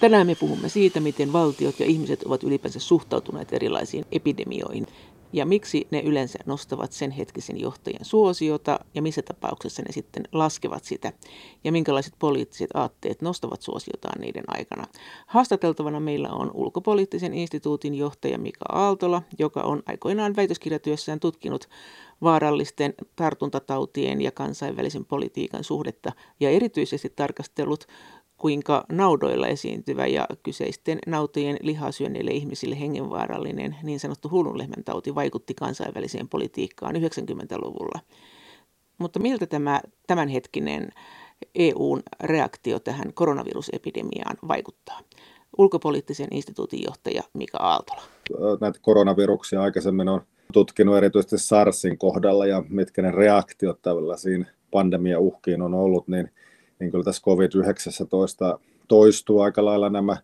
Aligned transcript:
Tänään 0.00 0.26
me 0.26 0.34
puhumme 0.34 0.68
siitä, 0.68 1.00
miten 1.00 1.32
valtiot 1.32 1.80
ja 1.80 1.86
ihmiset 1.86 2.22
ovat 2.22 2.42
ylipäänsä 2.42 2.80
suhtautuneet 2.80 3.52
erilaisiin 3.52 4.04
epidemioihin 4.12 4.86
ja 5.32 5.46
miksi 5.46 5.86
ne 5.90 6.00
yleensä 6.00 6.38
nostavat 6.46 6.92
sen 6.92 7.10
hetkisen 7.10 7.60
johtajan 7.60 8.04
suosiota 8.04 8.80
ja 8.94 9.02
missä 9.02 9.22
tapauksessa 9.22 9.82
ne 9.82 9.92
sitten 9.92 10.22
laskevat 10.32 10.84
sitä 10.84 11.12
ja 11.64 11.72
minkälaiset 11.72 12.14
poliittiset 12.18 12.70
aatteet 12.74 13.22
nostavat 13.22 13.62
suosiotaan 13.62 14.20
niiden 14.20 14.44
aikana. 14.46 14.86
Haastateltavana 15.26 16.00
meillä 16.00 16.28
on 16.28 16.50
ulkopoliittisen 16.54 17.34
instituutin 17.34 17.94
johtaja 17.94 18.38
Mika 18.38 18.64
Aaltola, 18.68 19.22
joka 19.38 19.62
on 19.62 19.82
aikoinaan 19.86 20.36
väitöskirjatyössään 20.36 21.20
tutkinut 21.20 21.68
vaarallisten 22.22 22.94
tartuntatautien 23.16 24.20
ja 24.20 24.32
kansainvälisen 24.32 25.04
politiikan 25.04 25.64
suhdetta 25.64 26.12
ja 26.40 26.50
erityisesti 26.50 27.12
tarkastellut 27.16 27.86
kuinka 28.38 28.84
naudoilla 28.92 29.46
esiintyvä 29.46 30.06
ja 30.06 30.26
kyseisten 30.42 30.98
nautojen 31.06 31.56
lihasyönneille 31.60 32.30
ihmisille 32.30 32.80
hengenvaarallinen 32.80 33.76
niin 33.82 34.00
sanottu 34.00 34.30
hullunlehmän 34.30 34.84
tauti 34.84 35.14
vaikutti 35.14 35.54
kansainväliseen 35.54 36.28
politiikkaan 36.28 36.96
90-luvulla. 36.96 38.00
Mutta 38.98 39.20
miltä 39.20 39.46
tämä 39.46 39.80
tämänhetkinen 40.06 40.88
EUn 41.54 42.02
reaktio 42.22 42.78
tähän 42.78 43.14
koronavirusepidemiaan 43.14 44.36
vaikuttaa? 44.48 45.00
Ulkopoliittisen 45.58 46.28
instituutin 46.30 46.84
johtaja 46.84 47.22
Mika 47.32 47.58
Aaltola. 47.58 48.02
Näitä 48.60 48.78
koronaviruksia 48.82 49.62
aikaisemmin 49.62 50.08
on 50.08 50.20
tutkinut 50.52 50.96
erityisesti 50.96 51.38
SARSin 51.38 51.98
kohdalla 51.98 52.46
ja 52.46 52.62
mitkä 52.68 53.02
ne 53.02 53.10
reaktiot 53.10 53.82
tällaisiin 53.82 54.46
pandemiauhkiin 54.70 55.62
on 55.62 55.74
ollut, 55.74 56.08
niin 56.08 56.30
niin 56.80 56.90
kyllä 56.90 57.04
tässä 57.04 57.22
COVID-19 57.24 58.60
toistuu 58.88 59.40
aika 59.40 59.64
lailla 59.64 59.90
nämä 59.90 60.16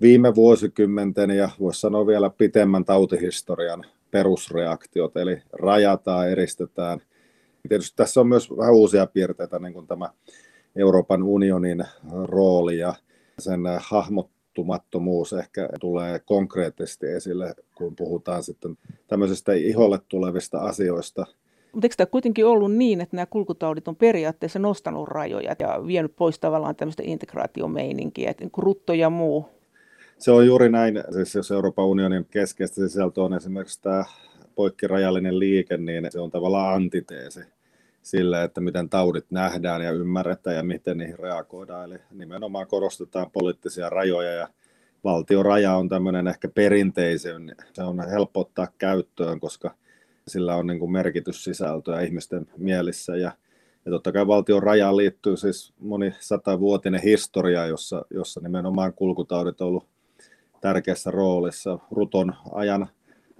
viime 0.00 0.34
vuosikymmenten 0.34 1.30
ja 1.30 1.50
voisi 1.60 1.80
sanoa 1.80 2.06
vielä 2.06 2.30
pitemmän 2.30 2.84
tautihistorian 2.84 3.84
perusreaktiot, 4.10 5.16
eli 5.16 5.42
rajataan, 5.52 6.30
eristetään. 6.30 7.00
Tietysti 7.68 7.96
tässä 7.96 8.20
on 8.20 8.28
myös 8.28 8.50
vähän 8.56 8.74
uusia 8.74 9.06
piirteitä, 9.06 9.58
niin 9.58 9.72
kuin 9.74 9.86
tämä 9.86 10.10
Euroopan 10.76 11.22
unionin 11.22 11.84
rooli 12.24 12.78
ja 12.78 12.94
sen 13.38 13.60
hahmottumattomuus 13.80 15.32
ehkä 15.32 15.68
tulee 15.80 16.18
konkreettisesti 16.18 17.06
esille, 17.06 17.54
kun 17.74 17.96
puhutaan 17.96 18.42
sitten 18.42 18.78
tämmöisistä 19.06 19.52
iholle 19.52 19.98
tulevista 20.08 20.58
asioista– 20.58 21.26
mutta 21.72 21.84
eikö 21.84 21.96
tämä 21.96 22.06
kuitenkin 22.06 22.46
ollut 22.46 22.72
niin, 22.72 23.00
että 23.00 23.16
nämä 23.16 23.26
kulkutaudit 23.26 23.88
on 23.88 23.96
periaatteessa 23.96 24.58
nostanut 24.58 25.08
rajoja 25.08 25.56
ja 25.58 25.86
vienyt 25.86 26.16
pois 26.16 26.38
tavallaan 26.38 26.76
tämmöistä 26.76 27.02
integraatiomeininkiä, 27.06 28.30
että 28.30 28.44
niin 28.44 28.52
rutto 28.56 28.92
ja 28.92 29.10
muu? 29.10 29.48
Se 30.18 30.30
on 30.30 30.46
juuri 30.46 30.68
näin. 30.68 31.02
Siis 31.12 31.34
jos 31.34 31.50
Euroopan 31.50 31.84
unionin 31.84 32.26
keskeistä 32.30 32.74
sisältö 32.74 33.22
on 33.22 33.34
esimerkiksi 33.34 33.82
tämä 33.82 34.04
poikkirajallinen 34.54 35.38
liike, 35.38 35.76
niin 35.76 36.06
se 36.10 36.20
on 36.20 36.30
tavallaan 36.30 36.74
antiteesi 36.74 37.40
sille, 38.02 38.44
että 38.44 38.60
miten 38.60 38.88
taudit 38.88 39.26
nähdään 39.30 39.82
ja 39.82 39.90
ymmärretään 39.90 40.56
ja 40.56 40.62
miten 40.62 40.98
niihin 40.98 41.18
reagoidaan. 41.18 41.84
Eli 41.84 41.98
nimenomaan 42.10 42.66
korostetaan 42.66 43.30
poliittisia 43.30 43.90
rajoja 43.90 44.32
ja 44.32 44.48
valtioraja 45.04 45.76
on 45.76 45.88
tämmöinen 45.88 46.28
ehkä 46.28 46.48
perinteisin, 46.48 47.54
se 47.72 47.82
on 47.82 48.08
helppo 48.10 48.40
ottaa 48.40 48.68
käyttöön, 48.78 49.40
koska 49.40 49.74
sillä 50.28 50.56
on 50.56 50.66
niin 50.66 50.78
kuin 50.78 50.92
merkityssisältöä 50.92 52.00
ihmisten 52.00 52.46
mielissä 52.56 53.16
ja, 53.16 53.32
ja 53.84 53.90
totta 53.90 54.12
kai 54.12 54.26
valtion 54.26 54.62
rajaan 54.62 54.96
liittyy 54.96 55.36
siis 55.36 55.72
moni 55.78 56.14
satavuotinen 56.20 57.02
historia, 57.02 57.66
jossa, 57.66 58.04
jossa 58.10 58.40
nimenomaan 58.40 58.92
kulkutaudit 58.92 59.60
on 59.60 59.68
ollut 59.68 59.86
tärkeässä 60.60 61.10
roolissa. 61.10 61.78
Ruton 61.90 62.34
ajan 62.52 62.88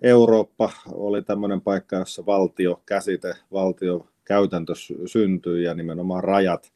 Eurooppa 0.03 0.71
oli 0.93 1.23
tämmöinen 1.23 1.61
paikka, 1.61 1.97
jossa 1.97 2.27
valtio 2.27 2.83
käsite, 2.87 3.35
valtio 3.53 4.07
käytäntö 4.25 4.73
syntyi 5.07 5.65
ja 5.65 5.75
nimenomaan 5.75 6.25
rajat 6.25 6.73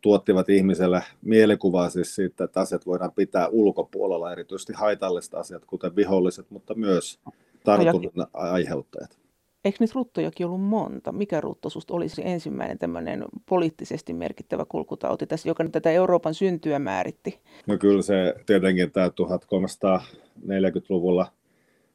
tuottivat 0.00 0.48
ihmiselle 0.48 1.02
mielikuvaa 1.22 1.90
siis 1.90 2.14
siitä, 2.14 2.44
että 2.44 2.60
asiat 2.60 2.86
voidaan 2.86 3.12
pitää 3.12 3.48
ulkopuolella, 3.48 4.32
erityisesti 4.32 4.72
haitalliset 4.72 5.34
asiat, 5.34 5.64
kuten 5.64 5.96
viholliset, 5.96 6.50
mutta 6.50 6.74
myös 6.74 7.20
tartunnan 7.64 8.26
aiheuttajat. 8.32 9.21
Eikö 9.64 9.76
niitä 9.80 9.92
ruttojakin 9.94 10.46
ollut 10.46 10.62
monta? 10.62 11.12
Mikä 11.12 11.40
rutto 11.40 11.70
susta 11.70 11.94
olisi 11.94 12.22
ensimmäinen 12.24 12.78
tämmöinen 12.78 13.24
poliittisesti 13.48 14.12
merkittävä 14.12 14.64
kulkutauti 14.68 15.26
tässä, 15.26 15.48
joka 15.48 15.68
tätä 15.68 15.90
Euroopan 15.90 16.34
syntyä 16.34 16.78
määritti? 16.78 17.40
No 17.66 17.78
kyllä 17.78 18.02
se 18.02 18.34
tietenkin 18.46 18.92
tämä 18.92 19.08
1340-luvulla 19.08 21.26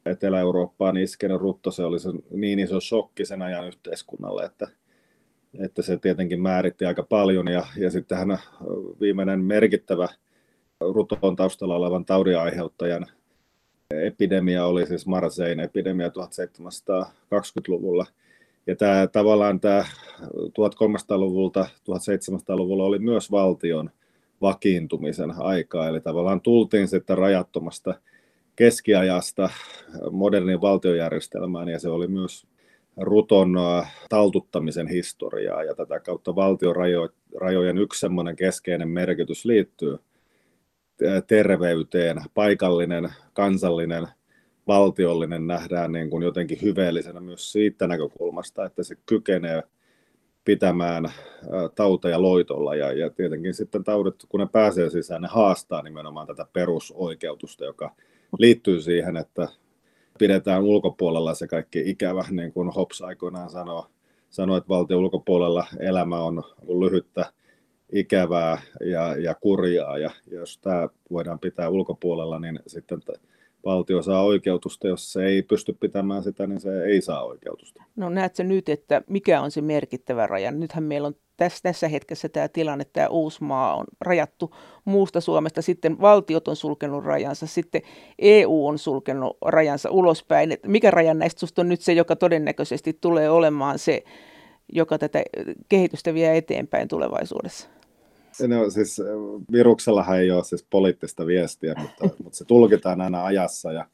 Etelä-Eurooppaan 0.06 0.96
iskenyt 0.96 1.40
rutto, 1.40 1.70
se 1.70 1.84
oli 1.84 1.98
se 1.98 2.08
niin 2.30 2.58
iso 2.58 2.80
shokki 2.80 3.24
sen 3.24 3.42
ajan 3.42 3.66
yhteiskunnalle, 3.66 4.44
että, 4.44 4.68
että 5.64 5.82
se 5.82 5.96
tietenkin 5.96 6.42
määritti 6.42 6.84
aika 6.84 7.02
paljon. 7.02 7.48
Ja, 7.48 7.66
ja 7.76 7.90
sittenhän 7.90 8.38
viimeinen 9.00 9.40
merkittävä 9.40 10.08
ruton 10.80 11.36
taustalla 11.36 11.76
olevan 11.76 12.04
taudin 12.04 12.38
aiheuttajan 12.38 13.06
epidemia 13.94 14.66
oli 14.66 14.86
siis 14.86 15.06
Marsein 15.06 15.60
epidemia 15.60 16.08
1720-luvulla. 16.08 18.06
Ja 18.66 18.76
tämä, 18.76 19.06
tavallaan 19.06 19.60
tämä 19.60 19.84
1300-luvulta 20.24 21.68
1700-luvulla 21.90 22.84
oli 22.84 22.98
myös 22.98 23.30
valtion 23.30 23.90
vakiintumisen 24.42 25.30
aikaa, 25.38 25.88
eli 25.88 26.00
tavallaan 26.00 26.40
tultiin 26.40 26.88
sitten 26.88 27.18
rajattomasta 27.18 27.94
keskiajasta 28.56 29.50
modernin 30.10 30.60
valtiojärjestelmään, 30.60 31.68
ja 31.68 31.78
se 31.78 31.88
oli 31.88 32.08
myös 32.08 32.46
ruton 32.96 33.56
taltuttamisen 34.08 34.88
historiaa, 34.88 35.64
ja 35.64 35.74
tätä 35.74 36.00
kautta 36.00 36.34
valtiorajojen 36.34 37.78
yksi 37.78 38.06
keskeinen 38.36 38.88
merkitys 38.88 39.44
liittyy 39.44 39.98
terveyteen, 41.26 42.16
paikallinen, 42.34 43.12
kansallinen, 43.32 44.08
valtiollinen 44.66 45.46
nähdään 45.46 45.92
niin 45.92 46.10
kuin 46.10 46.22
jotenkin 46.22 46.58
hyveellisenä 46.62 47.20
myös 47.20 47.52
siitä 47.52 47.86
näkökulmasta, 47.86 48.64
että 48.64 48.82
se 48.82 48.96
kykenee 49.06 49.62
pitämään 50.44 51.12
tauteja 51.74 52.22
loitolla. 52.22 52.74
Ja, 52.74 52.92
ja 52.92 53.10
tietenkin 53.10 53.54
sitten 53.54 53.84
taudit, 53.84 54.14
kun 54.28 54.40
ne 54.40 54.46
pääsee 54.52 54.90
sisään, 54.90 55.22
ne 55.22 55.28
haastaa 55.30 55.82
nimenomaan 55.82 56.26
tätä 56.26 56.46
perusoikeutusta, 56.52 57.64
joka 57.64 57.94
liittyy 58.38 58.80
siihen, 58.80 59.16
että 59.16 59.48
pidetään 60.18 60.62
ulkopuolella 60.62 61.34
se 61.34 61.46
kaikki 61.46 61.82
ikävä, 61.86 62.24
niin 62.30 62.52
kuin 62.52 62.68
Hobbes 62.68 63.02
aikoinaan 63.02 63.50
sanoi, 63.50 63.82
sanoi 64.30 64.58
että 64.58 64.68
valtion 64.68 65.00
ulkopuolella 65.00 65.66
elämä 65.78 66.20
on 66.20 66.42
lyhyttä 66.80 67.32
ikävää 67.92 68.62
ja, 68.80 69.16
ja 69.16 69.34
kurjaa. 69.34 69.98
Ja 69.98 70.10
jos 70.30 70.58
tämä 70.58 70.88
voidaan 71.10 71.38
pitää 71.38 71.68
ulkopuolella, 71.68 72.38
niin 72.38 72.60
sitten 72.66 73.00
valtio 73.64 74.02
saa 74.02 74.22
oikeutusta. 74.22 74.88
Jos 74.88 75.12
se 75.12 75.24
ei 75.24 75.42
pysty 75.42 75.76
pitämään 75.80 76.22
sitä, 76.22 76.46
niin 76.46 76.60
se 76.60 76.84
ei 76.84 77.00
saa 77.00 77.24
oikeutusta. 77.24 77.82
No 77.96 78.08
näetkö 78.08 78.44
nyt, 78.44 78.68
että 78.68 79.02
mikä 79.08 79.40
on 79.40 79.50
se 79.50 79.60
merkittävä 79.60 80.26
raja? 80.26 80.50
Nythän 80.50 80.84
meillä 80.84 81.08
on 81.08 81.14
tässä, 81.36 81.62
tässä 81.62 81.88
hetkessä 81.88 82.28
tämä 82.28 82.48
tilanne, 82.48 82.82
että 82.82 82.92
tämä 82.92 83.08
Uusmaa 83.08 83.76
on 83.76 83.84
rajattu 84.00 84.54
muusta 84.84 85.20
Suomesta, 85.20 85.62
sitten 85.62 86.00
valtiot 86.00 86.48
on 86.48 86.56
sulkenut 86.56 87.04
rajansa, 87.04 87.46
sitten 87.46 87.82
EU 88.18 88.66
on 88.66 88.78
sulkenut 88.78 89.36
rajansa 89.44 89.90
ulospäin. 89.90 90.52
Että 90.52 90.68
mikä 90.68 90.90
raja 90.90 91.14
näistä 91.14 91.46
on 91.58 91.68
nyt 91.68 91.80
se, 91.80 91.92
joka 91.92 92.16
todennäköisesti 92.16 92.98
tulee 93.00 93.30
olemaan 93.30 93.78
se, 93.78 94.04
joka 94.72 94.98
tätä 94.98 95.22
kehitystä 95.68 96.14
vie 96.14 96.36
eteenpäin 96.36 96.88
tulevaisuudessa? 96.88 97.68
No 98.46 98.70
siis 98.70 99.02
viruksellahan 99.52 100.18
ei 100.18 100.30
ole 100.30 100.44
siis 100.44 100.66
poliittista 100.70 101.26
viestiä, 101.26 101.74
mutta, 101.78 102.08
mutta 102.24 102.38
se 102.38 102.44
tulkitaan 102.44 103.00
aina 103.00 103.24
ajassa. 103.24 103.72
Ja, 103.72 103.86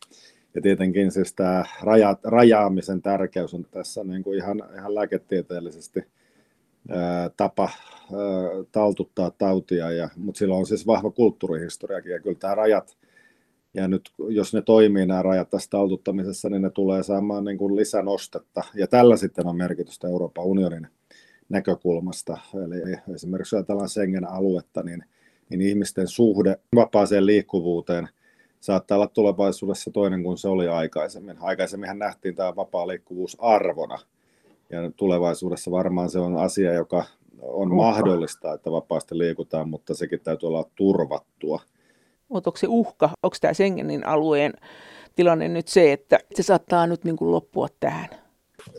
ja 0.55 0.63
tietenkin 0.63 1.13
siis 1.13 1.33
tämä 1.33 1.65
raja, 1.83 2.17
rajaamisen 2.25 3.03
tärkeys 3.03 3.55
on 3.55 3.67
tässä 3.71 4.05
niin 4.05 4.23
kuin 4.23 4.39
ihan, 4.39 4.63
ihan 4.77 4.95
lääketieteellisesti 4.95 6.01
ää, 6.89 7.31
tapa 7.37 7.69
ää, 7.73 8.19
taltuttaa 8.73 9.31
tautia, 9.31 9.91
ja, 9.91 10.09
mutta 10.17 10.39
sillä 10.39 10.55
on 10.55 10.67
siis 10.67 10.87
vahva 10.87 11.11
kulttuurihistoriakin. 11.11 12.13
Ja 12.13 12.21
kyllä 12.21 12.39
tämä 12.39 12.55
rajat, 12.55 12.97
ja 13.75 13.89
nyt 13.89 14.11
jos 14.29 14.55
ne 14.55 14.63
toimii 14.63 15.07
nämä 15.07 15.23
rajat 15.23 15.51
tässä 15.51 15.71
taltuttamisessa, 15.71 16.49
niin 16.49 16.63
ne 16.63 16.71
tulee 16.71 17.03
saamaan 17.03 17.45
niin 17.45 17.59
kuin 17.59 17.77
lisänostetta 17.77 18.63
ja 18.75 18.87
tällä 18.87 19.17
sitten 19.17 19.47
on 19.47 19.57
merkitystä 19.57 20.09
Euroopan 20.09 20.45
unionin 20.45 20.87
näkökulmasta. 21.49 22.39
Eli 22.65 22.97
esimerkiksi 23.15 23.57
jos 23.57 23.59
ajatellaan 23.59 23.89
Schengen-aluetta, 23.89 24.83
niin, 24.83 25.05
niin 25.51 25.61
ihmisten 25.61 26.09
suhde 26.09 26.61
vapaaseen 26.75 27.27
liikkuvuuteen 27.27 28.09
saattaa 28.61 28.97
olla 28.99 29.07
tulevaisuudessa 29.07 29.91
toinen 29.91 30.23
kuin 30.23 30.39
se 30.39 30.49
oli 30.49 30.69
aikaisemmin. 30.69 31.37
Aikaisemminhan 31.41 31.99
nähtiin 31.99 32.35
tämä 32.35 32.57
vapaa 32.57 32.87
liikkuvuus 32.87 33.37
arvona, 33.41 33.99
ja 34.71 34.91
tulevaisuudessa 34.97 35.71
varmaan 35.71 36.11
se 36.11 36.19
on 36.19 36.37
asia, 36.37 36.73
joka 36.73 37.05
on 37.43 37.75
mahdollista, 37.75 38.55
että 38.55 38.71
vapaasti 38.71 39.19
liikutaan, 39.19 39.69
mutta 39.69 39.95
sekin 39.95 40.21
täytyy 40.21 40.47
olla 40.47 40.71
turvattua. 40.75 41.61
Mutta 42.35 42.51
onko 42.51 42.59
se 42.59 42.67
uhka, 42.69 43.11
onko 43.23 43.37
tämä 43.41 43.55
Schengenin 43.55 44.07
alueen 44.07 44.53
tilanne 45.17 45.49
nyt 45.49 45.69
se, 45.69 45.93
että 45.93 46.19
se 46.35 46.43
saattaa 46.43 46.87
nyt 46.87 47.05
niin 47.05 47.17
kuin 47.17 47.33
loppua 47.33 47.69
tähän? 47.81 48.09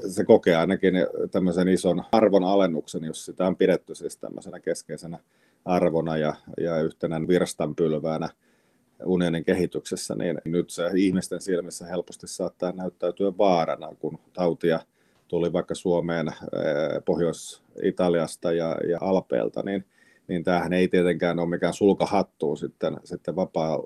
Se 0.07 0.23
kokee 0.25 0.55
ainakin 0.55 0.93
tämmöisen 1.31 1.67
ison 1.67 2.03
arvon 2.11 2.43
alennuksen, 2.43 3.03
jos 3.03 3.25
sitä 3.25 3.47
on 3.47 3.55
pidetty 3.55 3.95
siis 3.95 4.17
tämmöisenä 4.17 4.59
keskeisenä 4.59 5.19
arvona 5.65 6.17
ja, 6.17 6.33
ja 6.57 6.81
yhtenä 6.81 7.27
virstanpylväänä 7.27 8.29
unionin 9.05 9.45
kehityksessä, 9.45 10.15
niin 10.15 10.41
nyt 10.45 10.69
se 10.69 10.83
ihmisten 10.95 11.41
silmissä 11.41 11.85
helposti 11.85 12.27
saattaa 12.27 12.71
näyttäytyä 12.71 13.37
vaarana, 13.37 13.89
kun 13.99 14.19
tautia 14.33 14.79
tuli 15.27 15.53
vaikka 15.53 15.75
Suomeen 15.75 16.27
eh, 16.27 16.33
Pohjois-Italiasta 17.05 18.51
ja, 18.51 18.77
ja 18.89 18.97
Alpeelta, 19.01 19.63
niin, 19.63 19.85
niin 20.27 20.43
tämähän 20.43 20.73
ei 20.73 20.87
tietenkään 20.87 21.39
ole 21.39 21.49
mikään 21.49 21.73
sulkahattu 21.73 22.55
sitten, 22.55 22.97
sitten 23.03 23.35
vapaa 23.35 23.77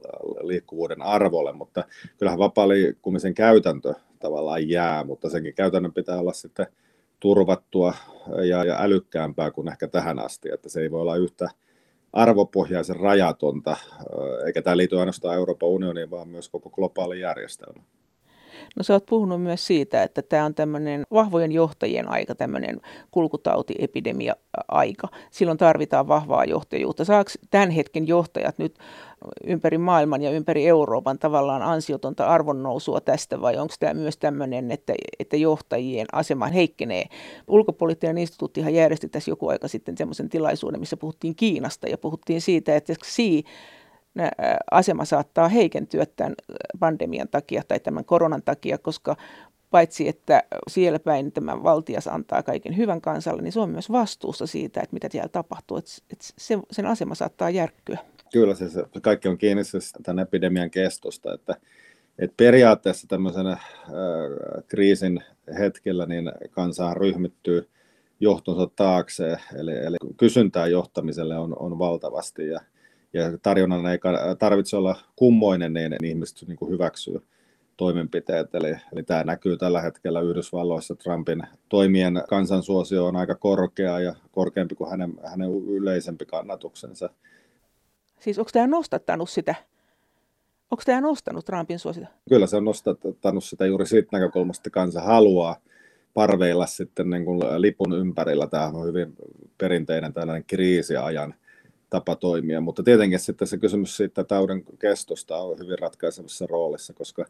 liikkuvuuden 0.42 1.02
arvolle, 1.02 1.54
mutta 1.54 1.84
kyllähän 2.18 2.40
vapaa 2.40 2.70
liikkumisen 2.70 3.34
käytäntö 3.34 3.94
tavallaan 4.20 4.70
jää, 4.70 5.04
mutta 5.04 5.30
senkin 5.30 5.56
käytännön 5.56 5.94
pitää 5.94 6.20
olla 6.20 6.34
sitten 6.34 6.68
turvattua 7.20 7.94
ja, 8.50 8.64
ja 8.64 8.82
älykkäämpää 8.82 9.52
kuin 9.52 9.68
ehkä 9.68 9.88
tähän 9.88 10.20
asti, 10.20 10.50
että 10.54 10.70
se 10.70 10.82
ei 10.82 10.92
voi 10.92 11.02
olla 11.02 11.16
yhtä 11.16 11.50
arvopohjaisen 12.14 12.96
rajatonta, 12.96 13.78
eikä 14.46 14.62
tämä 14.62 14.78
liity 14.78 15.00
ainoastaan 15.00 15.36
Euroopan 15.36 15.70
unioniin, 15.70 16.12
vaan 16.12 16.28
myös 16.28 16.50
koko 16.50 16.70
globaali 16.70 17.20
järjestelmä. 17.20 17.84
No 18.76 18.84
sä 18.84 18.94
oot 18.94 19.06
puhunut 19.06 19.44
myös 19.44 19.68
siitä, 19.68 20.04
että 20.04 20.22
tämä 20.22 20.46
on 20.46 20.56
tämmöinen 20.56 21.04
vahvojen 21.14 21.52
johtajien 21.52 22.10
aika, 22.10 22.36
tämmöinen 22.36 22.82
kulkutautiepidemia-aika. 23.12 25.08
Silloin 25.32 25.58
tarvitaan 25.58 26.08
vahvaa 26.08 26.46
johtajuutta. 26.46 27.06
Saako 27.06 27.32
tämän 27.52 27.70
hetken 27.70 28.08
johtajat 28.08 28.58
nyt 28.58 28.80
ympäri 29.44 29.78
maailman 29.78 30.22
ja 30.22 30.32
ympäri 30.32 30.68
Euroopan 30.68 31.20
tavallaan 31.20 31.62
ansiotonta 31.62 32.28
arvonnousua 32.28 33.02
tästä 33.02 33.42
vai 33.42 33.58
onko 33.58 33.74
tämä 33.80 33.94
myös 33.94 34.18
tämmöinen, 34.18 34.72
että, 34.72 34.94
että 35.20 35.38
johtajien 35.38 36.08
asema 36.12 36.48
heikkenee? 36.48 37.06
Ulkopoliittinen 37.48 38.18
instituuttihan 38.18 38.74
järjesti 38.74 39.10
tässä 39.10 39.32
joku 39.32 39.48
aika 39.48 39.68
sitten 39.68 39.98
semmoisen 39.98 40.30
tilaisuuden, 40.30 40.80
missä 40.80 40.98
puhuttiin 40.98 41.36
Kiinasta 41.36 41.88
ja 41.88 41.98
puhuttiin 41.98 42.42
siitä, 42.42 42.76
että 42.76 42.94
Xi 43.04 43.44
asema 44.72 45.06
saattaa 45.06 45.48
heikentyä 45.48 46.06
tämän 46.06 46.36
pandemian 46.80 47.28
takia 47.28 47.64
tai 47.68 47.80
tämän 47.80 48.06
koronan 48.06 48.44
takia, 48.44 48.78
koska 48.78 49.16
paitsi 49.72 50.08
että 50.08 50.44
siellä 50.68 51.00
päin 51.00 51.32
tämä 51.32 51.64
valtias 51.64 52.08
antaa 52.08 52.44
kaiken 52.44 52.78
hyvän 52.78 53.02
kansalle, 53.02 53.42
niin 53.42 53.52
se 53.52 53.60
on 53.60 53.70
myös 53.70 53.92
vastuussa 53.92 54.48
siitä, 54.48 54.82
että 54.82 54.94
mitä 54.94 55.08
siellä 55.12 55.30
tapahtuu. 55.30 55.78
Että, 55.78 55.92
että 56.12 56.26
se, 56.38 56.58
sen 56.72 56.86
asema 56.86 57.16
saattaa 57.16 57.50
järkkyä. 57.50 57.98
Kyllä, 58.34 58.56
se, 58.56 58.70
se 58.70 58.84
kaikki 59.02 59.28
on 59.28 59.38
kiinni 59.38 59.64
siis 59.64 59.94
tämän 60.04 60.20
epidemian 60.20 60.72
kestosta, 60.72 61.34
että, 61.34 61.56
että 62.20 62.34
periaatteessa 62.38 63.08
tämmöisenä 63.08 63.52
äh, 63.52 63.60
kriisin 64.68 65.24
hetkellä 65.60 66.06
niin 66.06 66.32
kansaa 66.50 66.94
ryhmittyy 66.94 67.70
johtonsa 68.20 68.68
taakse, 68.76 69.38
eli, 69.60 69.78
eli 69.78 69.98
kysyntää 70.18 70.68
johtamiselle 70.68 71.38
on, 71.38 71.56
on 71.60 71.80
valtavasti 71.80 72.48
ja, 72.48 72.62
ja 73.14 73.38
tarjonnan 73.42 73.86
ei 73.86 74.00
tarvitse 74.40 74.78
olla 74.78 74.96
kummoinen, 75.16 75.74
niin, 75.74 75.92
niin 75.92 76.06
ihmiset 76.06 76.48
niin 76.48 76.58
kuin 76.58 76.72
hyväksyy 76.72 77.22
toimenpiteet. 77.78 78.56
Eli, 78.56 78.76
eli 78.94 79.04
tämä 79.04 79.24
näkyy 79.24 79.58
tällä 79.58 79.82
hetkellä 79.82 80.22
Yhdysvalloissa. 80.22 80.96
Trumpin 80.96 81.44
toimien 81.70 82.24
kansansuosio 82.30 83.06
on 83.06 83.16
aika 83.16 83.36
korkea 83.36 84.00
ja 84.00 84.16
korkeampi 84.32 84.76
kuin 84.76 84.90
hänen, 84.90 85.14
hänen 85.26 85.50
yleisempi 85.68 86.26
kannatuksensa. 86.26 87.10
Siis 88.20 88.40
onko 88.40 88.50
tämä 88.54 88.68
nostattanut 88.68 89.30
sitä? 89.30 89.56
Onko 90.72 90.84
tämä 90.86 91.02
nostanut 91.02 91.46
Trumpin 91.46 91.80
suosiota? 91.80 92.10
Kyllä 92.30 92.48
se 92.48 92.58
on 92.58 92.66
nostattanut 92.66 93.44
sitä 93.44 93.66
juuri 93.66 93.86
siitä 93.86 94.10
näkökulmasta, 94.12 94.62
että 94.62 94.70
kansa 94.70 95.02
haluaa 95.02 95.56
parveilla 96.14 96.66
sitten 96.66 97.10
niin 97.10 97.26
kuin 97.26 97.40
lipun 97.58 97.94
ympärillä. 97.94 98.48
Tämä 98.48 98.66
on 98.66 98.88
hyvin 98.88 99.14
perinteinen 99.58 100.14
tällainen 100.14 100.46
kriisiajan 100.48 101.34
tapa 101.90 102.16
toimia, 102.16 102.62
mutta 102.62 102.84
tietenkin 102.84 103.20
sitten 103.20 103.48
se 103.48 103.58
kysymys 103.58 103.98
siitä 103.98 104.24
taudin 104.24 104.66
kestosta 104.80 105.38
on 105.38 105.60
hyvin 105.60 105.80
ratkaisevassa 105.80 106.48
roolissa, 106.48 106.94
koska 106.94 107.26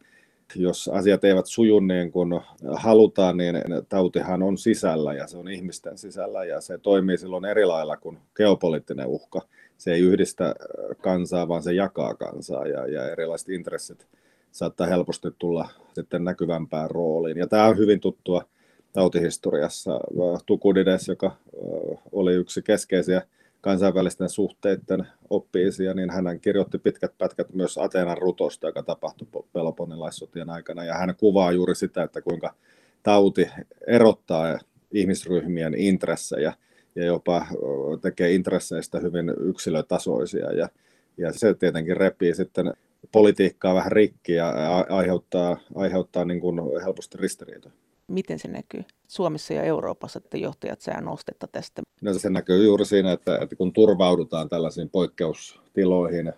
jos 0.56 0.88
asiat 0.88 1.24
eivät 1.24 1.46
suju 1.46 1.80
niin 1.80 2.12
kuin 2.12 2.42
halutaan, 2.76 3.38
niin 3.38 3.56
tautihan 3.90 4.44
on 4.44 4.58
sisällä 4.58 5.14
ja 5.14 5.28
se 5.28 5.38
on 5.38 5.48
ihmisten 5.48 5.98
sisällä 5.98 6.46
ja 6.46 6.62
se 6.62 6.78
toimii 6.78 7.18
silloin 7.18 7.46
eri 7.46 7.66
lailla 7.66 7.98
kuin 7.98 8.18
geopoliittinen 8.36 9.08
uhka. 9.08 9.42
Se 9.78 9.94
ei 9.94 10.02
yhdistä 10.02 10.56
kansaa, 11.02 11.48
vaan 11.48 11.64
se 11.64 11.74
jakaa 11.74 12.14
kansaa 12.14 12.68
ja, 12.68 12.88
ja 12.88 13.12
erilaiset 13.12 13.50
intressit 13.50 14.08
saattaa 14.52 14.88
helposti 14.88 15.28
tulla 15.40 15.70
sitten 15.94 16.24
näkyvämpään 16.24 16.92
rooliin. 16.92 17.38
Ja 17.38 17.48
tämä 17.48 17.66
on 17.66 17.78
hyvin 17.78 18.00
tuttua 18.00 18.44
tautihistoriassa. 18.94 20.00
Tukudides, 20.46 21.08
joka 21.08 21.36
oli 22.12 22.34
yksi 22.34 22.62
keskeisiä 22.62 23.22
kansainvälisten 23.62 24.30
suhteiden 24.30 25.08
oppiisia, 25.30 25.94
niin 25.94 26.10
hän 26.10 26.40
kirjoitti 26.40 26.78
pitkät 26.78 27.18
pätkät 27.18 27.54
myös 27.54 27.78
Ateenan 27.78 28.18
rutosta, 28.18 28.68
joka 28.68 28.84
tapahtui 28.84 29.28
Peloponilaissotien 29.54 30.50
aikana, 30.50 30.84
ja 30.84 30.94
hän 30.94 31.16
kuvaa 31.16 31.52
juuri 31.52 31.76
sitä, 31.76 32.04
että 32.04 32.22
kuinka 32.22 32.54
tauti 33.04 33.50
erottaa 33.88 34.60
ihmisryhmien 34.92 35.74
intressejä 35.74 36.54
ja 36.96 37.06
jopa 37.06 37.46
tekee 38.02 38.32
intresseistä 38.32 39.00
hyvin 39.00 39.34
yksilötasoisia, 39.40 40.52
ja, 40.52 40.70
ja 41.18 41.34
se 41.34 41.54
tietenkin 41.54 41.98
repii 41.98 42.36
sitten 42.36 42.74
politiikkaa 43.12 43.76
vähän 43.76 43.92
rikki 43.92 44.34
ja 44.34 44.54
aiheuttaa, 44.90 45.58
aiheuttaa 45.76 46.26
niin 46.26 46.40
kuin 46.40 46.60
helposti 46.84 47.18
ristiriitoja 47.18 47.74
miten 48.10 48.40
se 48.40 48.48
näkyy 48.48 48.84
Suomessa 49.08 49.54
ja 49.54 49.64
Euroopassa, 49.64 50.20
että 50.24 50.38
johtajat 50.38 50.82
saa 50.82 51.02
nostetta 51.02 51.48
tästä? 51.48 51.82
No 52.02 52.14
se 52.14 52.30
näkyy 52.30 52.64
juuri 52.66 52.86
siinä, 52.86 53.12
että, 53.12 53.38
että 53.42 53.56
kun 53.56 53.74
turvaudutaan 53.74 54.50
tällaisiin 54.50 54.90
poikkeustiloihin, 54.90 56.34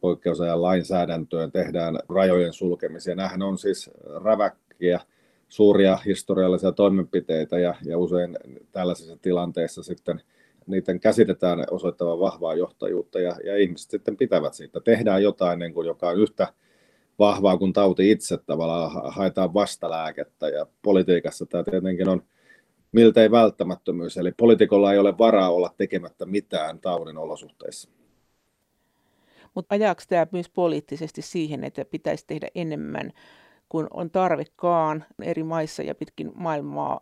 poikkeusajan 0.00 0.62
lainsäädäntöön, 0.62 1.52
tehdään 1.52 1.98
rajojen 2.08 2.52
sulkemisia. 2.52 3.14
Nämähän 3.14 3.42
on 3.42 3.58
siis 3.58 3.90
räväkkiä, 4.24 5.00
suuria 5.48 5.96
historiallisia 5.96 6.72
toimenpiteitä 6.72 7.58
ja, 7.58 7.74
ja 7.84 7.98
usein 7.98 8.38
tällaisissa 8.72 9.16
tilanteissa 9.22 9.82
sitten 9.82 10.20
niiden 10.66 11.00
käsitetään 11.00 11.64
osoittavan 11.70 12.20
vahvaa 12.20 12.54
johtajuutta 12.54 13.20
ja, 13.20 13.36
ja 13.44 13.56
ihmiset 13.56 13.90
sitten 13.90 14.16
pitävät 14.16 14.54
siitä. 14.54 14.80
Tehdään 14.80 15.22
jotain, 15.22 15.58
niin 15.58 15.74
kuin, 15.74 15.86
joka 15.86 16.08
on 16.08 16.18
yhtä 16.18 16.52
vahvaa 17.20 17.58
kuin 17.58 17.72
tauti 17.72 18.10
itse 18.10 18.38
tavallaan, 18.38 19.12
haetaan 19.12 19.54
vastalääkettä 19.54 20.48
ja 20.48 20.66
politiikassa 20.82 21.46
tämä 21.46 21.64
tietenkin 21.64 22.08
on 22.08 22.22
miltei 22.92 23.30
välttämättömyys, 23.30 24.16
eli 24.16 24.32
poliitikolla 24.32 24.92
ei 24.92 24.98
ole 24.98 25.18
varaa 25.18 25.50
olla 25.50 25.74
tekemättä 25.76 26.26
mitään 26.26 26.78
taudin 26.78 27.18
olosuhteissa. 27.18 27.90
Mutta 29.54 29.74
ajaako 29.74 30.02
tämä 30.08 30.26
myös 30.32 30.48
poliittisesti 30.48 31.22
siihen, 31.22 31.64
että 31.64 31.84
pitäisi 31.84 32.24
tehdä 32.26 32.48
enemmän 32.54 33.12
kun 33.70 33.86
on 33.90 34.10
tarvekaan 34.10 35.04
eri 35.22 35.42
maissa 35.42 35.82
ja 35.82 35.94
pitkin 35.94 36.32
maailmaa, 36.34 37.00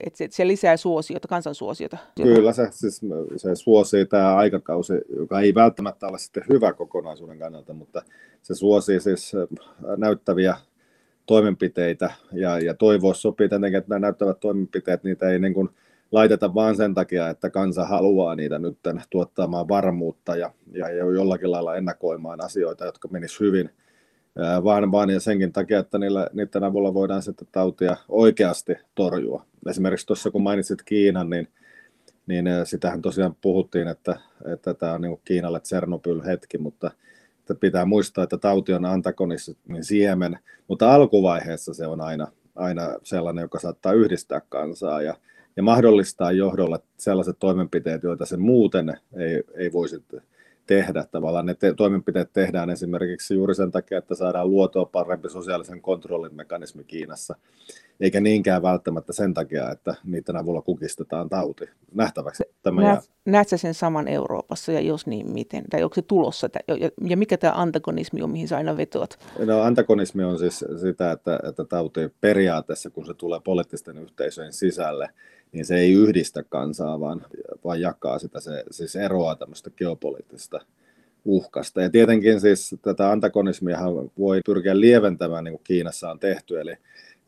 että 0.00 0.16
se, 0.16 0.28
se 0.30 0.46
lisää 0.46 0.76
suosiota, 0.76 1.28
kansansuosiota. 1.28 1.98
Kyllä, 2.22 2.52
se, 2.52 2.68
siis, 2.70 3.00
se 3.36 3.54
suosii 3.54 4.06
tämä 4.06 4.36
aikakausi, 4.36 4.92
joka 5.16 5.40
ei 5.40 5.54
välttämättä 5.54 6.06
ole 6.06 6.18
sitten 6.18 6.44
hyvä 6.48 6.72
kokonaisuuden 6.72 7.38
kannalta, 7.38 7.72
mutta 7.72 8.02
se 8.42 8.54
suosii 8.54 9.00
siis 9.00 9.32
näyttäviä 9.96 10.56
toimenpiteitä 11.26 12.10
ja, 12.32 12.58
ja 12.58 12.74
toivoa 12.74 13.14
sopii 13.14 13.48
tietenkin, 13.48 13.78
että 13.78 13.88
nämä 13.88 13.98
näyttävät 13.98 14.40
toimenpiteet, 14.40 15.04
niitä 15.04 15.28
ei 15.28 15.38
niin 15.38 15.54
kuin 15.54 15.68
laiteta 16.12 16.54
vaan 16.54 16.76
sen 16.76 16.94
takia, 16.94 17.28
että 17.28 17.50
kansa 17.50 17.84
haluaa 17.84 18.34
niitä 18.34 18.58
nyt 18.58 18.78
tuottamaan 19.10 19.68
varmuutta 19.68 20.36
ja, 20.36 20.52
ja, 20.72 20.88
jollakin 20.88 21.50
lailla 21.50 21.76
ennakoimaan 21.76 22.44
asioita, 22.44 22.84
jotka 22.84 23.08
menisivät 23.08 23.40
hyvin– 23.40 23.70
vaan, 24.64 24.92
vaan 24.92 25.10
ja 25.10 25.20
senkin 25.20 25.52
takia, 25.52 25.78
että 25.78 25.98
niillä, 25.98 26.28
niiden 26.32 26.64
avulla 26.64 26.94
voidaan 26.94 27.22
sitten 27.22 27.48
tautia 27.52 27.96
oikeasti 28.08 28.74
torjua. 28.94 29.46
Esimerkiksi 29.68 30.06
tuossa 30.06 30.30
kun 30.30 30.42
mainitsit 30.42 30.82
Kiinan, 30.82 31.30
niin, 31.30 31.48
niin 32.26 32.46
sitähän 32.64 33.02
tosiaan 33.02 33.36
puhuttiin, 33.40 33.88
että, 33.88 34.16
että 34.52 34.74
tämä 34.74 34.92
on 34.92 35.00
niin 35.00 35.20
Kiinalle 35.24 35.60
Tsernobyl-hetki, 35.60 36.58
mutta 36.58 36.90
että 37.40 37.54
pitää 37.54 37.84
muistaa, 37.84 38.24
että 38.24 38.38
tauti 38.38 38.72
on 38.72 38.84
antagonismin 38.84 39.84
siemen, 39.84 40.38
mutta 40.68 40.94
alkuvaiheessa 40.94 41.74
se 41.74 41.86
on 41.86 42.00
aina, 42.00 42.28
aina 42.56 42.82
sellainen, 43.02 43.42
joka 43.42 43.58
saattaa 43.58 43.92
yhdistää 43.92 44.40
kansaa 44.48 45.02
ja, 45.02 45.16
ja 45.56 45.62
mahdollistaa 45.62 46.32
johdolle 46.32 46.78
sellaiset 46.96 47.36
toimenpiteet, 47.38 48.02
joita 48.02 48.26
se 48.26 48.36
muuten 48.36 48.94
ei, 49.16 49.42
ei 49.54 49.72
voisi 49.72 50.04
tehdä. 50.66 51.04
Tavallaan 51.10 51.46
ne 51.46 51.54
te- 51.54 51.74
toimenpiteet 51.74 52.32
tehdään 52.32 52.70
esimerkiksi 52.70 53.34
juuri 53.34 53.54
sen 53.54 53.70
takia, 53.70 53.98
että 53.98 54.14
saadaan 54.14 54.50
luotua 54.50 54.84
parempi 54.84 55.30
sosiaalisen 55.30 55.82
kontrollin 55.82 56.34
mekanismi 56.34 56.84
Kiinassa, 56.84 57.36
eikä 58.00 58.20
niinkään 58.20 58.62
välttämättä 58.62 59.12
sen 59.12 59.34
takia, 59.34 59.70
että 59.70 59.94
niiden 60.04 60.36
avulla 60.36 60.62
kukistetaan 60.62 61.28
tauti. 61.28 61.64
Nähtäväksi 61.94 62.44
tämä 62.62 62.80
Näet, 62.80 62.94
jää. 62.94 63.14
Näetkö 63.24 63.58
sen 63.58 63.74
saman 63.74 64.08
Euroopassa 64.08 64.72
ja 64.72 64.80
jos 64.80 65.06
niin 65.06 65.32
miten? 65.32 65.64
Tai 65.70 65.82
onko 65.82 65.94
se 65.94 66.02
tulossa? 66.02 66.48
Ja, 66.68 66.90
ja 67.08 67.16
mikä 67.16 67.38
tämä 67.38 67.52
antagonismi 67.56 68.22
on, 68.22 68.30
mihin 68.30 68.48
sä 68.48 68.56
aina 68.56 68.76
vetoat? 68.76 69.18
No 69.38 69.62
antagonismi 69.62 70.24
on 70.24 70.38
siis 70.38 70.64
sitä, 70.80 71.12
että, 71.12 71.38
että 71.48 71.64
tauti 71.64 72.00
periaatteessa, 72.20 72.90
kun 72.90 73.06
se 73.06 73.14
tulee 73.14 73.40
poliittisten 73.44 73.98
yhteisöjen 73.98 74.52
sisälle, 74.52 75.08
niin 75.52 75.64
se 75.64 75.76
ei 75.76 75.92
yhdistä 75.92 76.42
kansaa, 76.42 77.00
vaan, 77.00 77.26
vaan 77.64 77.80
jakaa 77.80 78.18
sitä, 78.18 78.40
se 78.40 78.64
siis 78.70 78.96
eroaa 78.96 79.36
tämmöistä 79.36 79.70
geopoliittista 79.70 80.60
uhkasta. 81.24 81.82
Ja 81.82 81.90
tietenkin 81.90 82.40
siis 82.40 82.74
tätä 82.82 83.10
antagonismia 83.10 83.78
voi 84.18 84.40
pyrkiä 84.46 84.80
lieventämään, 84.80 85.44
niin 85.44 85.52
kuin 85.52 85.64
Kiinassa 85.64 86.10
on 86.10 86.18
tehty, 86.18 86.60
eli, 86.60 86.76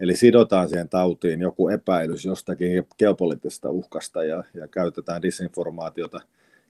eli 0.01 0.17
sidotaan 0.17 0.69
siihen 0.69 0.89
tautiin 0.89 1.41
joku 1.41 1.69
epäilys 1.69 2.25
jostakin 2.25 2.87
geopoliittisesta 2.99 3.71
uhkasta 3.71 4.25
ja, 4.25 4.45
ja 4.55 4.69
käytetään 4.69 5.23
disinformaatiota 5.23 6.21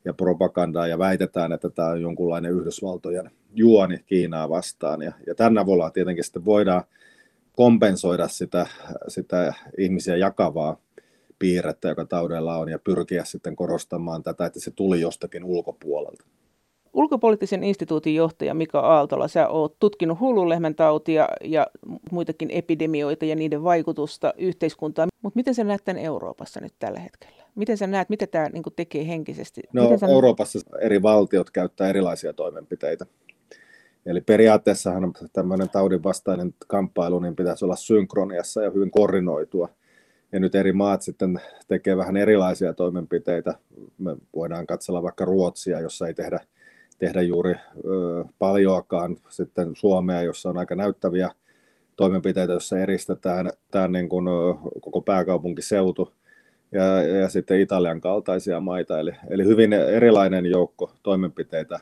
ja 0.05 0.15
propagandaa 0.15 0.87
ja 0.87 0.99
väitetään, 0.99 1.53
että 1.53 1.71
tämä 1.71 1.89
on 1.89 2.03
jonkunlainen 2.03 2.53
Yhdysvaltojen 2.53 3.31
juoni 3.55 3.99
Kiinaa 4.07 4.49
vastaan. 4.49 5.03
Ja, 5.03 5.13
ja 5.27 5.35
tämän 5.35 5.59
avulla 5.59 5.91
tietenkin 5.91 6.25
sitten 6.25 6.45
voidaan 6.45 6.85
kompensoida 7.53 8.29
sitä, 8.29 8.67
sitä 9.09 9.55
ihmisiä 9.79 10.17
jakavaa 10.17 10.77
piirrettä, 11.39 11.89
joka 11.89 12.05
taudella 12.05 12.57
on, 12.57 12.69
ja 12.69 12.79
pyrkiä 12.79 13.25
sitten 13.25 13.57
korostamaan 13.57 14.23
tätä, 14.23 14.47
että 14.47 14.61
se 14.61 14.71
tuli 14.71 15.01
jostakin 15.01 15.45
ulkopuolelta. 15.45 16.25
Ulkopoliittisen 16.93 17.65
instituutin 17.65 18.15
johtaja 18.15 18.55
Mika 18.55 18.81
Aaltola, 18.81 19.29
sä 19.29 19.49
oot 19.49 19.79
tutkinut 19.79 20.21
hullunlehmän 20.21 20.75
tautia 20.75 21.29
ja 21.45 21.67
muitakin 22.11 22.51
epidemioita 22.51 23.25
ja 23.25 23.37
niiden 23.37 23.65
vaikutusta 23.65 24.35
yhteiskuntaan. 24.39 25.09
Mutta 25.23 25.37
miten 25.37 25.55
sä 25.55 25.65
näet 25.65 25.85
tämän 25.85 26.03
Euroopassa 26.03 26.61
nyt 26.61 26.75
tällä 26.79 27.01
hetkellä? 27.01 27.45
Miten 27.55 27.79
sä 27.79 27.87
näet, 27.87 28.09
mitä 28.09 28.27
tämä 28.27 28.49
niinku 28.49 28.71
tekee 28.71 29.09
henkisesti? 29.09 29.63
No 29.73 29.99
sä... 29.99 30.07
Euroopassa 30.07 30.59
eri 30.81 31.03
valtiot 31.03 31.51
käyttää 31.51 31.89
erilaisia 31.89 32.33
toimenpiteitä. 32.33 33.07
Eli 34.07 34.21
periaatteessahan 34.21 35.13
tämmöinen 35.33 35.69
taudin 35.69 36.03
vastainen 36.03 36.55
kamppailu 36.67 37.21
niin 37.21 37.37
pitäisi 37.37 37.65
olla 37.65 37.77
synkroniassa 37.77 38.63
ja 38.63 38.71
hyvin 38.71 38.91
koordinoitua– 38.91 39.69
ja 40.35 40.41
nyt 40.41 40.55
eri 40.55 40.73
maat 40.73 41.03
sitten 41.03 41.41
tekee 41.69 41.97
vähän 41.97 42.17
erilaisia 42.17 42.73
toimenpiteitä. 42.73 43.55
Me 43.99 44.17
voidaan 44.35 44.67
katsella 44.67 45.03
vaikka 45.03 45.25
Ruotsia, 45.25 45.81
jossa 45.81 46.07
ei 46.07 46.15
tehdä, 46.15 46.41
tehdä 46.99 47.23
juuri 47.23 47.53
ö, 47.53 48.25
paljoakaan, 48.39 49.17
sitten 49.29 49.77
Suomea, 49.77 50.23
jossa 50.23 50.49
on 50.49 50.59
aika 50.59 50.75
näyttäviä 50.75 51.31
toimenpiteitä, 51.97 52.53
joissa 52.53 52.79
eristetään 52.79 53.51
tämän 53.71 53.93
niin 53.93 54.09
kuin, 54.09 54.27
koko 54.81 55.01
pääkaupunkiseutu 55.01 56.13
ja, 56.73 57.03
ja 57.03 57.29
sitten 57.29 57.61
Italian 57.61 58.01
kaltaisia 58.01 58.61
maita. 58.61 59.01
Eli, 59.01 59.13
eli 59.31 59.45
hyvin 59.45 59.73
erilainen 59.73 60.47
joukko 60.47 60.93
toimenpiteitä 61.03 61.81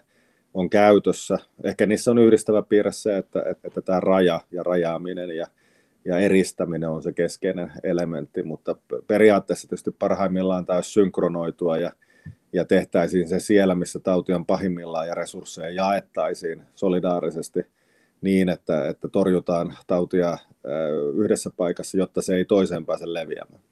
on 0.55 0.71
käytössä. 0.71 1.39
Ehkä 1.65 1.87
niissä 1.87 2.11
on 2.11 2.19
yhdistävä 2.19 2.63
piirre 2.63 2.93
se, 2.93 3.17
että, 3.17 3.43
että, 3.51 3.69
että 3.69 3.83
tämä 3.83 4.01
raja 4.01 4.41
ja 4.51 4.63
rajaaminen 4.63 5.37
ja 5.37 5.47
ja 6.05 6.19
eristäminen 6.19 6.89
on 6.89 7.03
se 7.03 7.13
keskeinen 7.13 7.73
elementti, 7.83 8.43
mutta 8.43 8.77
periaatteessa 9.07 9.69
tietysti 9.69 9.91
parhaimmillaan 9.91 10.67
olisi 10.69 10.91
synkronoitua 10.91 11.79
ja, 11.79 11.93
ja 12.53 12.65
tehtäisiin 12.65 13.29
se 13.29 13.41
siellä, 13.41 13.75
missä 13.75 13.99
tauti 13.99 14.33
on 14.33 14.47
pahimmillaan 14.47 15.09
ja 15.09 15.15
resursseja 15.15 15.71
jaettaisiin 15.71 16.63
solidaarisesti 16.75 17.67
niin, 18.21 18.49
että, 18.49 18.89
että 18.89 19.09
torjutaan 19.09 19.77
tautia 19.87 20.39
yhdessä 21.15 21.51
paikassa, 21.57 21.99
jotta 21.99 22.23
se 22.23 22.35
ei 22.35 22.45
toiseen 22.45 22.87
pääse 22.87 23.15
leviämään. 23.15 23.63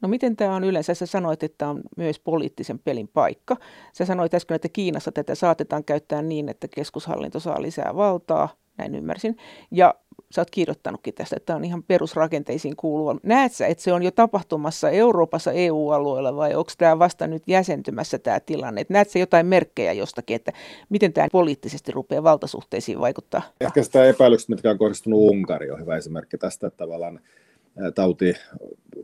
No 0.00 0.08
miten 0.08 0.36
tämä 0.36 0.56
on 0.56 0.64
yleensä? 0.64 0.94
Sä 0.94 1.06
sanoit, 1.06 1.42
että 1.42 1.58
tämä 1.58 1.70
on 1.70 1.82
myös 1.96 2.18
poliittisen 2.18 2.78
pelin 2.78 3.08
paikka. 3.08 3.56
Sä 3.92 4.04
sanoit 4.04 4.34
äsken, 4.34 4.54
että 4.54 4.68
Kiinassa 4.68 5.12
tätä 5.12 5.34
saatetaan 5.34 5.84
käyttää 5.84 6.22
niin, 6.22 6.48
että 6.48 6.68
keskushallinto 6.68 7.40
saa 7.40 7.62
lisää 7.62 7.96
valtaa, 7.96 8.48
näin 8.78 8.94
ymmärsin. 8.94 9.36
Ja 9.70 9.94
sä 10.30 10.40
oot 10.40 10.50
kirjoittanutkin 10.50 11.14
tästä, 11.14 11.36
että 11.36 11.46
tämä 11.46 11.56
on 11.56 11.64
ihan 11.64 11.82
perusrakenteisiin 11.82 12.76
kuuluva. 12.76 13.16
Näet 13.22 13.52
sä, 13.52 13.66
että 13.66 13.84
se 13.84 13.92
on 13.92 14.02
jo 14.02 14.10
tapahtumassa 14.10 14.90
Euroopassa 14.90 15.52
EU-alueella 15.52 16.36
vai 16.36 16.54
onko 16.54 16.70
tämä 16.78 16.98
vasta 16.98 17.26
nyt 17.26 17.42
jäsentymässä 17.46 18.18
tämä 18.18 18.40
tilanne? 18.40 18.86
näet 18.88 19.10
sä 19.10 19.18
jotain 19.18 19.46
merkkejä 19.46 19.92
jostakin, 19.92 20.36
että 20.36 20.52
miten 20.88 21.12
tämä 21.12 21.28
poliittisesti 21.32 21.92
rupeaa 21.92 22.22
valtasuhteisiin 22.22 23.00
vaikuttaa? 23.00 23.42
Ehkä 23.60 23.82
sitä 23.82 24.04
epäilykset, 24.04 24.48
mitkä 24.48 24.70
on 24.70 24.78
kohdistunut 24.78 25.20
Unkari, 25.20 25.70
on 25.70 25.80
hyvä 25.80 25.96
esimerkki 25.96 26.38
tästä, 26.38 26.66
että 26.66 26.78
tavallaan 26.78 27.20
tauti 27.94 28.34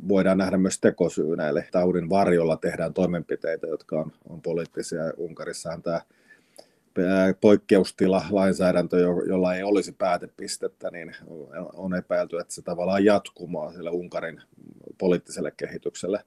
voidaan 0.08 0.38
nähdä 0.38 0.56
myös 0.56 0.80
tekosyynä, 0.80 1.48
eli 1.48 1.60
taudin 1.72 2.10
varjolla 2.10 2.56
tehdään 2.56 2.94
toimenpiteitä, 2.94 3.66
jotka 3.66 4.00
on, 4.00 4.12
on 4.28 4.42
poliittisia. 4.42 5.02
Unkarissahan 5.16 5.82
tämä 5.82 6.00
poikkeustila 7.40 8.22
lainsäädäntö, 8.30 8.98
jolla 9.26 9.54
ei 9.54 9.62
olisi 9.62 9.92
päätepistettä, 9.92 10.90
niin 10.90 11.16
on 11.72 11.94
epäilty, 11.94 12.38
että 12.38 12.54
se 12.54 12.62
tavallaan 12.62 13.04
jatkumaa 13.04 13.72
sille 13.72 13.90
Unkarin 13.90 14.40
poliittiselle 14.98 15.52
kehitykselle. 15.56 16.20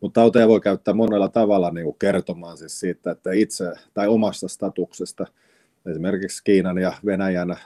Mutta 0.00 0.20
tauteja 0.20 0.48
voi 0.48 0.60
käyttää 0.60 0.94
monella 0.94 1.28
tavalla 1.28 1.70
niin 1.70 1.84
kuin 1.84 1.96
kertomaan 1.98 2.58
siis 2.58 2.80
siitä, 2.80 3.10
että 3.10 3.32
itse 3.32 3.72
tai 3.94 4.08
omasta 4.08 4.48
statuksesta, 4.48 5.26
esimerkiksi 5.86 6.44
Kiinan 6.44 6.78
ja 6.78 6.92
Venäjän 7.06 7.56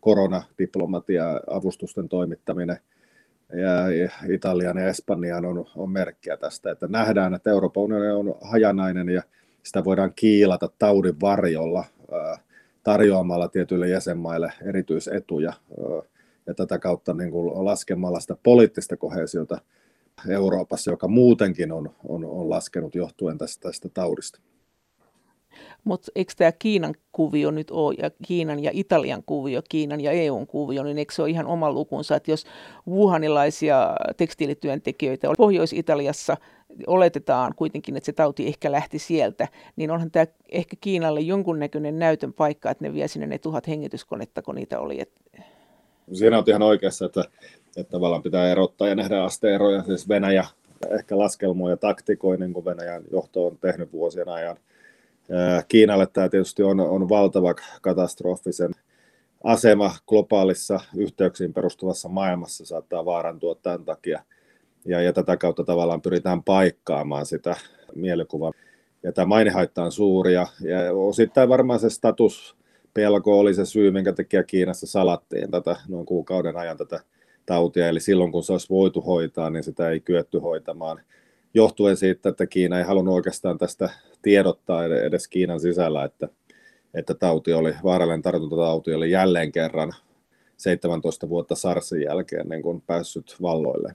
koronadiplomatia, 0.00 1.40
avustusten 1.50 2.08
toimittaminen 2.08 2.78
ja 3.52 4.08
Italian 4.28 4.76
ja 4.76 4.88
Espanjan 4.88 5.44
on, 5.44 5.66
on 5.76 5.90
merkkiä 5.90 6.36
tästä, 6.36 6.70
että 6.70 6.86
nähdään, 6.88 7.34
että 7.34 7.50
Euroopan 7.50 7.82
unioni 7.82 8.10
on 8.10 8.34
hajanainen 8.40 9.08
ja 9.08 9.22
sitä 9.62 9.84
voidaan 9.84 10.12
kiilata 10.16 10.68
taudin 10.78 11.20
varjolla 11.20 11.84
tarjoamalla 12.82 13.48
tietyille 13.48 13.88
jäsenmaille 13.88 14.52
erityisetuja 14.66 15.52
ja 16.46 16.54
tätä 16.54 16.78
kautta 16.78 17.14
niin 17.14 17.30
kuin 17.30 17.64
laskemalla 17.64 18.20
sitä 18.20 18.36
poliittista 18.42 18.96
kohesiota 18.96 19.58
Euroopassa, 20.28 20.90
joka 20.90 21.08
muutenkin 21.08 21.72
on, 21.72 21.90
on, 22.08 22.24
on 22.24 22.50
laskenut 22.50 22.94
johtuen 22.94 23.38
tästä, 23.38 23.68
tästä 23.68 23.88
taudista. 23.88 24.40
Mutta 25.84 26.12
eikö 26.14 26.32
tämä 26.36 26.52
Kiinan 26.52 26.94
kuvio 27.12 27.50
nyt 27.50 27.70
ole, 27.70 27.94
ja 28.02 28.10
Kiinan 28.26 28.62
ja 28.62 28.70
Italian 28.74 29.22
kuvio, 29.26 29.62
Kiinan 29.68 30.00
ja 30.00 30.12
EUn 30.12 30.46
kuvio, 30.46 30.82
niin 30.82 30.98
eikö 30.98 31.14
se 31.14 31.22
ole 31.22 31.30
ihan 31.30 31.46
oma 31.46 31.72
lukunsa, 31.72 32.16
että 32.16 32.30
jos 32.30 32.46
wuhanilaisia 32.88 33.96
tekstiilityöntekijöitä 34.16 35.28
on 35.28 35.34
Pohjois-Italiassa, 35.38 36.36
oletetaan 36.86 37.54
kuitenkin, 37.54 37.96
että 37.96 38.06
se 38.06 38.12
tauti 38.12 38.46
ehkä 38.46 38.72
lähti 38.72 38.98
sieltä, 38.98 39.48
niin 39.76 39.90
onhan 39.90 40.10
tämä 40.10 40.26
ehkä 40.48 40.76
Kiinalle 40.80 41.20
jonkunnäköinen 41.20 41.98
näytön 41.98 42.32
paikka, 42.32 42.70
että 42.70 42.84
ne 42.84 42.92
vie 42.92 43.08
sinne 43.08 43.26
ne 43.26 43.38
tuhat 43.38 43.68
hengityskonetta, 43.68 44.42
kun 44.42 44.54
niitä 44.54 44.80
oli. 44.80 45.02
Siinä 46.12 46.38
on 46.38 46.44
ihan 46.46 46.62
oikeassa, 46.62 47.06
että, 47.06 47.24
että 47.76 47.90
tavallaan 47.90 48.22
pitää 48.22 48.50
erottaa 48.50 48.88
ja 48.88 48.94
nähdä 48.94 49.22
asteeroja, 49.22 49.82
siis 49.82 50.08
Venäjä 50.08 50.44
ehkä 50.90 51.18
laskelmoja 51.18 51.76
taktikoinen, 51.76 52.46
niin 52.46 52.54
kuin 52.54 52.64
Venäjän 52.64 53.02
johto 53.12 53.46
on 53.46 53.58
tehnyt 53.60 53.92
vuosien 53.92 54.28
ajan– 54.28 54.56
Kiinalle 55.68 56.06
tämä 56.06 56.28
tietysti 56.28 56.62
on, 56.62 56.80
on 56.80 57.08
valtava 57.08 57.54
katastrofisen 57.80 58.72
asema 59.44 59.94
globaalissa 60.06 60.80
yhteyksiin 60.96 61.52
perustuvassa 61.52 62.08
maailmassa 62.08 62.66
saattaa 62.66 63.04
vaarantua 63.04 63.54
tämän 63.54 63.84
takia. 63.84 64.22
Ja, 64.84 65.02
ja 65.02 65.12
tätä 65.12 65.36
kautta 65.36 65.64
tavallaan 65.64 66.02
pyritään 66.02 66.42
paikkaamaan 66.42 67.26
sitä 67.26 67.56
mielikuvaa. 67.94 68.52
Ja 69.02 69.12
tämä 69.12 69.26
mainehaitta 69.26 69.84
on 69.84 69.92
suuri 69.92 70.34
ja, 70.34 70.46
ja 70.60 70.92
osittain 70.92 71.48
varmaan 71.48 71.80
se 71.80 71.90
status 71.90 72.56
pelko 72.94 73.38
oli 73.38 73.54
se 73.54 73.64
syy, 73.64 73.90
minkä 73.90 74.12
takia 74.12 74.44
Kiinassa 74.44 74.86
salattiin 74.86 75.50
tätä 75.50 75.76
noin 75.88 76.06
kuukauden 76.06 76.56
ajan 76.56 76.76
tätä 76.76 77.00
tautia. 77.46 77.88
Eli 77.88 78.00
silloin 78.00 78.32
kun 78.32 78.42
se 78.42 78.52
olisi 78.52 78.70
voitu 78.70 79.00
hoitaa, 79.00 79.50
niin 79.50 79.64
sitä 79.64 79.90
ei 79.90 80.00
kyetty 80.00 80.38
hoitamaan 80.38 81.00
johtuen 81.54 81.96
siitä, 81.96 82.28
että 82.28 82.46
Kiina 82.46 82.78
ei 82.78 82.84
halunnut 82.84 83.14
oikeastaan 83.14 83.58
tästä 83.58 83.90
tiedottaa 84.22 84.84
edes 84.84 85.28
Kiinan 85.28 85.60
sisällä, 85.60 86.04
että, 86.04 86.28
että 86.94 87.14
tauti 87.14 87.52
oli, 87.52 87.74
vaarallinen 87.84 88.22
tartuntatauti 88.22 88.94
oli 88.94 89.10
jälleen 89.10 89.52
kerran 89.52 89.92
17 90.56 91.28
vuotta 91.28 91.54
SARSin 91.54 92.02
jälkeen 92.02 92.48
niin 92.48 92.62
kuin 92.62 92.80
päässyt 92.80 93.36
valloille. 93.42 93.94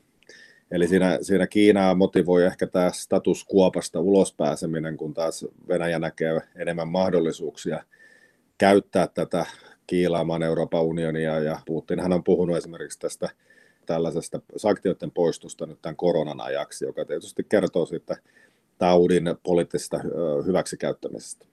Eli 0.74 0.88
siinä, 0.88 1.18
siinä 1.22 1.48
Kiinaa 1.48 1.96
motivoi 1.96 2.46
ehkä 2.46 2.68
tämä 2.68 2.92
statuskuopasta 2.94 4.00
ulospääseminen, 4.00 4.98
kun 4.98 5.13
taas 5.13 5.46
Venäjä 5.68 6.00
näkee 6.00 6.42
enemmän 6.56 6.88
mahdollisuuksia 6.88 7.84
käyttää 8.58 9.08
tätä 9.08 9.46
kiilaamaan 9.88 10.44
Euroopan 10.44 10.84
unionia. 10.84 11.39
Ja 11.39 11.60
Putinhan 11.65 12.13
on 12.13 12.24
puhunut 12.24 12.58
esimerkiksi 12.58 13.00
tästä 13.00 13.30
tällaisesta 13.86 14.42
sanktioiden 14.58 15.12
poistosta 15.12 15.65
nyt 15.65 15.82
tämän 15.82 15.96
koronan 15.96 16.42
ajaksi, 16.42 16.86
joka 16.86 17.06
tietysti 17.06 17.46
kertoo 17.50 17.86
siitä 17.86 18.18
taudin 18.77 19.24
poliittisesta 19.44 20.00
hyväksikäyttämisestä. 20.46 21.46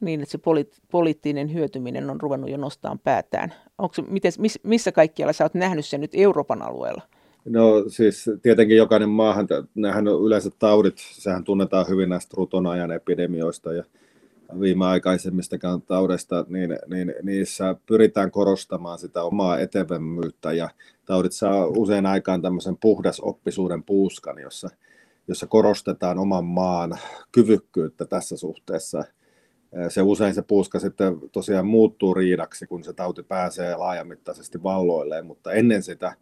Niin, 0.00 0.20
että 0.20 0.32
se 0.32 0.38
poli- 0.38 0.80
poliittinen 0.90 1.54
hyötyminen 1.54 2.10
on 2.10 2.20
ruvennut 2.20 2.50
jo 2.50 2.56
nostamaan 2.56 2.98
päätään. 2.98 3.54
Onko, 3.78 3.94
miten, 4.08 4.32
miss, 4.38 4.58
missä 4.62 4.92
kaikkialla 4.92 5.32
sä 5.32 5.44
oot 5.44 5.54
nähnyt 5.54 5.86
sen 5.86 6.00
nyt 6.00 6.10
Euroopan 6.14 6.62
alueella? 6.62 7.02
No 7.44 7.84
siis 7.88 8.30
tietenkin 8.42 8.76
jokainen 8.76 9.08
maahan, 9.08 9.46
nämähän 9.74 10.08
on 10.08 10.26
yleensä 10.26 10.50
taudit, 10.58 10.98
sehän 10.98 11.44
tunnetaan 11.44 11.88
hyvin 11.88 12.08
näistä 12.08 12.34
ruton 12.36 12.66
ajan 12.66 12.92
epidemioista 12.92 13.72
ja 13.72 13.84
viimeaikaisemmistakaan 14.60 15.82
taudeista, 15.82 16.46
niin, 16.48 16.78
niin 16.86 17.14
niissä 17.22 17.76
pyritään 17.86 18.30
korostamaan 18.30 18.98
sitä 18.98 19.22
omaa 19.22 19.58
etevemmyyttä 19.58 20.52
ja 20.52 20.68
taudit 21.04 21.32
saa 21.32 21.66
usein 21.66 22.06
aikaan 22.06 22.42
tämmöisen 22.42 22.76
puhdasoppisuuden 22.76 23.82
puuskan, 23.82 24.38
jossa, 24.38 24.68
jossa 25.28 25.46
korostetaan 25.46 26.18
oman 26.18 26.44
maan 26.44 26.98
kyvykkyyttä 27.32 28.04
tässä 28.06 28.36
suhteessa. 28.36 29.04
Se 29.88 30.02
usein 30.02 30.34
se 30.34 30.42
puuska 30.42 30.78
sitten 30.78 31.18
tosiaan 31.32 31.66
muuttuu 31.66 32.14
riidaksi, 32.14 32.66
kun 32.66 32.84
se 32.84 32.92
tauti 32.92 33.22
pääsee 33.22 33.76
laajamittaisesti 33.76 34.62
valloilleen, 34.62 35.26
mutta 35.26 35.52
ennen 35.52 35.82
sitä 35.82 36.14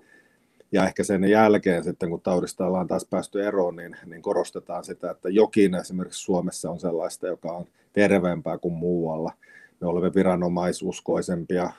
ja 0.72 0.86
ehkä 0.86 1.04
sen 1.04 1.24
jälkeen 1.24 1.84
sitten, 1.84 2.10
kun 2.10 2.20
taudista 2.20 2.66
ollaan 2.66 2.88
taas 2.88 3.06
päästy 3.10 3.44
eroon, 3.44 3.76
niin, 3.76 3.96
niin 4.06 4.22
korostetaan 4.22 4.84
sitä, 4.84 5.10
että 5.10 5.28
jokin 5.28 5.74
esimerkiksi 5.74 6.20
Suomessa 6.20 6.70
on 6.70 6.80
sellaista, 6.80 7.26
joka 7.26 7.52
on 7.52 7.64
terveempää 7.92 8.58
kuin 8.58 8.74
muualla. 8.74 9.32
Me 9.80 9.86
olemme 9.86 10.14
viranomaisuskoisempia, 10.14 11.70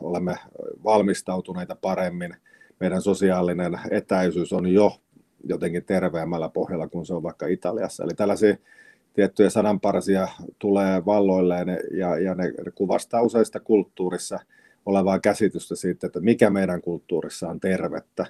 olemme 0.00 0.36
valmistautuneita 0.84 1.76
paremmin. 1.80 2.36
Meidän 2.80 3.02
sosiaalinen 3.02 3.80
etäisyys 3.90 4.52
on 4.52 4.66
jo 4.66 4.92
jotenkin 5.44 5.84
terveemmällä 5.84 6.48
pohjalla 6.48 6.88
kuin 6.88 7.06
se 7.06 7.14
on 7.14 7.22
vaikka 7.22 7.46
Italiassa. 7.46 8.04
Eli 8.04 8.14
tällaisia 8.14 8.56
tiettyjä 9.14 9.50
sananparsia 9.50 10.28
tulee 10.58 11.04
valloilleen 11.06 11.68
ja, 11.90 12.18
ja 12.18 12.34
ne 12.34 12.52
kuvastaa 12.74 13.22
useista 13.22 13.60
kulttuurissa– 13.60 14.38
olevaa 14.86 15.18
käsitystä 15.18 15.76
siitä, 15.76 16.06
että 16.06 16.20
mikä 16.20 16.50
meidän 16.50 16.82
kulttuurissa 16.82 17.48
on 17.48 17.60
tervettä. 17.60 18.26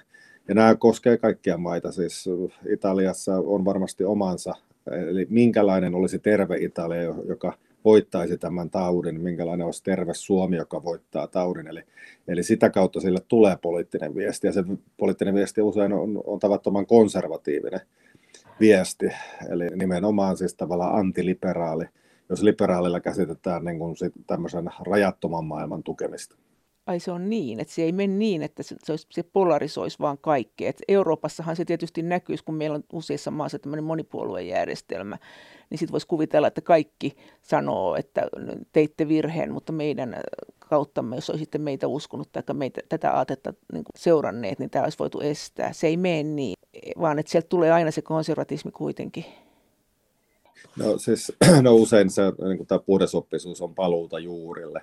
Ja 0.47 0.55
nämä 0.55 0.75
koskee 0.75 1.17
kaikkia 1.17 1.57
maita, 1.57 1.91
siis 1.91 2.29
Italiassa 2.69 3.35
on 3.35 3.65
varmasti 3.65 4.03
omansa, 4.03 4.53
eli 4.91 5.27
minkälainen 5.29 5.95
olisi 5.95 6.19
terve 6.19 6.57
Italia, 6.57 7.01
joka 7.03 7.53
voittaisi 7.85 8.37
tämän 8.37 8.69
taudin, 8.69 9.21
minkälainen 9.21 9.65
olisi 9.65 9.83
terve 9.83 10.13
Suomi, 10.13 10.55
joka 10.55 10.83
voittaa 10.83 11.27
taudin. 11.27 11.67
Eli, 11.67 11.83
eli 12.27 12.43
sitä 12.43 12.69
kautta 12.69 12.99
sille 12.99 13.19
tulee 13.27 13.57
poliittinen 13.61 14.15
viesti, 14.15 14.47
ja 14.47 14.53
se 14.53 14.63
poliittinen 14.97 15.35
viesti 15.35 15.61
usein 15.61 15.93
on, 15.93 16.21
on 16.25 16.39
tavattoman 16.39 16.85
konservatiivinen 16.85 17.81
viesti, 18.59 19.05
eli 19.49 19.69
nimenomaan 19.69 20.37
siis 20.37 20.53
tavallaan 20.53 20.95
antiliberaali, 20.95 21.85
jos 22.29 22.43
liberaalilla 22.43 22.99
käsitetään 22.99 23.65
niin 23.65 23.79
kuin 23.79 23.97
sit 23.97 24.13
tämmöisen 24.27 24.69
rajattoman 24.85 25.45
maailman 25.45 25.83
tukemista 25.83 26.35
ai 26.87 26.99
se 26.99 27.11
on 27.11 27.29
niin, 27.29 27.59
että 27.59 27.73
se 27.73 27.81
ei 27.81 27.91
mene 27.91 28.13
niin, 28.13 28.41
että 28.41 28.63
se, 28.63 28.75
se, 28.83 28.91
olisi, 28.91 29.07
se 29.11 29.23
polarisoisi 29.23 29.99
vaan 29.99 30.17
kaikkea. 30.17 30.69
Et 30.69 30.81
Euroopassahan 30.87 31.55
se 31.55 31.65
tietysti 31.65 32.01
näkyisi, 32.01 32.43
kun 32.43 32.55
meillä 32.55 32.75
on 32.75 32.83
useissa 32.93 33.31
maissa 33.31 33.59
tämmöinen 33.59 33.83
monipuoluejärjestelmä, 33.83 35.17
niin 35.69 35.77
sitten 35.77 35.91
voisi 35.91 36.07
kuvitella, 36.07 36.47
että 36.47 36.61
kaikki 36.61 37.15
sanoo, 37.41 37.95
että 37.95 38.21
teitte 38.73 39.07
virheen, 39.07 39.53
mutta 39.53 39.71
meidän 39.71 40.15
kauttamme, 40.59 41.15
jos 41.15 41.29
olisitte 41.29 41.57
meitä 41.57 41.87
uskonut 41.87 42.31
tai 42.31 42.43
meitä, 42.53 42.81
tätä 42.89 43.11
aatetta 43.11 43.53
niin 43.73 43.83
seuranneet, 43.95 44.59
niin 44.59 44.69
tämä 44.69 44.83
olisi 44.83 44.99
voitu 44.99 45.19
estää. 45.19 45.73
Se 45.73 45.87
ei 45.87 45.97
mene 45.97 46.23
niin, 46.23 46.55
vaan 47.01 47.19
että 47.19 47.31
sieltä 47.31 47.47
tulee 47.49 47.71
aina 47.71 47.91
se 47.91 48.01
konservatismi 48.01 48.71
kuitenkin. 48.71 49.25
No 50.75 50.97
siis 50.97 51.31
no 51.61 51.75
usein 51.75 52.09
se 52.09 52.21
niin 52.47 52.67
tämä 52.67 52.79
puhdasoppisuus 52.79 53.61
on 53.61 53.75
paluuta 53.75 54.19
juurille 54.19 54.81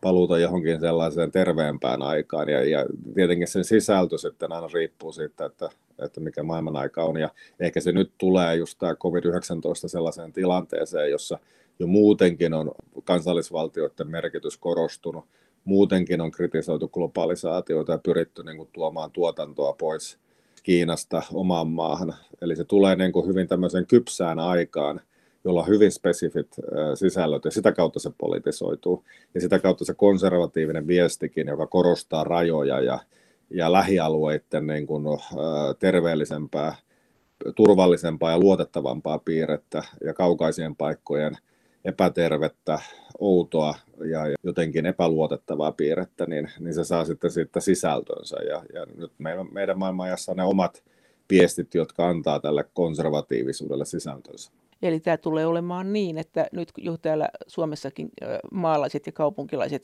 paluuta 0.00 0.38
johonkin 0.38 0.80
sellaiseen 0.80 1.32
terveempään 1.32 2.02
aikaan. 2.02 2.48
Ja, 2.48 2.64
ja 2.64 2.86
tietenkin 3.14 3.48
sen 3.48 3.64
sisältö 3.64 4.18
sitten 4.18 4.52
aina 4.52 4.68
riippuu 4.74 5.12
siitä, 5.12 5.44
että, 5.44 5.68
että 5.98 6.20
mikä 6.20 6.42
maailman 6.42 6.76
aika 6.76 7.04
on. 7.04 7.16
Ja 7.16 7.28
ehkä 7.60 7.80
se 7.80 7.92
nyt 7.92 8.12
tulee 8.18 8.56
just 8.56 8.78
tämä 8.78 8.94
COVID-19 8.94 9.88
sellaiseen 9.88 10.32
tilanteeseen, 10.32 11.10
jossa 11.10 11.38
jo 11.78 11.86
muutenkin 11.86 12.54
on 12.54 12.70
kansallisvaltioiden 13.04 14.10
merkitys 14.10 14.56
korostunut. 14.56 15.24
Muutenkin 15.64 16.20
on 16.20 16.30
kritisoitu 16.30 16.88
globalisaatioita 16.88 17.92
ja 17.92 17.98
pyritty 17.98 18.42
niin 18.42 18.56
kuin, 18.56 18.68
tuomaan 18.72 19.10
tuotantoa 19.10 19.72
pois 19.72 20.18
Kiinasta 20.62 21.22
omaan 21.32 21.68
maahan. 21.68 22.14
Eli 22.40 22.56
se 22.56 22.64
tulee 22.64 22.96
niin 22.96 23.12
kuin, 23.12 23.26
hyvin 23.26 23.48
tämmöiseen 23.48 23.86
kypsään 23.86 24.38
aikaan, 24.38 25.00
jolla 25.44 25.60
on 25.60 25.68
hyvin 25.68 25.92
spesifit 25.92 26.56
sisällöt 26.94 27.44
ja 27.44 27.50
sitä 27.50 27.72
kautta 27.72 27.98
se 27.98 28.10
politisoituu. 28.18 29.04
Ja 29.34 29.40
sitä 29.40 29.58
kautta 29.58 29.84
se 29.84 29.94
konservatiivinen 29.94 30.86
viestikin, 30.86 31.46
joka 31.46 31.66
korostaa 31.66 32.24
rajoja 32.24 32.80
ja, 32.80 32.98
ja 33.50 33.72
lähialueiden 33.72 34.66
niin 34.66 34.86
kuin, 34.86 35.04
terveellisempää, 35.78 36.74
turvallisempaa 37.56 38.30
ja 38.30 38.38
luotettavampaa 38.38 39.18
piirrettä 39.18 39.82
ja 40.04 40.14
kaukaisien 40.14 40.76
paikkojen 40.76 41.36
epätervettä, 41.84 42.78
outoa 43.18 43.74
ja 44.10 44.20
jotenkin 44.42 44.86
epäluotettavaa 44.86 45.72
piirrettä, 45.72 46.26
niin, 46.26 46.50
niin 46.58 46.74
se 46.74 46.84
saa 46.84 47.04
sitten 47.04 47.30
siitä 47.30 47.60
sisältönsä. 47.60 48.36
Ja, 48.36 48.62
ja 48.74 48.86
nyt 48.96 49.12
meidän, 49.18 49.46
meidän 49.52 49.78
maailmanajassa 49.78 50.34
ne 50.34 50.44
omat 50.44 50.82
viestit, 51.30 51.74
jotka 51.74 52.08
antaa 52.08 52.40
tälle 52.40 52.64
konservatiivisuudelle 52.74 53.84
sisältönsä. 53.84 54.52
Eli 54.82 55.00
tämä 55.00 55.16
tulee 55.16 55.46
olemaan 55.46 55.92
niin, 55.92 56.18
että 56.18 56.46
nyt 56.52 56.72
jo 56.78 56.96
täällä 56.96 57.28
Suomessakin 57.46 58.10
maalaiset 58.52 59.06
ja 59.06 59.12
kaupunkilaiset 59.12 59.82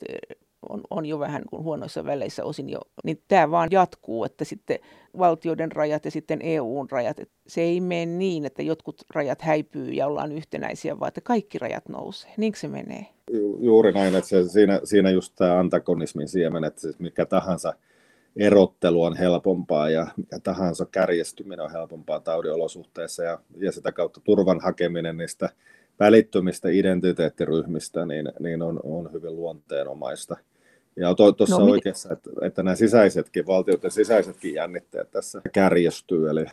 on, 0.69 0.81
on 0.89 1.05
jo 1.05 1.19
vähän 1.19 1.43
kuin 1.49 1.63
huonoissa 1.63 2.05
väleissä 2.05 2.43
osin 2.43 2.69
jo, 2.69 2.79
niin 3.03 3.21
tämä 3.27 3.51
vaan 3.51 3.69
jatkuu, 3.71 4.23
että 4.23 4.45
sitten 4.45 4.79
valtioiden 5.17 5.71
rajat 5.71 6.05
ja 6.05 6.11
sitten 6.11 6.39
EUn 6.41 6.89
rajat, 6.91 7.17
se 7.47 7.61
ei 7.61 7.81
mene 7.81 8.05
niin, 8.05 8.45
että 8.45 8.61
jotkut 8.61 9.01
rajat 9.13 9.41
häipyy 9.41 9.91
ja 9.91 10.07
ollaan 10.07 10.31
yhtenäisiä, 10.31 10.99
vaan 10.99 11.07
että 11.07 11.21
kaikki 11.21 11.59
rajat 11.59 11.89
nousee. 11.89 12.33
Niinkö 12.37 12.59
se 12.59 12.67
menee? 12.67 13.05
Juuri 13.59 13.91
näin, 13.91 14.15
että 14.15 14.29
se, 14.29 14.49
siinä, 14.49 14.79
siinä 14.83 15.09
just 15.09 15.33
tämä 15.35 15.59
antagonismin 15.59 16.27
siemen, 16.27 16.63
että 16.63 16.81
siis 16.81 16.99
mikä 16.99 17.25
tahansa– 17.25 17.73
erottelu 18.35 19.03
on 19.03 19.17
helpompaa 19.17 19.89
ja 19.89 20.07
mikä 20.17 20.39
tahansa 20.39 20.85
kärjestyminen 20.85 21.65
on 21.65 21.71
helpompaa 21.71 22.19
taudiolosuhteissa 22.19 23.23
ja, 23.23 23.39
ja 23.57 23.71
sitä 23.71 23.91
kautta 23.91 24.21
turvan 24.23 24.59
hakeminen 24.59 25.17
niistä 25.17 25.49
välittömistä 25.99 26.69
identiteettiryhmistä 26.69 28.05
niin, 28.05 28.31
niin 28.39 28.61
on, 28.61 28.79
on 28.83 29.13
hyvin 29.13 29.35
luonteenomaista. 29.35 30.37
Ja 30.95 31.15
tuossa 31.15 31.59
no, 31.59 31.65
oikeassa, 31.65 32.13
että, 32.13 32.29
että 32.41 32.63
nämä 32.63 32.75
sisäisetkin, 32.75 33.47
valtioiden 33.47 33.91
sisäisetkin 33.91 34.53
jännitteet 34.53 35.11
tässä 35.11 35.41
kärjestyy. 35.53 36.29
Eli 36.29 36.45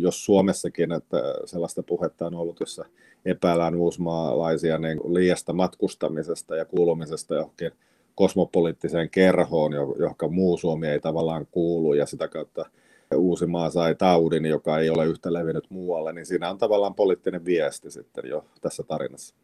jos 0.00 0.24
Suomessakin, 0.24 0.92
että 0.92 1.16
sellaista 1.44 1.82
puhetta 1.82 2.26
on 2.26 2.34
ollut, 2.34 2.60
jossa 2.60 2.84
epäillään 3.24 3.74
uusmaalaisia 3.74 4.78
niin 4.78 5.00
liiasta 5.14 5.52
matkustamisesta 5.52 6.56
ja 6.56 6.64
kuulumisesta 6.64 7.34
johonkin 7.34 7.72
kosmopoliittiseen 8.14 9.10
kerhoon, 9.10 9.72
johon 9.72 10.34
muu 10.34 10.56
Suomi 10.56 10.86
ei 10.86 11.00
tavallaan 11.00 11.46
kuulu, 11.50 11.94
ja 11.94 12.06
sitä 12.06 12.28
kautta 12.28 12.66
Uusimaa 13.16 13.70
sai 13.70 13.94
taudin, 13.94 14.46
joka 14.46 14.78
ei 14.78 14.90
ole 14.90 15.06
yhtä 15.06 15.32
levinnyt 15.32 15.70
muualle, 15.70 16.12
niin 16.12 16.26
siinä 16.26 16.50
on 16.50 16.58
tavallaan 16.58 16.94
poliittinen 16.94 17.44
viesti 17.44 17.90
sitten 17.90 18.24
jo 18.28 18.44
tässä 18.60 18.82
tarinassa. 18.82 19.34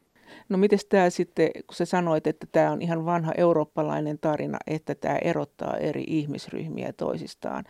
No 0.48 0.58
miten 0.58 0.78
tämä 0.88 1.10
sitten, 1.10 1.50
kun 1.52 1.74
sä 1.74 1.84
sanoit, 1.84 2.26
että 2.26 2.46
tämä 2.52 2.72
on 2.72 2.82
ihan 2.82 3.04
vanha 3.04 3.32
eurooppalainen 3.36 4.18
tarina, 4.18 4.58
että 4.66 4.94
tämä 4.94 5.18
erottaa 5.22 5.76
eri 5.76 6.04
ihmisryhmiä 6.06 6.92
toisistaan. 6.92 7.64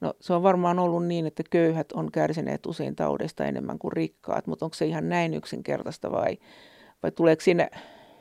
No 0.00 0.14
se 0.20 0.32
on 0.32 0.42
varmaan 0.42 0.78
ollut 0.78 1.06
niin, 1.06 1.26
että 1.26 1.42
köyhät 1.50 1.92
on 1.92 2.12
kärsineet 2.12 2.66
usein 2.66 2.96
taudesta 2.96 3.44
enemmän 3.44 3.78
kuin 3.78 3.92
rikkaat, 3.92 4.46
mutta 4.46 4.64
onko 4.64 4.74
se 4.74 4.86
ihan 4.86 5.08
näin 5.08 5.34
yksinkertaista 5.34 6.12
vai, 6.12 6.38
vai 7.02 7.12
tuleeko 7.12 7.40
sinne? 7.40 7.70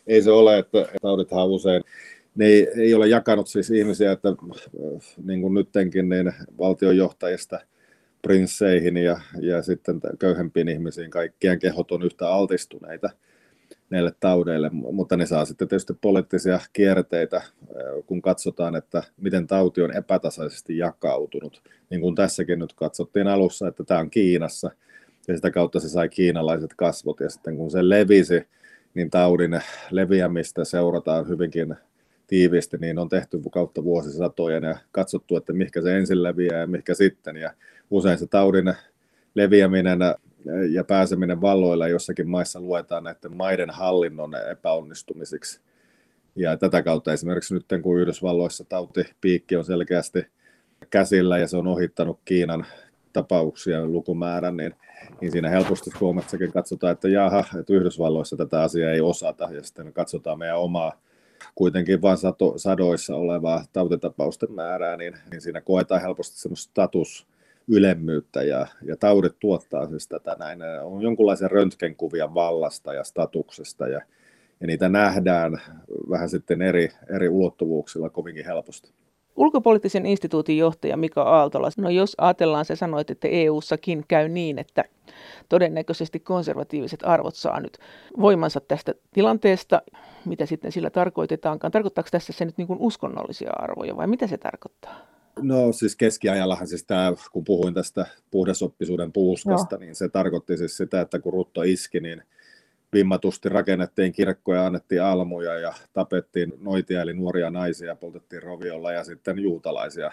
Ei 0.08 0.22
se 0.22 0.32
ole, 0.32 0.58
että 0.58 0.86
taudithan 1.02 1.48
usein 1.48 1.84
ne 2.36 2.46
ei, 2.46 2.68
ei 2.76 2.94
ole 2.94 3.08
jakanut 3.08 3.48
siis 3.48 3.72
ihmisiä, 3.72 4.12
että 4.12 4.30
niin 5.24 5.42
kuin 5.42 5.54
nyttenkin 5.54 6.10
niin 6.10 6.34
valtionjohtajista 6.58 7.60
prinsseihin 8.22 8.98
ja, 8.98 9.20
ja 9.42 9.62
sitten 9.62 10.00
köyhempiin 10.20 10.68
ihmisiin 10.68 11.12
kaikkien 11.12 11.60
kehot 11.60 11.92
on 11.92 12.04
yhtä 12.04 12.30
altistuneita 12.30 13.10
näille 13.90 14.14
taudeille, 14.20 14.70
mutta 14.70 15.18
ne 15.18 15.26
saa 15.26 15.46
sitten 15.46 15.68
tietysti 15.68 15.94
poliittisia 16.02 16.60
kierteitä, 16.74 17.42
kun 18.06 18.22
katsotaan, 18.22 18.76
että 18.76 19.04
miten 19.18 19.48
tauti 19.48 19.82
on 19.82 19.98
epätasaisesti 19.98 20.78
jakautunut. 20.78 21.62
Niin 21.90 22.02
kuin 22.02 22.16
tässäkin 22.16 22.60
nyt 22.60 22.74
katsottiin 22.74 23.28
alussa, 23.28 23.68
että 23.68 23.84
tämä 23.84 24.00
on 24.00 24.10
Kiinassa, 24.10 24.72
ja 25.28 25.36
sitä 25.36 25.52
kautta 25.52 25.80
se 25.80 25.90
sai 25.90 26.10
kiinalaiset 26.10 26.74
kasvot, 26.76 27.20
ja 27.20 27.30
sitten 27.30 27.58
kun 27.58 27.72
se 27.72 27.90
levisi, 27.90 28.48
niin 28.94 29.10
taudin 29.10 29.62
leviämistä 29.92 30.66
seurataan 30.66 31.28
hyvinkin 31.28 31.76
tiiviisti, 32.30 32.78
niin 32.78 33.00
on 33.00 33.10
tehty 33.10 33.40
kautta 33.52 33.84
vuosisatojen 33.84 34.64
ja 34.64 34.78
katsottu, 34.92 35.38
että 35.38 35.54
mihinkä 35.54 35.82
se 35.82 35.98
ensin 35.98 36.24
leviää 36.24 36.60
ja 36.60 36.68
mihinkä 36.68 36.94
sitten. 36.94 37.38
Ja 37.38 37.54
usein 37.90 38.18
se 38.18 38.28
taudin 38.28 38.74
leviäminen 39.36 40.00
ja 40.70 40.84
pääseminen 40.84 41.42
valloille 41.42 41.90
jossakin 41.90 42.30
maissa 42.30 42.60
luetaan 42.60 43.04
näiden 43.04 43.38
maiden 43.38 43.70
hallinnon 43.70 44.32
epäonnistumisiksi. 44.52 45.60
Ja 46.36 46.58
tätä 46.58 46.84
kautta 46.84 47.14
esimerkiksi 47.14 47.54
nyt 47.54 47.66
kun 47.82 48.00
Yhdysvalloissa 48.00 48.64
tautipiikki 48.64 49.56
on 49.56 49.66
selkeästi 49.66 50.28
käsillä 50.90 51.38
ja 51.38 51.48
se 51.48 51.58
on 51.58 51.68
ohittanut 51.68 52.20
Kiinan 52.26 52.66
tapauksia 53.14 53.86
lukumäärän, 53.86 54.58
niin, 54.58 54.76
niin 55.22 55.32
siinä 55.32 55.50
helposti 55.50 55.90
Suomessakin 55.98 56.52
katsotaan, 56.52 56.94
että 56.94 57.10
jaha, 57.10 57.44
että 57.60 57.74
Yhdysvalloissa 57.74 58.38
tätä 58.38 58.62
asiaa 58.62 58.92
ei 58.92 59.02
osata, 59.02 59.50
ja 59.52 59.64
sitten 59.64 59.94
katsotaan 59.94 60.40
meidän 60.40 60.60
omaa 60.60 61.02
kuitenkin 61.56 62.02
vain 62.02 62.18
sato, 62.18 62.54
sadoissa 62.58 63.16
olevaa 63.16 63.64
tautitapausten 63.74 64.52
määrää, 64.52 64.98
niin, 64.98 65.14
niin 65.32 65.42
siinä 65.42 65.62
koetaan 65.62 66.02
helposti 66.02 66.40
semmoista 66.40 66.70
status 66.70 67.28
ylemmyyttä 67.68 68.44
ja, 68.44 68.68
ja 68.86 68.98
taudit 68.98 69.40
tuottaa 69.40 69.88
siis 69.88 70.08
tätä 70.08 70.36
näin. 70.40 70.60
On 70.84 71.02
jonkunlaisia 71.02 71.48
röntgenkuvia 71.48 72.34
vallasta 72.34 72.94
ja 72.94 73.04
statuksesta 73.04 73.88
ja, 73.88 74.02
ja 74.62 74.68
niitä 74.68 74.90
nähdään 74.90 75.62
vähän 76.10 76.30
sitten 76.30 76.62
eri, 76.62 76.90
eri 77.16 77.30
ulottuvuuksilla 77.30 78.10
kovinkin 78.10 78.46
helposti. 78.46 78.92
Ulkopoliittisen 79.36 80.06
instituutin 80.06 80.58
johtaja 80.58 80.98
Mika 80.98 81.22
Aaltola, 81.22 81.70
no 81.78 81.90
jos 81.90 82.16
ajatellaan, 82.18 82.66
se 82.66 82.76
sanoit, 82.76 83.10
että 83.10 83.28
EU-sakin 83.28 84.04
käy 84.08 84.30
niin, 84.30 84.60
että 84.60 84.86
todennäköisesti 85.50 86.20
konservatiiviset 86.20 87.00
arvot 87.04 87.36
saa 87.36 87.60
nyt 87.60 87.78
voimansa 88.22 88.60
tästä 88.60 88.94
tilanteesta, 89.14 89.82
mitä 90.26 90.46
sitten 90.46 90.72
sillä 90.72 90.90
tarkoitetaankaan. 90.90 91.72
Tarkoittaako 91.72 92.10
tässä 92.12 92.34
se 92.34 92.46
nyt 92.46 92.58
niin 92.58 92.68
kuin 92.68 92.80
uskonnollisia 92.80 93.52
arvoja 93.54 93.98
vai 93.98 94.08
mitä 94.08 94.28
se 94.28 94.38
tarkoittaa? 94.38 95.10
No 95.42 95.72
siis 95.72 95.96
keskiajallahan 95.96 96.68
siis 96.68 96.84
tämä, 96.84 97.14
kun 97.32 97.44
puhuin 97.44 97.74
tästä 97.74 98.06
puhdasoppisuuden 98.32 99.12
puuskasta, 99.12 99.76
no. 99.76 99.80
niin 99.80 99.96
se 99.96 100.10
tarkoitti 100.10 100.58
siis 100.58 100.78
sitä, 100.78 101.02
että 101.02 101.20
kun 101.20 101.34
rutto 101.34 101.64
iski, 101.64 102.00
niin 102.00 102.24
vimmatusti 102.94 103.50
rakennettiin 103.50 104.12
kirkkoja, 104.12 104.66
annettiin 104.66 105.04
almuja 105.04 105.60
ja 105.60 105.74
tapettiin 105.94 106.54
noitia 106.60 107.02
eli 107.02 107.14
nuoria 107.14 107.50
naisia, 107.50 107.96
poltettiin 107.96 108.44
roviolla 108.44 108.92
ja 108.92 109.04
sitten 109.04 109.40
juutalaisia 109.40 110.12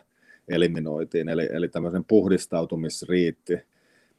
eliminoitiin. 0.49 1.29
Eli, 1.29 1.49
eli 1.53 1.69
tämmöisen 1.69 2.05
puhdistautumisriitti 2.05 3.61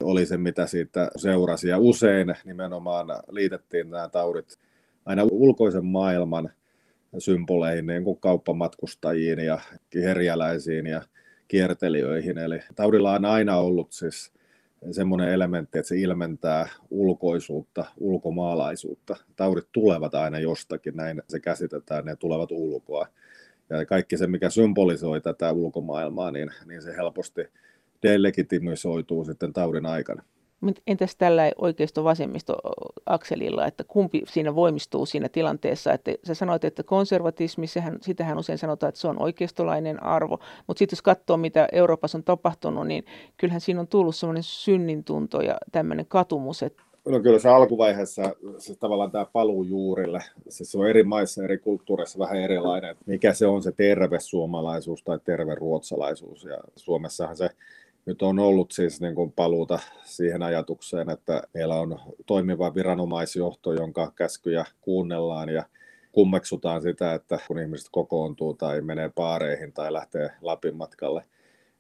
oli 0.04 0.26
se, 0.26 0.38
mitä 0.38 0.68
siitä 0.68 1.12
seurasi. 1.16 1.68
Ja 1.68 1.78
usein 1.78 2.36
nimenomaan 2.46 3.08
liitettiin 3.30 3.90
nämä 3.90 4.10
taudit 4.10 4.58
aina 5.06 5.24
ulkoisen 5.32 5.86
maailman 5.86 6.50
symboleihin, 7.18 7.86
niin 7.86 8.04
kuin 8.04 8.20
kauppamatkustajiin 8.20 9.40
ja 9.40 9.60
herjäläisiin 9.96 10.86
ja 10.86 11.02
kiertelijöihin. 11.48 12.38
Eli 12.38 12.60
taudilla 12.76 13.14
on 13.14 13.26
aina 13.26 13.58
ollut 13.58 13.92
siis 13.92 14.32
semmoinen 14.92 15.30
elementti, 15.30 15.80
että 15.80 15.90
se 15.90 15.98
ilmentää 15.98 16.70
ulkoisuutta, 16.90 17.86
ulkomaalaisuutta. 17.98 19.16
Taudit 19.36 19.68
tulevat 19.72 20.16
aina 20.16 20.40
jostakin, 20.40 20.96
näin 20.96 21.22
se 21.30 21.40
käsitetään, 21.40 22.06
ne 22.06 22.16
tulevat 22.16 22.52
ulkoa. 22.52 23.08
Ja 23.70 23.86
kaikki 23.86 24.18
se, 24.18 24.28
mikä 24.28 24.50
symbolisoi 24.50 25.22
tätä 25.22 25.52
ulkomaailmaa, 25.52 26.32
niin, 26.32 26.52
niin 26.66 26.82
se 26.82 26.96
helposti 26.96 27.42
delegitimisoituu 28.04 29.26
sitten 29.26 29.54
taudin 29.54 29.86
aikana. 29.86 30.24
Entäs 30.88 31.16
tällä 31.16 31.52
oikeisto-vasemmisto-akselilla, 31.58 33.66
että 33.66 33.84
kumpi 33.84 34.22
siinä 34.28 34.56
voimistuu 34.56 35.06
siinä 35.06 35.30
tilanteessa? 35.30 35.94
Että 35.94 36.12
sä 36.24 36.34
sanoit, 36.34 36.64
että 36.64 36.84
konservatismi, 36.84 37.68
sehän, 37.68 37.98
sitähän 38.02 38.38
usein 38.38 38.58
sanotaan, 38.58 38.90
että 38.90 39.02
se 39.02 39.08
on 39.08 39.22
oikeistolainen 39.22 40.04
arvo, 40.04 40.40
mutta 40.68 40.80
sitten 40.80 40.96
jos 40.96 41.02
katsoo, 41.02 41.38
mitä 41.38 41.68
Euroopassa 41.72 42.18
on 42.18 42.24
tapahtunut, 42.24 42.88
niin 42.88 43.06
kyllähän 43.38 43.62
siinä 43.62 43.80
on 43.80 43.88
tullut 43.88 44.16
semmoinen 44.16 44.44
synnintunto 44.44 45.42
ja 45.42 45.58
tämmöinen 45.72 46.06
katumus, 46.06 46.64
että 46.64 46.84
No 47.08 47.20
kyllä 47.20 47.40
se 47.40 47.50
alkuvaiheessa, 47.50 48.36
se 48.58 48.76
tavallaan 48.76 49.12
tämä 49.12 49.26
paluu 49.34 49.64
juurille, 49.64 50.20
siis 50.50 50.72
se 50.72 50.78
on 50.78 50.90
eri 50.90 51.04
maissa, 51.04 51.44
eri 51.44 51.58
kulttuureissa 51.58 52.20
vähän 52.20 52.38
erilainen, 52.38 52.96
mikä 53.06 53.34
se 53.34 53.48
on 53.48 53.64
se 53.64 53.72
terve 53.72 54.20
suomalaisuus 54.20 55.04
tai 55.04 55.20
terve 55.26 55.56
ruotsalaisuus. 55.56 56.44
Ja 56.44 56.58
Suomessahan 56.76 57.38
se 57.38 57.50
nyt 58.08 58.22
on 58.22 58.40
ollut 58.40 58.72
siis 58.72 59.02
niin 59.02 59.16
kuin 59.16 59.32
paluuta 59.32 59.80
siihen 60.04 60.44
ajatukseen, 60.44 61.10
että 61.10 61.44
meillä 61.54 61.76
on 61.76 62.00
toimiva 62.26 62.76
viranomaisjohto, 62.76 63.74
jonka 63.74 64.12
käskyjä 64.16 64.66
kuunnellaan 64.82 65.50
ja 65.50 65.64
kummeksutaan 66.12 66.82
sitä, 66.82 67.14
että 67.14 67.40
kun 67.48 67.60
ihmiset 67.60 67.88
kokoontuu 67.92 68.54
tai 68.54 68.82
menee 68.82 69.10
paareihin 69.16 69.74
tai 69.74 69.94
lähtee 69.94 70.30
Lapin 70.42 70.76
matkalle. 70.76 71.24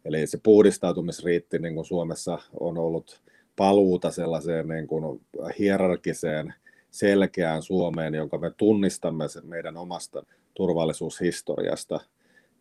Eli 0.06 0.28
se 0.28 0.40
puhdistautumisriitti 0.44 1.60
niin 1.60 1.76
kuin 1.76 1.86
Suomessa 1.86 2.40
on 2.60 2.78
ollut 2.78 3.22
paluuta 3.56 4.12
sellaiseen 4.12 4.68
niin 4.68 4.88
kuin 4.88 5.22
hierarkiseen 5.60 6.54
selkeään 6.92 7.62
Suomeen, 7.62 8.14
jonka 8.14 8.38
me 8.38 8.52
tunnistamme 8.58 9.26
meidän 9.44 9.78
omasta 9.78 10.26
turvallisuushistoriasta– 10.54 12.00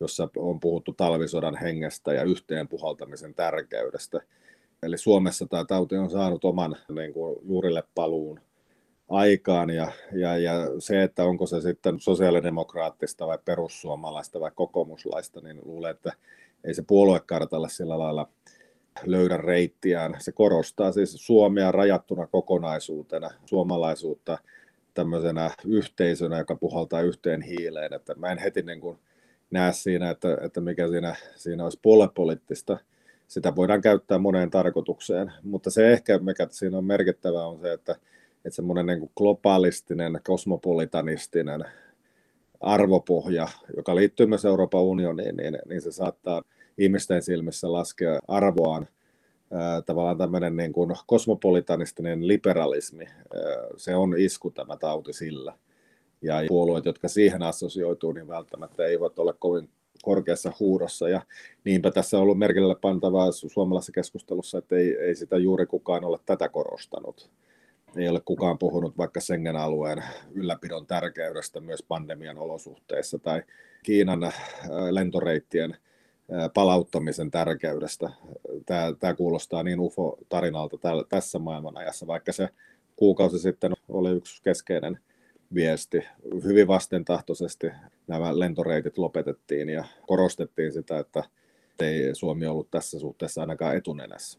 jossa 0.00 0.28
on 0.36 0.60
puhuttu 0.60 0.92
talvisodan 0.92 1.56
hengestä 1.56 2.12
ja 2.12 2.22
yhteen 2.22 2.68
puhaltamisen 2.68 3.34
tärkeydestä. 3.34 4.20
Eli 4.82 4.98
Suomessa 4.98 5.46
tämä 5.46 5.64
tauti 5.64 5.96
on 5.96 6.10
saanut 6.10 6.44
oman 6.44 6.76
niin 6.94 7.12
kuin, 7.12 7.36
juurille 7.48 7.82
paluun 7.94 8.40
aikaan 9.08 9.70
ja, 9.70 9.92
ja, 10.12 10.38
ja 10.38 10.52
se, 10.78 11.02
että 11.02 11.24
onko 11.24 11.46
se 11.46 11.60
sitten 11.60 12.00
sosiaalidemokraattista 12.00 13.26
vai 13.26 13.38
perussuomalaista 13.44 14.40
vai 14.40 14.50
kokoomuslaista, 14.54 15.40
niin 15.40 15.60
luulen, 15.64 15.90
että 15.90 16.12
ei 16.64 16.74
se 16.74 16.82
puoluekartalle 16.86 17.68
sillä 17.68 17.98
lailla 17.98 18.28
löydä 19.04 19.36
reittiään. 19.36 20.16
Se 20.18 20.32
korostaa 20.32 20.92
siis 20.92 21.12
Suomea 21.16 21.72
rajattuna 21.72 22.26
kokonaisuutena, 22.26 23.30
suomalaisuutta 23.44 24.38
tämmöisenä 24.94 25.50
yhteisönä, 25.66 26.38
joka 26.38 26.56
puhaltaa 26.56 27.00
yhteen 27.00 27.42
hiileen. 27.42 27.92
Että 27.92 28.14
mä 28.14 28.32
en 28.32 28.38
heti 28.38 28.62
niin 28.62 28.80
kuin 28.80 28.98
näe 29.50 29.72
siinä, 29.72 30.10
että, 30.10 30.38
että 30.42 30.60
mikä 30.60 30.88
siinä, 30.88 31.16
siinä 31.36 31.64
olisi 31.64 31.78
puoluepoliittista. 31.82 32.78
Sitä 33.26 33.56
voidaan 33.56 33.80
käyttää 33.80 34.18
moneen 34.18 34.50
tarkoitukseen, 34.50 35.32
mutta 35.42 35.70
se 35.70 35.92
ehkä, 35.92 36.18
mikä 36.18 36.46
siinä 36.50 36.78
on 36.78 36.84
merkittävää, 36.84 37.46
on 37.46 37.60
se, 37.60 37.72
että, 37.72 37.92
että 38.44 38.56
semmoinen 38.56 38.86
niin 38.86 39.10
globalistinen, 39.16 40.20
kosmopolitanistinen 40.24 41.64
arvopohja, 42.60 43.48
joka 43.76 43.96
liittyy 43.96 44.26
myös 44.26 44.44
Euroopan 44.44 44.82
unioniin, 44.82 45.36
niin, 45.36 45.58
niin 45.68 45.82
se 45.82 45.92
saattaa 45.92 46.42
ihmisten 46.78 47.22
silmissä 47.22 47.72
laskea 47.72 48.20
arvoaan 48.28 48.88
tavallaan 49.86 50.18
tämmöinen 50.18 50.56
niin 50.56 50.72
kuin 50.72 50.90
kosmopolitanistinen 51.06 52.28
liberalismi, 52.28 53.04
se 53.76 53.96
on 53.96 54.14
isku 54.18 54.50
tämä 54.50 54.76
tauti 54.76 55.12
sillä 55.12 55.54
ja 56.26 56.34
puolueet, 56.48 56.84
jotka 56.84 57.08
siihen 57.08 57.42
assosioituu, 57.42 58.12
niin 58.12 58.28
välttämättä 58.28 58.84
eivät 58.84 59.18
ole 59.18 59.34
kovin 59.38 59.68
korkeassa 60.02 60.52
huudossa. 60.60 61.08
Ja 61.08 61.20
niinpä 61.64 61.90
tässä 61.90 62.16
on 62.16 62.22
ollut 62.22 62.38
merkillä 62.38 62.74
pantavaa 62.74 63.32
suomalaisessa 63.32 63.92
keskustelussa, 63.92 64.58
että 64.58 64.76
ei, 64.76 64.96
ei 64.96 65.14
sitä 65.14 65.36
juuri 65.36 65.66
kukaan 65.66 66.04
ole 66.04 66.18
tätä 66.26 66.48
korostanut. 66.48 67.30
Ei 67.96 68.08
ole 68.08 68.20
kukaan 68.24 68.58
puhunut 68.58 68.98
vaikka 68.98 69.20
Schengen-alueen 69.20 70.04
ylläpidon 70.34 70.86
tärkeydestä 70.86 71.60
myös 71.60 71.82
pandemian 71.88 72.38
olosuhteissa 72.38 73.18
tai 73.18 73.42
Kiinan 73.82 74.24
äh, 74.24 74.34
lentoreittien 74.90 75.70
äh, 75.72 76.50
palauttamisen 76.54 77.30
tärkeydestä. 77.30 78.10
Tämä, 78.66 78.92
tämä 79.00 79.14
kuulostaa 79.14 79.62
niin 79.62 79.80
UFO-tarinalta 79.80 80.76
tässä 81.08 81.38
maailmanajassa, 81.38 82.06
vaikka 82.06 82.32
se 82.32 82.48
kuukausi 82.96 83.38
sitten 83.38 83.72
oli 83.88 84.10
yksi 84.10 84.42
keskeinen 84.42 84.98
viesti. 85.54 86.04
Hyvin 86.44 86.66
vastentahtoisesti 86.66 87.66
nämä 88.06 88.38
lentoreitit 88.38 88.98
lopetettiin 88.98 89.68
ja 89.68 89.84
korostettiin 90.06 90.72
sitä, 90.72 90.98
että 90.98 91.24
ei 91.80 92.14
Suomi 92.14 92.46
ollut 92.46 92.70
tässä 92.70 92.98
suhteessa 92.98 93.40
ainakaan 93.40 93.76
etunenässä. 93.76 94.38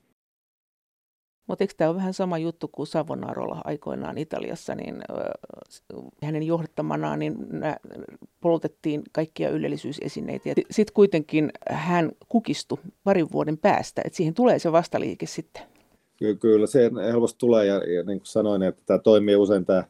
Mutta 1.47 1.63
eikö 1.63 1.73
tämä 1.77 1.89
ole 1.89 1.97
vähän 1.97 2.13
sama 2.13 2.37
juttu 2.37 2.67
kuin 2.67 2.87
Savonarolla 2.87 3.61
aikoinaan 3.63 4.17
Italiassa, 4.17 4.75
niin 4.75 5.01
hänen 6.23 6.43
johdattamanaan 6.43 7.19
niin 7.19 7.35
poltettiin 8.41 9.03
kaikkia 9.11 9.49
ylellisyysesineitä. 9.49 10.49
Sitten 10.71 10.93
kuitenkin 10.93 11.51
hän 11.69 12.11
kukistui 12.29 12.77
parin 13.03 13.31
vuoden 13.31 13.57
päästä, 13.57 14.01
että 14.05 14.17
siihen 14.17 14.33
tulee 14.33 14.59
se 14.59 14.71
vastaliike 14.71 15.25
sitten. 15.25 15.63
Kyllä, 16.39 16.67
se 16.67 16.91
helposti 17.11 17.39
tulee 17.39 17.65
ja, 17.65 17.75
ja 17.75 18.03
niin 18.03 18.19
kuin 18.19 18.27
sanoin, 18.27 18.63
että 18.63 18.81
tämä 18.85 18.99
toimii 18.99 19.35
usein 19.35 19.65
tämä 19.65 19.83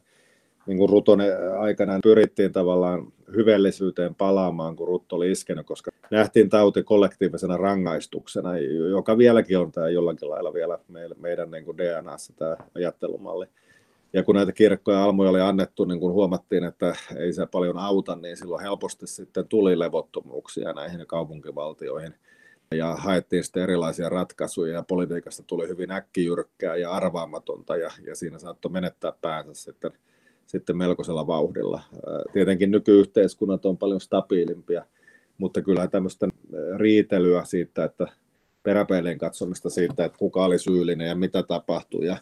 niin 0.68 0.78
kuin 0.78 0.90
Ruton 0.90 1.18
aikana 1.58 2.00
pyrittiin 2.02 2.52
tavallaan 2.52 3.12
hyvellisyyteen 3.36 4.14
palaamaan, 4.14 4.76
kun 4.76 4.88
Rutto 4.88 5.16
oli 5.16 5.30
iskenyt, 5.30 5.66
koska 5.66 5.90
nähtiin 6.10 6.48
tauti 6.48 6.82
kollektiivisena 6.82 7.56
rangaistuksena, 7.56 8.58
joka 8.90 9.18
vieläkin 9.18 9.58
on 9.58 9.72
tämä 9.72 9.88
jollakin 9.88 10.30
lailla 10.30 10.54
vielä 10.54 10.78
meidän 11.16 11.50
niin 11.50 11.64
kuin 11.64 11.78
DNAssa 11.78 12.32
tämä 12.36 12.56
ajattelumalli. 12.74 13.46
Ja 14.12 14.22
kun 14.22 14.34
näitä 14.34 14.52
kirkkoja 14.52 15.04
almoja 15.04 15.30
oli 15.30 15.40
annettu, 15.40 15.84
niin 15.84 16.00
kun 16.00 16.12
huomattiin, 16.12 16.64
että 16.64 16.96
ei 17.16 17.32
se 17.32 17.46
paljon 17.46 17.78
auta, 17.78 18.16
niin 18.16 18.36
silloin 18.36 18.62
helposti 18.62 19.06
sitten 19.06 19.48
tuli 19.48 19.78
levottomuuksia 19.78 20.72
näihin 20.72 21.06
kaupunkivaltioihin. 21.06 22.14
ja 22.74 22.96
haettiin 22.96 23.44
sitten 23.44 23.62
erilaisia 23.62 24.08
ratkaisuja 24.08 24.74
ja 24.74 24.82
politiikasta 24.82 25.42
tuli 25.42 25.68
hyvin 25.68 25.90
äkkijyrkkää 25.90 26.76
ja 26.76 26.90
arvaamatonta 26.90 27.76
ja, 27.76 27.90
ja 28.06 28.14
siinä 28.14 28.38
saattoi 28.38 28.70
menettää 28.72 29.12
päänsä 29.20 29.54
sitten, 29.54 29.92
sitten 30.48 30.76
melkoisella 30.76 31.26
vauhdilla. 31.26 31.82
Tietenkin 32.32 32.70
nykyyhteiskunnat 32.70 33.66
on 33.66 33.78
paljon 33.78 34.00
stabiilimpia, 34.00 34.84
mutta 35.38 35.62
kyllä 35.62 35.86
tämmöistä 35.86 36.28
riitelyä 36.76 37.44
siitä, 37.44 37.84
että 37.84 38.06
peräpeilin 38.62 39.18
katsomista 39.18 39.70
siitä, 39.70 40.04
että 40.04 40.18
kuka 40.18 40.44
oli 40.44 40.58
syyllinen 40.58 41.08
ja 41.08 41.14
mitä 41.14 41.42
tapahtui 41.42 42.06
ja, 42.06 42.16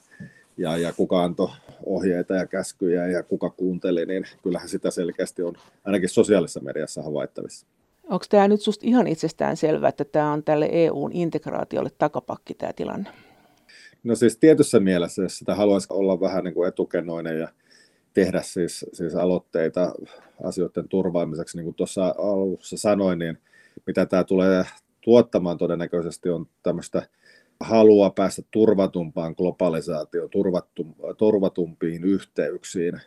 ja, 0.56 0.76
ja 0.76 0.92
kuka 0.92 1.22
antoi 1.22 1.48
ohjeita 1.84 2.34
ja 2.34 2.46
käskyjä 2.46 3.06
ja 3.06 3.22
kuka 3.22 3.50
kuunteli, 3.50 4.06
niin 4.06 4.24
kyllähän 4.42 4.68
sitä 4.68 4.90
selkeästi 4.90 5.42
on 5.42 5.54
ainakin 5.84 6.08
sosiaalisessa 6.08 6.60
mediassa 6.60 7.02
havaittavissa. 7.02 7.66
Onko 8.08 8.24
tämä 8.28 8.48
nyt 8.48 8.60
susta 8.60 8.86
ihan 8.86 9.06
itsestään 9.06 9.56
selvää, 9.56 9.88
että 9.88 10.04
tämä 10.04 10.32
on 10.32 10.42
tälle 10.42 10.68
EUn 10.72 11.12
integraatiolle 11.12 11.90
takapakki 11.98 12.54
tämä 12.54 12.72
tilanne? 12.72 13.10
No 14.04 14.14
siis 14.14 14.36
tietyssä 14.36 14.80
mielessä, 14.80 15.22
jos 15.22 15.38
sitä 15.38 15.54
haluaisi 15.54 15.86
olla 15.90 16.20
vähän 16.20 16.44
niin 16.44 16.54
kuin 16.54 16.68
etukenoinen 16.68 17.38
ja 17.38 17.48
tehdä 18.16 18.42
siis, 18.42 18.86
siis 18.92 19.14
aloitteita 19.14 19.92
asioiden 20.44 20.88
turvaamiseksi, 20.88 21.56
niin 21.56 21.64
kuin 21.64 21.74
tuossa 21.74 22.14
alussa 22.18 22.76
sanoin, 22.76 23.18
niin 23.18 23.38
mitä 23.86 24.06
tämä 24.06 24.24
tulee 24.24 24.64
tuottamaan 25.00 25.58
todennäköisesti 25.58 26.28
on 26.30 26.46
tämmöistä 26.62 27.02
halua 27.60 28.10
päästä 28.10 28.42
turvatumpaan 28.50 29.34
globalisaatioon, 29.36 30.30
turvatumpiin 31.16 32.04
yhteyksiin, 32.04 33.00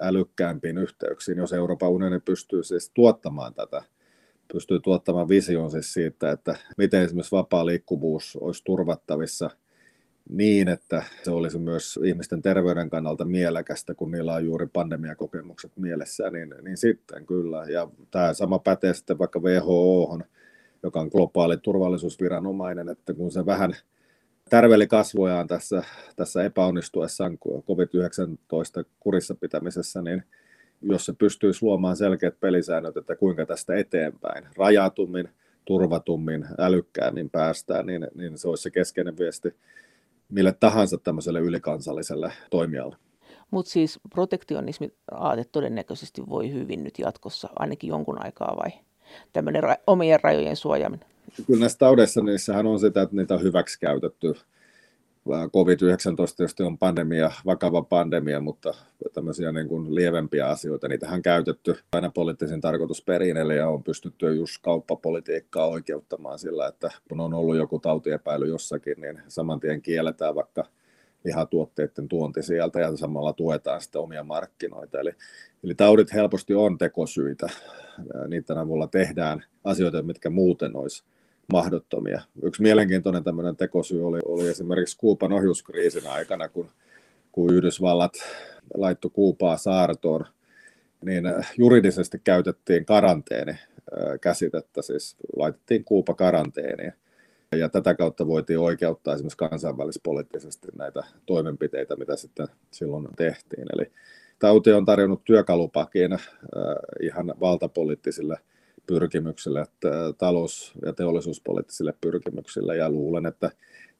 älykkäämpiin 0.00 0.78
yhteyksiin, 0.78 1.38
jos 1.38 1.52
Euroopan 1.52 1.90
unioni 1.90 2.20
pystyy 2.20 2.62
siis 2.62 2.90
tuottamaan 2.94 3.54
tätä, 3.54 3.82
pystyy 4.52 4.80
tuottamaan 4.80 5.28
vision 5.28 5.70
siis 5.70 5.92
siitä, 5.92 6.30
että 6.30 6.56
miten 6.76 7.02
esimerkiksi 7.02 7.36
vapaa 7.36 7.66
liikkuvuus 7.66 8.38
olisi 8.40 8.64
turvattavissa 8.64 9.50
niin, 10.30 10.68
että 10.68 11.02
se 11.22 11.30
olisi 11.30 11.58
myös 11.58 11.98
ihmisten 12.04 12.42
terveyden 12.42 12.90
kannalta 12.90 13.24
mielekästä, 13.24 13.94
kun 13.94 14.10
niillä 14.10 14.34
on 14.34 14.44
juuri 14.44 14.66
pandemiakokemukset 14.72 15.72
mielessä, 15.76 16.30
niin, 16.30 16.54
niin 16.62 16.76
sitten 16.76 17.26
kyllä. 17.26 17.64
Ja 17.68 17.88
tämä 18.10 18.34
sama 18.34 18.58
pätee 18.58 18.94
sitten 18.94 19.18
vaikka 19.18 19.40
WHO, 19.40 20.18
joka 20.82 21.00
on 21.00 21.08
globaali 21.12 21.56
turvallisuusviranomainen, 21.56 22.88
että 22.88 23.14
kun 23.14 23.30
se 23.30 23.46
vähän 23.46 23.74
tärveli 24.50 24.86
kasvojaan 24.86 25.46
tässä, 25.46 25.82
tässä 26.16 26.44
epäonnistuessaan 26.44 27.38
COVID-19 27.38 28.84
kurissa 29.00 29.34
pitämisessä, 29.34 30.02
niin 30.02 30.22
jos 30.82 31.06
se 31.06 31.12
pystyisi 31.12 31.62
luomaan 31.62 31.96
selkeät 31.96 32.40
pelisäännöt, 32.40 32.96
että 32.96 33.16
kuinka 33.16 33.46
tästä 33.46 33.74
eteenpäin 33.74 34.44
rajatummin, 34.56 35.28
turvatummin, 35.64 36.46
älykkäämmin 36.58 37.30
päästään, 37.30 37.86
niin, 37.86 38.08
niin 38.14 38.38
se 38.38 38.48
olisi 38.48 38.62
se 38.62 38.70
keskeinen 38.70 39.18
viesti 39.18 39.54
mille 40.30 40.52
tahansa 40.52 40.98
tämmöiselle 40.98 41.40
ylikansalliselle 41.40 42.32
toimijalle. 42.50 42.96
Mutta 43.50 43.70
siis 43.70 44.00
protektionismi 44.10 44.92
aate 45.12 45.44
todennäköisesti 45.44 46.22
voi 46.28 46.52
hyvin 46.52 46.84
nyt 46.84 46.98
jatkossa, 46.98 47.48
ainakin 47.58 47.88
jonkun 47.88 48.24
aikaa 48.24 48.56
vai 48.56 48.70
tämmöinen 49.32 49.62
ra- 49.62 49.82
omien 49.86 50.20
rajojen 50.22 50.56
suojaaminen? 50.56 51.06
Kyllä 51.46 51.60
näissä 51.60 51.78
taudeissa 51.78 52.22
niissähän 52.22 52.66
on 52.66 52.80
sitä, 52.80 53.02
että 53.02 53.16
niitä 53.16 53.34
on 53.34 53.42
hyväksi 53.42 53.80
käytetty 53.80 54.34
COVID-19 55.28 56.36
tietysti 56.36 56.62
on 56.62 56.78
pandemia, 56.78 57.30
vakava 57.46 57.82
pandemia, 57.82 58.40
mutta 58.40 58.74
tämmöisiä 59.12 59.52
niin 59.52 59.68
kuin 59.68 59.94
lievempiä 59.94 60.46
asioita, 60.48 60.88
niitähän 60.88 61.16
on 61.16 61.22
käytetty 61.22 61.76
aina 61.92 62.10
poliittisen 62.10 62.60
tarkoitusperiin, 62.60 63.36
eli 63.36 63.60
on 63.60 63.82
pystytty 63.82 64.34
just 64.34 64.54
kauppapolitiikkaa 64.62 65.66
oikeuttamaan 65.66 66.38
sillä, 66.38 66.66
että 66.66 66.90
kun 67.08 67.20
on 67.20 67.34
ollut 67.34 67.56
joku 67.56 67.78
tautiepäily 67.78 68.46
jossakin, 68.46 69.00
niin 69.00 69.22
saman 69.28 69.60
tien 69.60 69.82
kielletään 69.82 70.34
vaikka 70.34 70.64
lihatuotteiden 71.24 72.08
tuonti 72.08 72.42
sieltä 72.42 72.80
ja 72.80 72.96
samalla 72.96 73.32
tuetaan 73.32 73.80
sitten 73.80 74.00
omia 74.00 74.24
markkinoita. 74.24 75.00
Eli, 75.00 75.12
eli 75.64 75.74
taudit 75.74 76.12
helposti 76.12 76.54
on 76.54 76.78
tekosyitä. 76.78 77.48
Niiden 78.28 78.58
avulla 78.58 78.86
tehdään 78.86 79.44
asioita, 79.64 80.02
mitkä 80.02 80.30
muuten 80.30 80.76
olisi 80.76 81.04
mahdottomia. 81.52 82.20
Yksi 82.42 82.62
mielenkiintoinen 82.62 83.24
tämmöinen 83.24 83.56
tekosyy 83.56 84.06
oli, 84.06 84.18
oli 84.24 84.48
esimerkiksi 84.48 84.98
Kuupan 84.98 85.32
ohjuskriisin 85.32 86.06
aikana, 86.06 86.48
kun, 86.48 86.70
kun 87.32 87.54
Yhdysvallat 87.54 88.12
laittoi 88.74 89.10
Kuupaa 89.14 89.56
saartoon, 89.56 90.24
niin 91.04 91.24
juridisesti 91.58 92.20
käytettiin 92.24 92.84
karanteeni 92.84 93.58
käsitettä, 94.20 94.82
siis 94.82 95.16
laitettiin 95.36 95.84
Kuupa 95.84 96.14
karanteeniin. 96.14 96.92
Ja 97.56 97.68
tätä 97.68 97.94
kautta 97.94 98.26
voitiin 98.26 98.58
oikeuttaa 98.58 99.14
esimerkiksi 99.14 99.36
kansainvälispoliittisesti 99.36 100.68
näitä 100.78 101.02
toimenpiteitä, 101.26 101.96
mitä 101.96 102.16
sitten 102.16 102.46
silloin 102.70 103.08
tehtiin. 103.16 103.66
Eli 103.74 103.92
tauti 104.38 104.72
on 104.72 104.84
tarjonnut 104.84 105.24
työkalupakin 105.24 106.18
ihan 107.00 107.34
valtapoliittisille 107.40 108.36
pyrkimyksille, 108.90 109.66
talous- 110.18 110.72
ja 110.84 110.92
teollisuuspoliittisille 110.92 111.94
pyrkimyksille, 112.00 112.76
ja 112.76 112.90
luulen, 112.90 113.26
että 113.26 113.50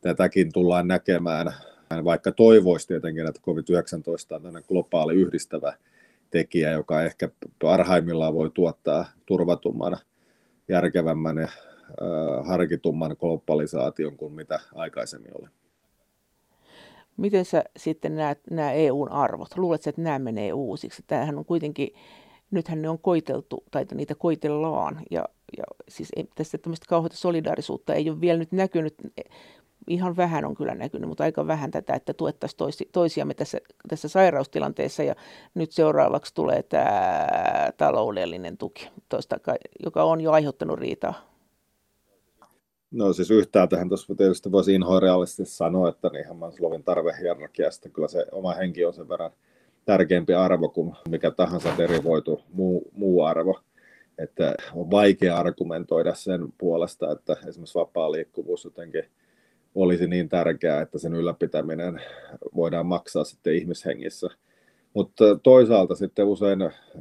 tätäkin 0.00 0.52
tullaan 0.52 0.88
näkemään, 0.88 1.52
vaikka 2.04 2.32
toivoisi 2.32 2.88
tietenkin, 2.88 3.26
että 3.26 3.40
COVID-19 3.40 4.34
on 4.34 4.42
tämmöinen 4.42 4.68
globaali 4.68 5.14
yhdistävä 5.14 5.74
tekijä, 6.30 6.70
joka 6.70 7.02
ehkä 7.02 7.28
parhaimmillaan 7.62 8.34
voi 8.34 8.50
tuottaa 8.54 9.04
turvatumman, 9.26 9.96
järkevämmän 10.68 11.36
ja 11.36 11.48
harkitumman 12.46 13.16
globalisaation 13.20 14.16
kuin 14.16 14.32
mitä 14.32 14.60
aikaisemmin 14.74 15.40
oli. 15.40 15.48
Miten 17.16 17.44
sä 17.44 17.64
sitten 17.76 18.16
näet 18.16 18.38
nämä 18.50 18.72
EUn 18.72 19.12
arvot? 19.12 19.58
Luuletko, 19.58 19.90
että 19.90 20.02
nämä 20.02 20.18
menee 20.18 20.52
uusiksi? 20.52 21.02
Tämähän 21.06 21.38
on 21.38 21.44
kuitenkin 21.44 21.94
nythän 22.50 22.82
ne 22.82 22.88
on 22.88 22.98
koiteltu, 22.98 23.64
tai 23.70 23.86
niitä 23.94 24.14
koitellaan, 24.14 25.00
ja, 25.10 25.24
ja 25.58 25.64
siis 25.88 26.08
ei, 26.16 26.28
tässä 26.34 26.58
tämmöistä 26.58 26.86
kauheata 26.88 27.16
solidaarisuutta 27.16 27.94
ei 27.94 28.10
ole 28.10 28.20
vielä 28.20 28.38
nyt 28.38 28.52
näkynyt, 28.52 28.94
ihan 29.88 30.16
vähän 30.16 30.44
on 30.44 30.54
kyllä 30.54 30.74
näkynyt, 30.74 31.08
mutta 31.08 31.24
aika 31.24 31.46
vähän 31.46 31.70
tätä, 31.70 31.94
että 31.94 32.14
tuettaisiin 32.14 32.58
toisi, 32.58 32.88
toisiamme 32.92 33.34
tässä, 33.34 33.58
tässä 33.88 34.08
sairaustilanteessa, 34.08 35.02
ja 35.02 35.14
nyt 35.54 35.72
seuraavaksi 35.72 36.34
tulee 36.34 36.62
tämä 36.62 37.28
taloudellinen 37.76 38.56
tuki, 38.56 38.90
toista, 39.08 39.36
joka 39.84 40.04
on 40.04 40.20
jo 40.20 40.32
aiheuttanut 40.32 40.78
riitaa. 40.78 41.30
No 42.90 43.12
siis 43.12 43.30
yhtäältähän 43.30 43.88
tuossa 43.88 44.14
tietysti 44.14 44.52
voisi 44.52 44.74
inhoreaalisesti 44.74 45.44
sanoa, 45.44 45.88
että 45.88 46.08
niin 46.08 46.36
Maslovin 46.36 46.84
tarvehierarkiasta 46.84 47.88
kyllä 47.88 48.08
se 48.08 48.26
oma 48.32 48.54
henki 48.54 48.84
on 48.84 48.92
sen 48.92 49.08
verran 49.08 49.30
tärkeämpi 49.84 50.34
arvo 50.34 50.68
kuin 50.68 50.94
mikä 51.08 51.30
tahansa 51.30 51.68
derivoitu 51.78 52.42
muu, 52.52 52.90
muu 52.92 53.22
arvo. 53.22 53.60
Että 54.18 54.54
on 54.74 54.90
vaikea 54.90 55.36
argumentoida 55.36 56.14
sen 56.14 56.52
puolesta, 56.58 57.12
että 57.12 57.36
esimerkiksi 57.46 57.78
vapaa 57.78 58.12
liikkuvuus 58.12 58.64
jotenkin 58.64 59.04
olisi 59.74 60.06
niin 60.06 60.28
tärkeää, 60.28 60.80
että 60.80 60.98
sen 60.98 61.14
ylläpitäminen 61.14 62.02
voidaan 62.56 62.86
maksaa 62.86 63.24
sitten 63.24 63.54
ihmishengissä. 63.54 64.28
Mutta 64.94 65.24
toisaalta 65.42 65.94
sitten 65.94 66.26
usein 66.26 66.58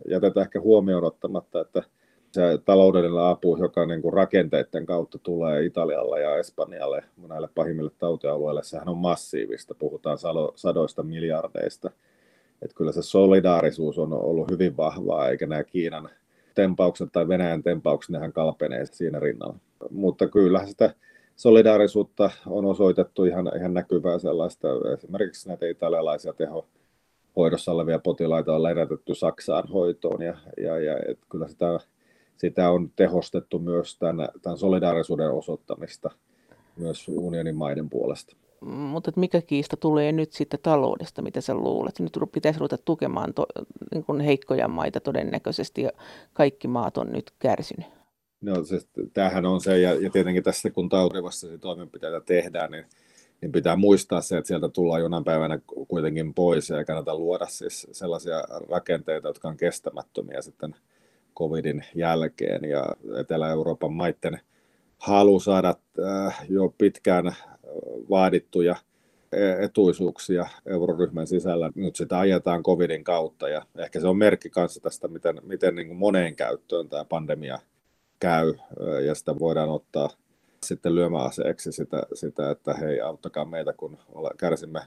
jätetään 0.07 0.43
ehkä 0.43 0.61
huomioon 0.61 1.03
ottamatta, 1.03 1.61
että 1.61 1.83
se 2.31 2.41
taloudellinen 2.65 3.23
apu, 3.23 3.57
joka 3.57 3.85
niin 3.85 4.01
kuin 4.01 4.13
rakenteiden 4.13 4.85
kautta 4.85 5.17
tulee 5.17 5.65
Italialle 5.65 6.21
ja 6.21 6.37
Espanjalle, 6.37 7.03
näille 7.27 7.49
pahimmille 7.55 7.91
tautialueille, 7.97 8.63
sehän 8.63 8.89
on 8.89 8.97
massiivista. 8.97 9.75
Puhutaan 9.75 10.17
sadoista 10.55 11.03
miljardeista– 11.03 11.91
että 12.61 12.75
kyllä 12.75 12.91
se 12.91 13.01
solidaarisuus 13.01 13.99
on 13.99 14.13
ollut 14.13 14.51
hyvin 14.51 14.77
vahvaa, 14.77 15.29
eikä 15.29 15.45
nämä 15.45 15.63
Kiinan 15.63 16.09
tempaukset 16.55 17.09
tai 17.11 17.27
Venäjän 17.27 17.63
tempaukset, 17.63 18.09
nehän 18.09 18.33
kalpenee 18.33 18.85
siinä 18.85 19.19
rinnalla. 19.19 19.55
Mutta 19.91 20.27
kyllä 20.27 20.65
sitä 20.65 20.93
solidaarisuutta 21.35 22.29
on 22.47 22.65
osoitettu 22.65 23.25
ihan, 23.25 23.51
ihan 23.57 23.73
näkyvää 23.73 24.19
sellaista. 24.19 24.67
Esimerkiksi 24.93 25.47
näitä 25.47 25.65
italialaisia 25.67 26.33
teho 26.33 26.67
hoidossa 27.35 27.71
olevia 27.71 27.99
potilaita 27.99 28.55
on 28.55 28.63
lähetetty 28.63 29.15
Saksaan 29.15 29.67
hoitoon 29.67 30.21
ja, 30.21 30.37
ja, 30.57 30.79
ja 30.79 30.97
et 31.07 31.19
kyllä 31.29 31.47
sitä, 31.47 31.79
sitä 32.37 32.69
on 32.71 32.91
tehostettu 32.95 33.59
myös 33.59 33.97
tämän, 33.97 34.29
tämän 34.41 34.57
solidaarisuuden 34.57 35.31
osoittamista 35.31 36.11
myös 36.77 37.07
unionin 37.07 37.55
maiden 37.55 37.89
puolesta. 37.89 38.35
Mutta 38.61 39.11
mikä 39.15 39.41
kiista 39.41 39.77
tulee 39.77 40.11
nyt 40.11 40.33
sitten 40.33 40.59
taloudesta, 40.63 41.21
mitä 41.21 41.41
sä 41.41 41.53
luulet? 41.53 41.99
Nyt 41.99 42.17
pitäisi 42.31 42.59
ruveta 42.59 42.77
tukemaan 42.77 43.33
to, 43.33 43.45
niin 43.91 44.03
kuin 44.03 44.21
heikkoja 44.21 44.67
maita 44.67 44.99
todennäköisesti 44.99 45.81
ja 45.81 45.91
kaikki 46.33 46.67
maat 46.67 46.97
on 46.97 47.11
nyt 47.11 47.31
kärsinyt. 47.39 47.85
No 48.41 48.63
siis, 48.63 48.87
tämähän 49.13 49.45
on 49.45 49.61
se, 49.61 49.79
ja, 49.79 49.93
ja 49.93 50.09
tietenkin 50.09 50.43
tässä 50.43 50.69
kun 50.69 50.89
taudivassa 50.89 51.47
toimenpiteitä 51.61 52.21
tehdään, 52.21 52.71
niin, 52.71 52.85
niin 53.41 53.51
pitää 53.51 53.75
muistaa 53.75 54.21
se, 54.21 54.37
että 54.37 54.47
sieltä 54.47 54.69
tullaan 54.69 55.01
jonain 55.01 55.23
päivänä 55.23 55.59
kuitenkin 55.87 56.33
pois 56.33 56.69
ja 56.69 56.85
kannata 56.85 57.15
luoda 57.15 57.45
siis 57.45 57.87
sellaisia 57.91 58.43
rakenteita, 58.69 59.27
jotka 59.27 59.47
on 59.47 59.57
kestämättömiä 59.57 60.41
sitten 60.41 60.75
covidin 61.37 61.83
jälkeen 61.95 62.69
ja 62.69 62.85
Etelä-Euroopan 63.19 63.93
maiden 63.93 64.39
halu 64.97 65.39
saada 65.39 65.75
äh, 65.99 66.45
jo 66.49 66.73
pitkään 66.77 67.35
vaadittuja 68.09 68.75
e-, 69.31 69.63
etuisuuksia 69.65 70.47
euroryhmän 70.65 71.27
sisällä. 71.27 71.71
Nyt 71.75 71.95
sitä 71.95 72.19
ajetaan 72.19 72.63
covidin 72.63 73.03
kautta 73.03 73.49
ja 73.49 73.65
ehkä 73.77 73.99
se 73.99 74.07
on 74.07 74.17
merkki 74.17 74.49
kanssa 74.49 74.81
tästä, 74.81 75.07
miten, 75.07 75.41
miten 75.43 75.75
niin 75.75 75.87
kuin 75.87 75.97
moneen 75.97 76.35
käyttöön 76.35 76.89
tämä 76.89 77.05
pandemia 77.05 77.59
käy 78.19 78.53
ja 79.05 79.15
sitä 79.15 79.39
voidaan 79.39 79.69
ottaa 79.69 80.09
sitten 80.65 80.95
lyömäaseeksi 80.95 81.71
sitä, 81.71 82.03
sitä, 82.13 82.51
että 82.51 82.73
hei 82.73 83.01
auttakaa 83.01 83.45
meitä 83.45 83.73
kun 83.73 83.97
ole, 84.13 84.29
kärsimme 84.37 84.79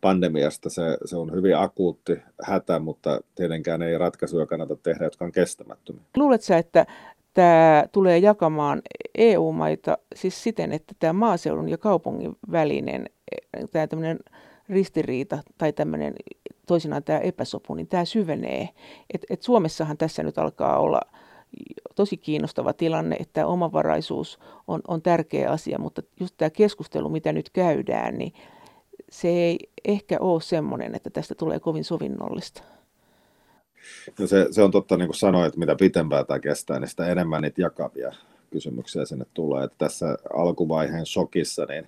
pandemiasta. 0.00 0.70
Se, 0.70 0.82
se 1.04 1.16
on 1.16 1.32
hyvin 1.32 1.56
akuutti 1.56 2.18
hätä, 2.42 2.78
mutta 2.78 3.20
tietenkään 3.34 3.82
ei 3.82 3.98
ratkaisuja 3.98 4.46
kannata 4.46 4.76
tehdä, 4.76 5.04
jotka 5.04 5.24
on 5.24 5.32
kestämättömiä. 5.32 6.02
Luuletko 6.16 6.54
että 6.54 6.86
tämä 7.36 7.84
tulee 7.92 8.18
jakamaan 8.18 8.82
EU-maita 9.14 9.98
siis 10.14 10.42
siten, 10.42 10.72
että 10.72 10.94
tämä 10.98 11.12
maaseudun 11.12 11.68
ja 11.68 11.78
kaupungin 11.78 12.36
välinen 12.52 13.06
tämä 13.70 13.86
tämmöinen 13.86 14.18
ristiriita 14.68 15.38
tai 15.58 15.72
tämmöinen 15.72 16.14
toisinaan 16.66 17.04
tämä 17.04 17.18
epäsopu, 17.18 17.74
niin 17.74 17.86
tämä 17.86 18.04
syvenee. 18.04 18.68
Et, 19.14 19.26
et 19.30 19.42
Suomessahan 19.42 19.96
tässä 19.96 20.22
nyt 20.22 20.38
alkaa 20.38 20.78
olla 20.78 21.00
tosi 21.94 22.16
kiinnostava 22.16 22.72
tilanne, 22.72 23.16
että 23.16 23.46
omavaraisuus 23.46 24.38
on, 24.68 24.80
on 24.88 25.02
tärkeä 25.02 25.50
asia, 25.50 25.78
mutta 25.78 26.02
just 26.20 26.34
tämä 26.36 26.50
keskustelu, 26.50 27.08
mitä 27.08 27.32
nyt 27.32 27.50
käydään, 27.50 28.18
niin 28.18 28.32
se 29.10 29.28
ei 29.28 29.58
ehkä 29.84 30.16
ole 30.20 30.40
semmoinen, 30.40 30.94
että 30.94 31.10
tästä 31.10 31.34
tulee 31.34 31.60
kovin 31.60 31.84
sovinnollista. 31.84 32.62
No 34.18 34.26
se, 34.26 34.46
se 34.50 34.62
on 34.62 34.70
totta, 34.70 34.96
niin 34.96 35.08
kuin 35.08 35.16
sanoit, 35.16 35.46
että 35.46 35.60
mitä 35.60 35.76
pitempään 35.76 36.26
tämä 36.26 36.38
kestää, 36.38 36.80
niin 36.80 36.88
sitä 36.88 37.06
enemmän 37.06 37.42
niitä 37.42 37.62
jakavia 37.62 38.12
kysymyksiä 38.50 39.04
sinne 39.04 39.24
tulee. 39.34 39.64
Että 39.64 39.78
tässä 39.78 40.16
alkuvaiheen 40.34 41.06
shokissa 41.06 41.64
niin 41.64 41.86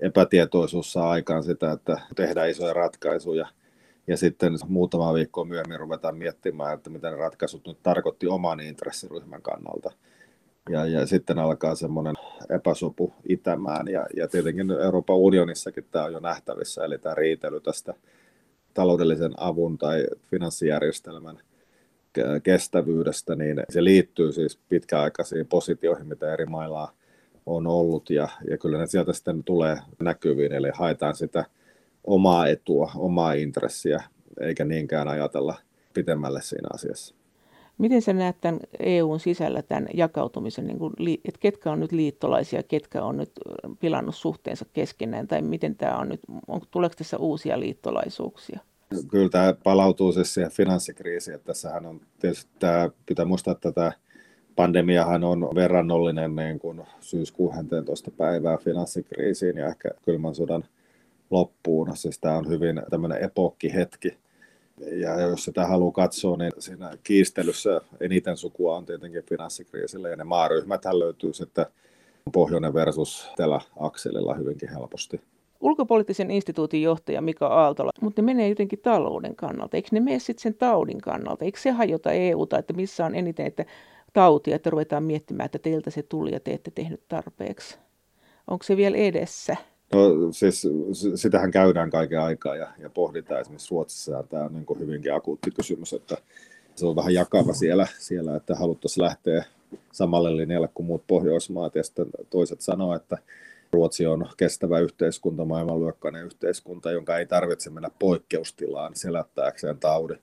epätietoisuus 0.00 0.92
saa 0.92 1.10
aikaan 1.10 1.44
sitä, 1.44 1.72
että 1.72 2.00
tehdään 2.16 2.50
isoja 2.50 2.72
ratkaisuja– 2.72 3.46
ja 4.06 4.16
sitten 4.16 4.58
muutama 4.68 5.14
viikko 5.14 5.44
myöhemmin 5.44 5.80
ruvetaan 5.80 6.16
miettimään, 6.16 6.74
että 6.74 6.90
mitä 6.90 7.10
ne 7.10 7.16
ratkaisut 7.16 7.66
nyt 7.66 7.78
tarkoitti 7.82 8.26
oman 8.26 8.60
intressiryhmän 8.60 9.42
kannalta. 9.42 9.92
Ja, 10.70 10.86
ja 10.86 11.06
sitten 11.06 11.38
alkaa 11.38 11.74
semmoinen 11.74 12.14
epäsopu 12.50 13.12
itämään. 13.28 13.88
Ja, 13.88 14.06
ja 14.16 14.28
tietenkin 14.28 14.70
Euroopan 14.70 15.16
unionissakin 15.16 15.86
tämä 15.90 16.04
on 16.04 16.12
jo 16.12 16.20
nähtävissä, 16.20 16.84
eli 16.84 16.98
tämä 16.98 17.14
riitely 17.14 17.60
tästä 17.60 17.94
taloudellisen 18.76 19.32
avun 19.36 19.78
tai 19.78 20.06
finanssijärjestelmän 20.30 21.38
kestävyydestä, 22.42 23.36
niin 23.36 23.62
se 23.68 23.84
liittyy 23.84 24.32
siis 24.32 24.58
pitkäaikaisiin 24.68 25.46
positioihin, 25.46 26.06
mitä 26.06 26.32
eri 26.32 26.46
mailla 26.46 26.92
on 27.46 27.66
ollut, 27.66 28.10
ja, 28.10 28.28
ja 28.50 28.58
kyllä 28.58 28.78
ne 28.78 28.86
sieltä 28.86 29.12
sitten 29.12 29.44
tulee 29.44 29.78
näkyviin, 30.00 30.52
eli 30.52 30.70
haetaan 30.74 31.16
sitä 31.16 31.44
omaa 32.04 32.48
etua, 32.48 32.90
omaa 32.96 33.32
intressiä, 33.32 34.02
eikä 34.40 34.64
niinkään 34.64 35.08
ajatella 35.08 35.54
pitemmälle 35.94 36.42
siinä 36.42 36.68
asiassa. 36.72 37.15
Miten 37.78 38.02
sä 38.02 38.12
näet 38.12 38.36
tämän 38.40 38.60
EUn 38.78 39.20
sisällä 39.20 39.62
tämän 39.62 39.86
jakautumisen, 39.94 40.66
niin 40.66 40.78
kuin, 40.78 40.92
että 41.24 41.40
ketkä 41.40 41.72
on 41.72 41.80
nyt 41.80 41.92
liittolaisia, 41.92 42.62
ketkä 42.62 43.04
on 43.04 43.16
nyt 43.16 43.30
pilannut 43.80 44.14
suhteensa 44.14 44.64
keskenään, 44.72 45.28
tai 45.28 45.42
miten 45.42 45.76
tämä 45.76 45.96
on 45.96 46.08
nyt, 46.08 46.20
on, 46.48 46.60
tuleeko 46.70 46.94
tässä 46.98 47.16
uusia 47.16 47.60
liittolaisuuksia? 47.60 48.60
Kyllä 49.08 49.28
tämä 49.28 49.54
palautuu 49.64 50.12
siis 50.12 50.34
siihen 50.34 50.50
finanssikriisiin, 50.50 51.34
että 51.34 51.46
tässähän 51.46 51.86
on 51.86 52.00
tietysti 52.20 52.50
tämä, 52.58 52.90
pitää 53.06 53.24
muistaa, 53.24 53.52
että 53.52 53.72
tämä 53.72 53.92
pandemiahan 54.56 55.24
on 55.24 55.40
verrannollinen 55.54 56.36
niin 56.36 56.58
kuin 56.58 56.82
syyskuun 57.00 57.54
11. 57.72 58.10
päivää 58.10 58.56
finanssikriisiin 58.56 59.56
ja 59.56 59.66
ehkä 59.66 59.88
kylmän 60.04 60.34
sodan 60.34 60.64
loppuun. 61.30 61.96
Siis 61.96 62.18
tämä 62.18 62.36
on 62.36 62.48
hyvin 62.48 62.82
tämmöinen 62.90 63.24
epokkihetki. 63.24 64.18
Ja 64.80 65.20
jos 65.20 65.44
sitä 65.44 65.66
haluaa 65.66 65.92
katsoa, 65.92 66.36
niin 66.36 66.52
siinä 66.58 66.90
kiistelyssä 67.04 67.80
eniten 68.00 68.36
sukua 68.36 68.76
on 68.76 68.86
tietenkin 68.86 69.24
finanssikriisillä. 69.24 70.08
Ja 70.08 70.16
ne 70.16 70.24
maaryhmät 70.24 70.84
löytyy 70.84 71.32
sitten 71.32 71.66
pohjoinen 72.32 72.74
versus 72.74 73.28
Etelä-akselilla 73.32 74.34
hyvinkin 74.34 74.68
helposti. 74.68 75.20
Ulkopoliittisen 75.60 76.30
instituutin 76.30 76.82
johtaja 76.82 77.20
Mika 77.20 77.46
Aaltola, 77.46 77.90
mutta 78.00 78.22
ne 78.22 78.26
menee 78.26 78.48
jotenkin 78.48 78.78
talouden 78.78 79.36
kannalta. 79.36 79.76
Eikö 79.76 79.88
ne 79.92 80.00
mene 80.00 80.18
sitten 80.18 80.42
sen 80.42 80.54
taudin 80.54 81.00
kannalta? 81.00 81.44
Eikö 81.44 81.60
se 81.60 81.70
hajota 81.70 82.12
EUta, 82.12 82.58
että 82.58 82.72
missä 82.72 83.06
on 83.06 83.14
eniten 83.14 83.46
että 83.46 83.64
tautia, 84.12 84.56
että 84.56 84.70
ruvetaan 84.70 85.04
miettimään, 85.04 85.44
että 85.44 85.58
teiltä 85.58 85.90
se 85.90 86.02
tuli 86.02 86.32
ja 86.32 86.40
te 86.40 86.52
ette 86.52 86.70
tehnyt 86.74 87.00
tarpeeksi? 87.08 87.78
Onko 88.46 88.62
se 88.62 88.76
vielä 88.76 88.96
edessä? 88.96 89.56
No 89.92 90.32
siis 90.32 90.68
sitähän 91.14 91.50
käydään 91.50 91.90
kaiken 91.90 92.20
aikaa 92.20 92.56
ja, 92.56 92.68
ja 92.78 92.90
pohditaan 92.90 93.40
esimerkiksi 93.40 93.70
Ruotsissa 93.70 94.12
ja 94.12 94.22
tämä 94.22 94.44
on 94.44 94.52
niin 94.52 94.78
hyvinkin 94.78 95.14
akuutti 95.14 95.50
kysymys, 95.50 95.92
että 95.92 96.16
se 96.74 96.86
on 96.86 96.96
vähän 96.96 97.14
jakava 97.14 97.52
siellä, 97.52 97.86
siellä 97.98 98.36
että 98.36 98.54
haluttaisiin 98.54 99.04
lähteä 99.04 99.44
samalle 99.92 100.36
linjalle 100.36 100.68
kuin 100.74 100.86
muut 100.86 101.06
Pohjoismaat 101.06 101.74
ja 101.74 101.82
sitten 101.82 102.06
toiset 102.30 102.60
sanoo, 102.60 102.94
että 102.94 103.18
Ruotsi 103.72 104.06
on 104.06 104.28
kestävä 104.36 104.78
yhteiskunta, 104.78 105.44
maailmanluokkainen 105.44 106.26
yhteiskunta, 106.26 106.90
jonka 106.90 107.18
ei 107.18 107.26
tarvitse 107.26 107.70
mennä 107.70 107.90
poikkeustilaan 107.98 108.96
selättääkseen 108.96 109.78
taudin. 109.78 110.18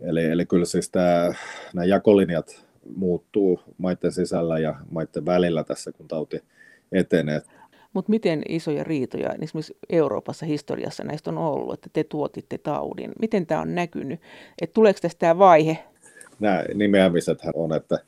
Eli, 0.00 0.24
eli 0.24 0.46
kyllä 0.46 0.64
siis 0.64 0.90
tämä, 0.90 1.34
nämä 1.74 1.84
jakolinjat 1.84 2.64
muuttuu 2.96 3.60
maiden 3.78 4.12
sisällä 4.12 4.58
ja 4.58 4.74
maiden 4.90 5.26
välillä 5.26 5.64
tässä, 5.64 5.92
kun 5.92 6.08
tauti 6.08 6.42
etenee. 6.92 7.42
Mutta 7.96 8.10
miten 8.10 8.42
isoja 8.48 8.84
riitoja 8.84 9.34
esimerkiksi 9.42 9.76
Euroopassa 9.90 10.46
historiassa 10.46 11.04
näistä 11.04 11.30
on 11.30 11.38
ollut, 11.38 11.74
että 11.74 11.90
te 11.92 12.04
tuotitte 12.04 12.58
taudin? 12.58 13.12
Miten 13.20 13.46
tämä 13.46 13.60
on 13.60 13.74
näkynyt? 13.74 14.20
Et 14.62 14.72
tuleeko 14.72 14.98
tästä 15.02 15.18
tämä 15.18 15.38
vaihe? 15.38 15.78
Nämä 16.40 16.64
nimeämiset 16.74 17.38
on, 17.54 17.72
että 17.72 17.98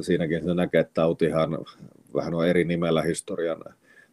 siinäkin 0.00 0.44
se 0.44 0.54
näkee, 0.54 0.80
että 0.80 0.94
tautihan 0.94 1.58
vähän 2.14 2.34
on 2.34 2.48
eri 2.48 2.64
nimellä 2.64 3.02
historian 3.02 3.64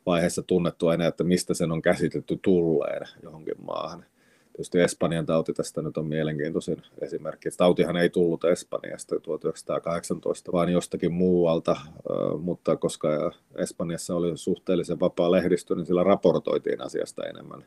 vaiheessa 0.05 0.43
tunnettu 0.43 0.87
aina, 0.87 1.07
että 1.07 1.23
mistä 1.23 1.53
sen 1.53 1.71
on 1.71 1.81
käsitetty 1.81 2.39
tulleen 2.41 3.07
johonkin 3.23 3.65
maahan. 3.65 4.05
Tietysti 4.61 4.79
Espanjan 4.79 5.25
tauti 5.25 5.53
tästä 5.53 5.81
nyt 5.81 5.97
on 5.97 6.07
mielenkiintoisin 6.07 6.81
esimerkki. 7.01 7.49
Tautihan 7.57 7.97
ei 7.97 8.09
tullut 8.09 8.43
Espanjasta 8.43 9.19
1918, 9.19 10.51
vaan 10.51 10.69
jostakin 10.69 11.13
muualta, 11.13 11.75
mutta 12.41 12.75
koska 12.75 13.31
Espanjassa 13.55 14.15
oli 14.15 14.37
suhteellisen 14.37 14.99
vapaa 14.99 15.31
lehdistö, 15.31 15.75
niin 15.75 15.85
sillä 15.85 16.03
raportoitiin 16.03 16.81
asiasta 16.81 17.23
enemmän 17.23 17.65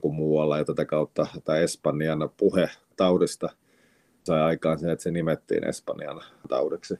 kuin 0.00 0.14
muualla. 0.14 0.58
Ja 0.58 0.64
tätä 0.64 0.84
kautta 0.84 1.26
tämä 1.44 1.58
Espanjan 1.58 2.30
puhe 2.36 2.70
taudista 2.96 3.48
sai 4.24 4.42
aikaan 4.42 4.78
sen, 4.78 4.90
että 4.90 5.02
se 5.02 5.10
nimettiin 5.10 5.68
Espanjan 5.68 6.20
taudiksi. 6.48 6.94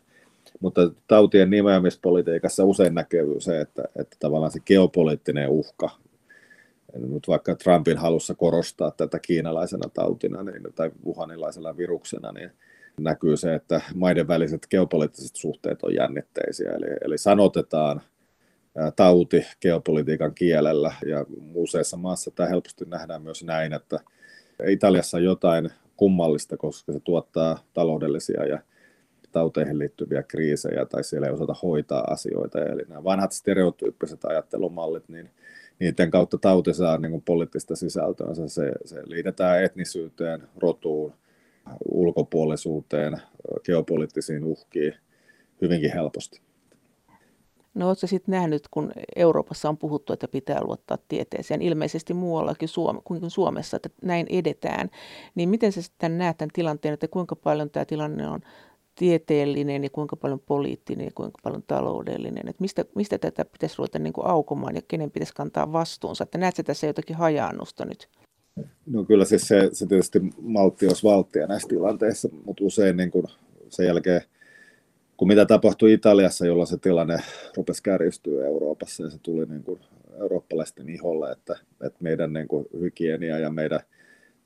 Mutta 0.61 0.91
tautien 1.09 1.51
nimeämispolitiikassa 1.51 2.65
usein 2.65 2.95
näkyy 2.95 3.41
se, 3.41 3.61
että, 3.61 3.83
että 3.97 4.17
tavallaan 4.21 4.53
se 4.53 4.61
geopoliittinen 4.61 5.49
uhka 5.49 5.91
nyt 6.95 7.29
vaikka 7.29 7.55
Trumpin 7.55 7.99
halussa 7.99 8.35
korostaa 8.35 8.91
tätä 8.91 9.19
kiinalaisena 9.19 9.89
tautina 9.95 10.43
niin, 10.43 10.63
tai 10.75 10.91
wuhanilaisena 11.05 11.77
viruksena, 11.77 12.33
niin 12.33 12.51
näkyy 13.01 13.37
se, 13.37 13.55
että 13.55 13.81
maiden 13.95 14.29
väliset 14.29 14.67
geopoliittiset 14.71 15.37
suhteet 15.37 15.83
on 15.83 15.95
jännitteisiä. 15.95 16.71
Eli, 16.73 16.87
eli 17.05 17.19
sanotetaan 17.19 18.01
tauti 18.97 19.47
geopolitiikan 19.61 20.35
kielellä, 20.35 20.93
ja 21.07 21.27
useissa 21.55 21.97
maassa 21.97 22.31
tämä 22.31 22.49
helposti 22.49 22.85
nähdään 22.85 23.23
myös 23.23 23.45
näin, 23.45 23.73
että 23.73 24.01
Italiassa 24.67 25.17
on 25.17 25.25
jotain 25.25 25.71
kummallista, 25.97 26.57
koska 26.57 26.93
se 26.93 27.01
tuottaa 27.01 27.59
taloudellisia 27.75 28.47
ja 28.47 28.59
tauteihin 29.33 29.79
liittyviä 29.79 30.23
kriisejä, 30.23 30.87
tai 30.87 31.05
siellä 31.05 31.27
ei 31.27 31.33
osata 31.33 31.55
hoitaa 31.63 32.05
asioita. 32.11 32.63
Eli 32.63 32.83
nämä 32.89 33.05
vanhat 33.05 33.33
stereotyyppiset 33.33 34.25
ajattelumallit, 34.25 35.09
niin 35.09 35.31
niiden 35.83 36.11
kautta 36.11 36.38
tauti 36.38 36.75
saa 36.75 36.99
niin 36.99 37.11
kuin 37.11 37.23
poliittista 37.23 37.77
sisältöä. 37.77 38.35
Se, 38.35 38.73
se 38.85 39.03
liitetään 39.07 39.64
etnisyyteen, 39.64 40.49
rotuun, 40.57 41.12
ulkopuolisuuteen, 41.90 43.16
geopoliittisiin 43.64 44.45
uhkiin 44.45 44.95
hyvinkin 45.62 45.92
helposti. 45.92 46.40
No 47.75 47.88
oletko 47.88 48.07
sitten 48.07 48.33
nähnyt, 48.33 48.62
kun 48.71 48.92
Euroopassa 49.16 49.68
on 49.68 49.79
puhuttu, 49.79 50.13
että 50.13 50.29
pitää 50.29 50.65
luottaa 50.65 50.98
tieteeseen, 51.09 51.63
ilmeisesti 51.63 52.15
muuallakin 52.15 52.69
Suome, 52.69 53.00
kuin 53.04 53.31
Suomessa, 53.31 53.77
että 53.77 53.88
näin 54.02 54.27
edetään, 54.31 54.90
niin 55.35 55.48
miten 55.48 55.73
sä 55.73 55.83
sitten 55.83 56.19
näet 56.19 56.38
tämän 56.38 56.50
tilanteen, 56.52 56.94
että 56.94 57.09
kuinka 57.09 57.37
paljon 57.37 57.71
tämä 57.71 57.85
tilanne 57.85 58.29
on 58.29 58.40
tieteellinen 58.95 59.85
ja 59.85 59.90
kuinka 59.90 60.17
paljon 60.17 60.40
poliittinen 60.40 61.05
ja 61.05 61.11
kuinka 61.15 61.38
paljon 61.43 61.63
taloudellinen. 61.67 62.49
Että 62.49 62.61
mistä, 62.61 62.85
mistä 62.95 63.19
tätä 63.19 63.45
pitäisi 63.45 63.75
ruveta 63.79 63.99
niin 63.99 64.13
kuin 64.13 64.27
aukomaan 64.27 64.75
ja 64.75 64.83
kenen 64.88 65.11
pitäisi 65.11 65.35
kantaa 65.35 65.73
vastuunsa? 65.73 66.25
Että 66.25 66.38
näetkö 66.38 66.63
tässä 66.63 66.87
jotakin 66.87 67.17
hajaannusta 67.17 67.85
nyt? 67.85 68.09
No 68.87 69.05
kyllä 69.05 69.25
siis 69.25 69.49
se, 69.49 69.71
se 69.73 69.87
tietysti 69.87 70.21
maltti 70.40 70.87
olisi 70.87 71.03
valttia 71.03 71.47
näissä 71.47 71.69
tilanteissa, 71.69 72.29
mutta 72.45 72.65
usein 72.65 72.97
niin 72.97 73.11
kuin 73.11 73.27
sen 73.69 73.87
jälkeen 73.87 74.23
kuin 75.17 75.29
mitä 75.29 75.47
tapahtui 75.47 75.93
Italiassa, 75.93 76.47
jolla 76.47 76.67
se 76.67 76.79
tilanne 76.79 77.19
rupesi 77.57 77.83
kärjistyä 77.83 78.47
Euroopassa 78.47 79.03
ja 79.03 79.11
se 79.11 79.19
tuli 79.23 79.47
niin 79.47 79.63
kuin 79.63 79.81
eurooppalaisten 80.21 80.88
iholle, 80.88 81.33
että, 81.33 81.59
että 81.87 81.99
meidän 82.01 82.33
niin 82.33 82.49
kuin 82.49 82.67
hygienia 82.81 83.38
ja 83.38 83.51
meidän 83.51 83.81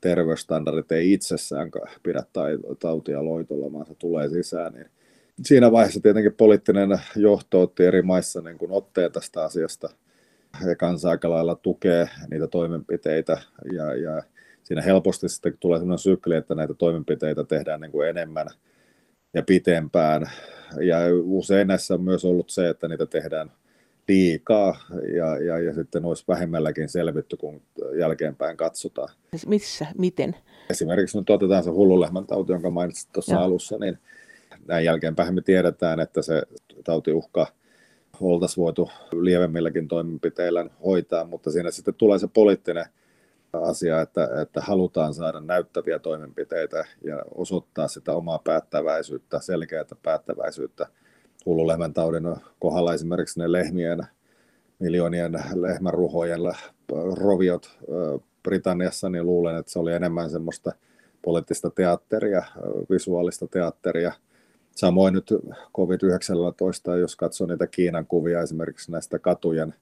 terveysstandardit 0.01 0.91
ei 0.91 1.13
itsessään 1.13 1.71
pidä 2.03 2.23
tautia 2.79 3.25
loitolla, 3.25 3.73
vaan 3.73 3.85
se 3.85 3.95
tulee 3.95 4.29
sisään, 4.29 4.73
niin 4.73 4.89
siinä 5.45 5.71
vaiheessa 5.71 6.01
tietenkin 6.01 6.33
poliittinen 6.33 6.99
johto 7.15 7.61
otti 7.61 7.85
eri 7.85 8.01
maissa 8.01 8.41
niin 8.41 8.57
kuin 8.57 8.71
otteen 8.71 9.11
tästä 9.11 9.43
asiasta. 9.43 9.89
Ja 10.65 10.75
kansa 10.75 11.09
aika 11.09 11.29
lailla 11.29 11.55
tukee 11.55 12.09
niitä 12.31 12.47
toimenpiteitä 12.47 13.37
ja, 13.73 13.95
ja 13.95 14.23
siinä 14.63 14.81
helposti 14.81 15.29
sitten 15.29 15.57
tulee 15.59 15.79
sellainen 15.79 15.99
sykli, 15.99 16.35
että 16.35 16.55
näitä 16.55 16.73
toimenpiteitä 16.73 17.43
tehdään 17.43 17.81
niin 17.81 17.91
kuin 17.91 18.09
enemmän 18.09 18.47
ja 19.33 19.43
pitempään. 19.43 20.29
Ja 20.81 20.97
usein 21.23 21.67
näissä 21.67 21.93
on 21.93 22.01
myös 22.01 22.25
ollut 22.25 22.49
se, 22.49 22.69
että 22.69 22.87
niitä 22.87 23.05
tehdään 23.05 23.51
liikaa 24.07 24.77
ja, 25.15 25.37
ja, 25.37 25.59
ja 25.59 25.73
sitten 25.73 26.05
olisi 26.05 26.23
vähemmälläkin 26.27 26.89
selvitty, 26.89 27.37
kun 27.37 27.61
jälkeenpäin 27.99 28.57
katsotaan. 28.57 29.09
Missä? 29.45 29.85
Miten? 29.97 30.35
Esimerkiksi 30.69 31.17
nyt 31.17 31.29
otetaan 31.29 31.63
se 31.63 31.69
hullulehmän 31.69 32.27
tauti, 32.27 32.51
jonka 32.51 32.69
mainitsit 32.69 33.09
tuossa 33.13 33.39
alussa, 33.39 33.77
niin 33.77 33.97
näin 34.67 34.85
jälkeenpäin 34.85 35.33
me 35.33 35.41
tiedetään, 35.41 35.99
että 35.99 36.21
se 36.21 36.43
tautiuhka 36.83 37.47
oltaisiin 38.21 38.63
voitu 38.63 38.89
lievemmilläkin 39.21 39.87
toimenpiteillä 39.87 40.65
hoitaa, 40.85 41.25
mutta 41.25 41.51
siinä 41.51 41.71
sitten 41.71 41.93
tulee 41.93 42.19
se 42.19 42.27
poliittinen 42.27 42.85
asia, 43.53 44.01
että, 44.01 44.29
että 44.41 44.61
halutaan 44.61 45.13
saada 45.13 45.39
näyttäviä 45.39 45.99
toimenpiteitä 45.99 46.85
ja 47.03 47.23
osoittaa 47.35 47.87
sitä 47.87 48.11
omaa 48.11 48.39
päättäväisyyttä, 48.39 49.39
selkeää 49.39 49.85
päättäväisyyttä 50.03 50.87
hullulehmän 51.47 51.93
taudin 51.93 52.23
kohdalla 52.59 52.93
esimerkiksi 52.93 53.39
ne 53.39 53.51
lehmien, 53.51 53.99
miljoonien 54.79 55.31
lehmäruhojen 55.55 56.39
roviot 57.13 57.79
Britanniassa, 58.43 59.09
niin 59.09 59.25
luulen, 59.25 59.57
että 59.57 59.71
se 59.71 59.79
oli 59.79 59.93
enemmän 59.93 60.29
semmoista 60.29 60.71
poliittista 61.21 61.69
teatteria, 61.69 62.43
visuaalista 62.89 63.47
teatteria. 63.47 64.11
Samoin 64.75 65.13
nyt 65.13 65.33
COVID-19, 65.77 66.97
jos 66.99 67.15
katsoo 67.15 67.47
niitä 67.47 67.67
Kiinan 67.67 68.05
kuvia 68.05 68.41
esimerkiksi 68.41 68.91
näistä 68.91 69.19
katujen, 69.19 69.73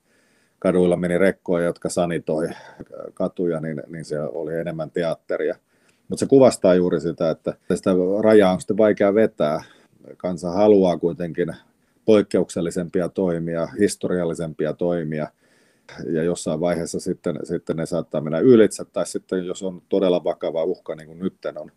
kaduilla 0.60 0.96
meni 0.96 1.18
rekkoja, 1.18 1.66
jotka 1.66 1.90
sanitoi 1.90 2.50
katuja, 3.14 3.60
niin, 3.60 3.84
niin 3.88 4.06
se 4.06 4.20
oli 4.20 4.54
enemmän 4.54 4.92
teatteria. 4.92 5.56
Mutta 6.08 6.20
se 6.20 6.26
kuvastaa 6.26 6.76
juuri 6.76 7.02
sitä, 7.02 7.30
että 7.30 7.54
sitä 7.76 7.92
rajaa 8.22 8.54
on 8.54 8.60
sitten 8.60 8.78
vaikea 8.78 9.16
vetää. 9.16 9.64
Kansa 10.18 10.52
haluaa 10.52 10.98
kuitenkin 10.98 11.56
poikkeuksellisempia 12.06 13.10
toimia, 13.10 13.68
historiallisempia 13.80 14.74
toimia, 14.74 15.28
ja 16.12 16.24
jossain 16.24 16.60
vaiheessa 16.60 17.00
sitten, 17.00 17.40
sitten 17.44 17.78
ne 17.78 17.86
saattaa 17.86 18.22
mennä 18.22 18.40
ylitse, 18.40 18.86
tai 18.86 19.06
sitten 19.06 19.46
jos 19.46 19.64
on 19.64 19.82
todella 19.90 20.24
vakava 20.24 20.64
uhka, 20.64 20.96
niin 20.96 21.08
kuin 21.08 21.20
nyt 21.20 21.34
on, 21.56 21.72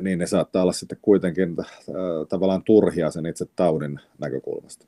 niin 0.00 0.18
ne 0.18 0.26
saattaa 0.26 0.62
olla 0.62 0.72
sitten 0.72 0.98
kuitenkin 1.02 1.56
äh, 1.60 1.66
tavallaan 2.28 2.62
turhia 2.64 3.10
sen 3.10 3.26
itse 3.26 3.46
taudin 3.56 4.00
näkökulmasta. 4.18 4.86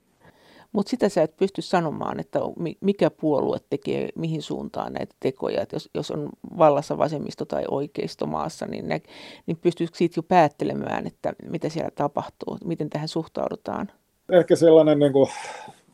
Mutta 0.73 0.91
sitä 0.91 1.09
sä 1.09 1.23
et 1.23 1.37
pysty 1.37 1.63
sanomaan, 1.63 2.21
että 2.21 2.39
mikä 2.81 3.11
puolue 3.11 3.59
tekee 3.71 4.09
mihin 4.15 4.43
suuntaan 4.43 4.93
näitä 4.93 5.15
tekoja. 5.21 5.63
Et 5.63 5.73
jos, 5.73 5.91
jos 5.95 6.11
on 6.11 6.29
vallassa 6.59 6.99
vasemmisto 6.99 7.45
tai 7.45 7.65
oikeisto 7.71 8.27
maassa, 8.27 8.67
niin, 8.67 8.89
ne, 8.89 9.03
niin 9.47 9.57
pystyykö 9.57 9.97
siitä 9.97 10.19
jo 10.19 10.23
päättelemään, 10.23 11.07
että 11.07 11.33
mitä 11.51 11.69
siellä 11.69 11.91
tapahtuu, 11.95 12.59
miten 12.65 12.91
tähän 12.91 13.09
suhtaudutaan? 13.09 13.91
Ehkä 14.33 14.57
sellainen 14.57 14.99
niin 14.99 15.13
kuin 15.13 15.29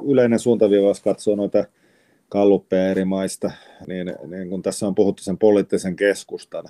yleinen 0.05 0.39
suuntaviiva, 0.39 0.89
jos 0.89 1.01
katsoo 1.01 1.37
noita 1.37 1.64
kalluppeja 2.29 2.89
eri 2.89 3.05
maista, 3.05 3.51
niin, 3.87 4.14
niin 4.26 4.51
kun 4.51 4.62
tässä 4.62 4.87
on 4.87 4.95
puhuttu 4.95 5.22
sen 5.22 5.39
poliittisen 5.39 5.97
keskustan 5.97 6.64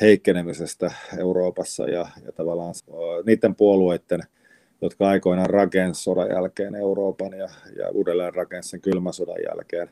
heikkenemisestä 0.00 0.90
Euroopassa 1.18 1.84
ja, 1.84 2.06
ja 2.24 2.32
tavallaan 2.32 2.74
niiden 3.26 3.54
puolueiden– 3.54 4.20
jotka 4.82 5.08
aikoinaan 5.08 5.50
rakensi 5.50 6.02
sodan 6.02 6.30
jälkeen 6.30 6.74
Euroopan 6.74 7.32
ja, 7.32 7.48
ja 7.76 7.90
uudelleen 7.90 8.34
rakensi 8.34 8.68
sen 8.68 8.80
kylmän 8.80 9.12
sodan 9.12 9.42
jälkeen. 9.48 9.90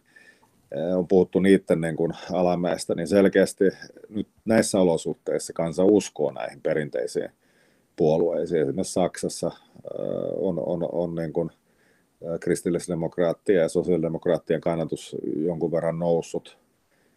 On 0.96 1.08
puhuttu 1.08 1.40
niiden 1.40 1.80
niin 1.80 1.96
kuin 1.96 2.12
alamäestä, 2.32 2.94
niin 2.94 3.08
selkeästi 3.08 3.64
nyt 4.08 4.28
näissä 4.44 4.80
olosuhteissa 4.80 5.52
kansa 5.52 5.84
uskoo 5.84 6.30
näihin 6.30 6.60
perinteisiin 6.60 7.28
puolueisiin. 7.96 8.62
Esimerkiksi 8.62 8.92
Saksassa 8.92 9.50
on, 10.36 10.58
on, 10.66 10.88
on 10.92 11.14
niin 11.14 11.32
kuin 11.32 11.50
kristillisdemokraattien 12.40 13.60
ja 13.60 13.68
sosiaalidemokraattien 13.68 14.60
kannatus 14.60 15.16
jonkun 15.36 15.72
verran 15.72 15.98
noussut. 15.98 16.58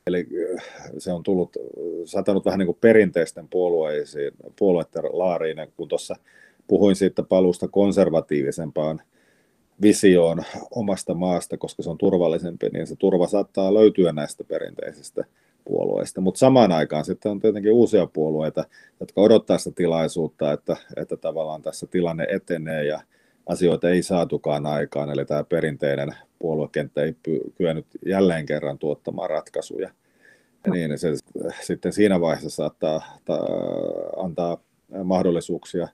Eli 0.07 0.27
se 0.97 1.11
on 1.11 1.23
tullut, 1.23 1.57
satanut 2.05 2.45
vähän 2.45 2.59
niin 2.59 2.67
kuin 2.67 2.77
perinteisten 2.81 3.47
puolueisiin, 3.47 4.31
puolueiden 4.59 5.03
laariin, 5.11 5.57
kun 5.77 5.87
tuossa 5.87 6.15
puhuin 6.67 6.95
siitä 6.95 7.23
paluusta 7.23 7.67
konservatiivisempaan 7.67 9.01
visioon 9.81 10.43
omasta 10.71 11.13
maasta, 11.13 11.57
koska 11.57 11.83
se 11.83 11.89
on 11.89 11.97
turvallisempi, 11.97 12.69
niin 12.69 12.87
se 12.87 12.95
turva 12.95 13.27
saattaa 13.27 13.73
löytyä 13.73 14.11
näistä 14.11 14.43
perinteisistä 14.43 15.25
puolueista. 15.65 16.21
Mutta 16.21 16.39
samaan 16.39 16.71
aikaan 16.71 17.05
sitten 17.05 17.31
on 17.31 17.39
tietenkin 17.39 17.71
uusia 17.71 18.07
puolueita, 18.07 18.65
jotka 18.99 19.21
odottaa 19.21 19.57
sitä 19.57 19.75
tilaisuutta, 19.75 20.53
että, 20.53 20.77
että 20.95 21.17
tavallaan 21.17 21.61
tässä 21.61 21.87
tilanne 21.87 22.27
etenee 22.29 22.85
ja 22.85 23.01
asioita 23.45 23.89
ei 23.89 24.03
saatukaan 24.03 24.65
aikaan, 24.65 25.09
eli 25.09 25.25
tämä 25.25 25.43
perinteinen 25.43 26.15
puoluekenttä 26.39 27.03
ei 27.03 27.15
kyennyt 27.55 27.85
jälleen 28.05 28.45
kerran 28.45 28.77
tuottamaan 28.77 29.29
ratkaisuja. 29.29 29.89
No. 30.67 30.73
Niin 30.73 30.99
se 30.99 31.13
sitten 31.61 31.93
siinä 31.93 32.21
vaiheessa 32.21 32.49
saattaa 32.49 33.01
ta, 33.25 33.39
antaa 34.17 34.57
mahdollisuuksia 35.03 35.87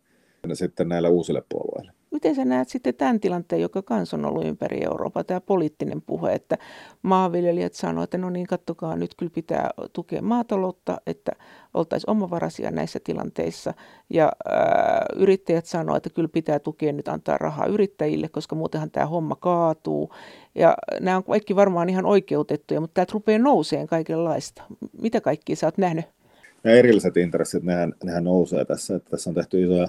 sitten 0.54 0.90
näille 0.90 1.10
uusille 1.10 1.44
puolueille. 1.50 1.92
Miten 2.12 2.36
sä 2.36 2.46
näet 2.46 2.70
sitten 2.70 2.96
tämän 2.96 3.20
tilanteen, 3.20 3.62
joka 3.62 3.82
kans 3.82 4.14
on 4.14 4.26
ollut 4.26 4.46
ympäri 4.46 4.84
Eurooppaa, 4.84 5.24
tämä 5.24 5.42
poliittinen 5.42 6.02
puhe, 6.02 6.34
että 6.34 6.58
maanviljelijät 7.02 7.74
sanoivat, 7.74 8.04
että 8.04 8.18
no 8.18 8.30
niin, 8.30 8.48
kattokaa, 8.48 8.96
nyt 8.96 9.16
kyllä 9.18 9.32
pitää 9.36 9.70
tukea 9.94 10.22
maataloutta, 10.22 10.98
että 11.08 11.32
oltaisiin 11.74 12.10
omavaraisia 12.10 12.72
näissä 12.72 13.00
tilanteissa. 13.04 13.74
Ja 14.10 14.32
ää, 14.50 15.06
yrittäjät 15.16 15.66
sanoivat, 15.66 16.06
että 16.06 16.16
kyllä 16.16 16.30
pitää 16.30 16.60
tukea 16.60 16.94
nyt 16.94 17.08
antaa 17.08 17.38
rahaa 17.38 17.66
yrittäjille, 17.66 18.30
koska 18.30 18.56
muutenhan 18.56 18.92
tämä 18.92 19.06
homma 19.06 19.36
kaatuu. 19.36 20.14
Ja 20.56 20.78
nämä 21.00 21.18
on 21.18 21.24
kaikki 21.24 21.56
varmaan 21.56 21.90
ihan 21.90 22.06
oikeutettuja, 22.06 22.82
mutta 22.82 22.94
täältä 22.94 23.14
rupeaa 23.14 23.40
nouseen 23.40 23.88
kaikenlaista. 23.88 24.64
Mitä 25.02 25.22
kaikkia 25.22 25.56
sä 25.56 25.68
oot 25.68 25.78
nähnyt? 25.78 26.06
Ja 26.64 26.72
erilliset 26.72 27.18
intressit, 27.18 27.64
nehän, 27.64 27.94
nehän 28.04 28.24
nousee 28.24 28.66
tässä. 28.66 28.96
Että 28.96 29.10
tässä 29.10 29.30
on 29.30 29.34
tehty 29.34 29.64
isoja 29.64 29.88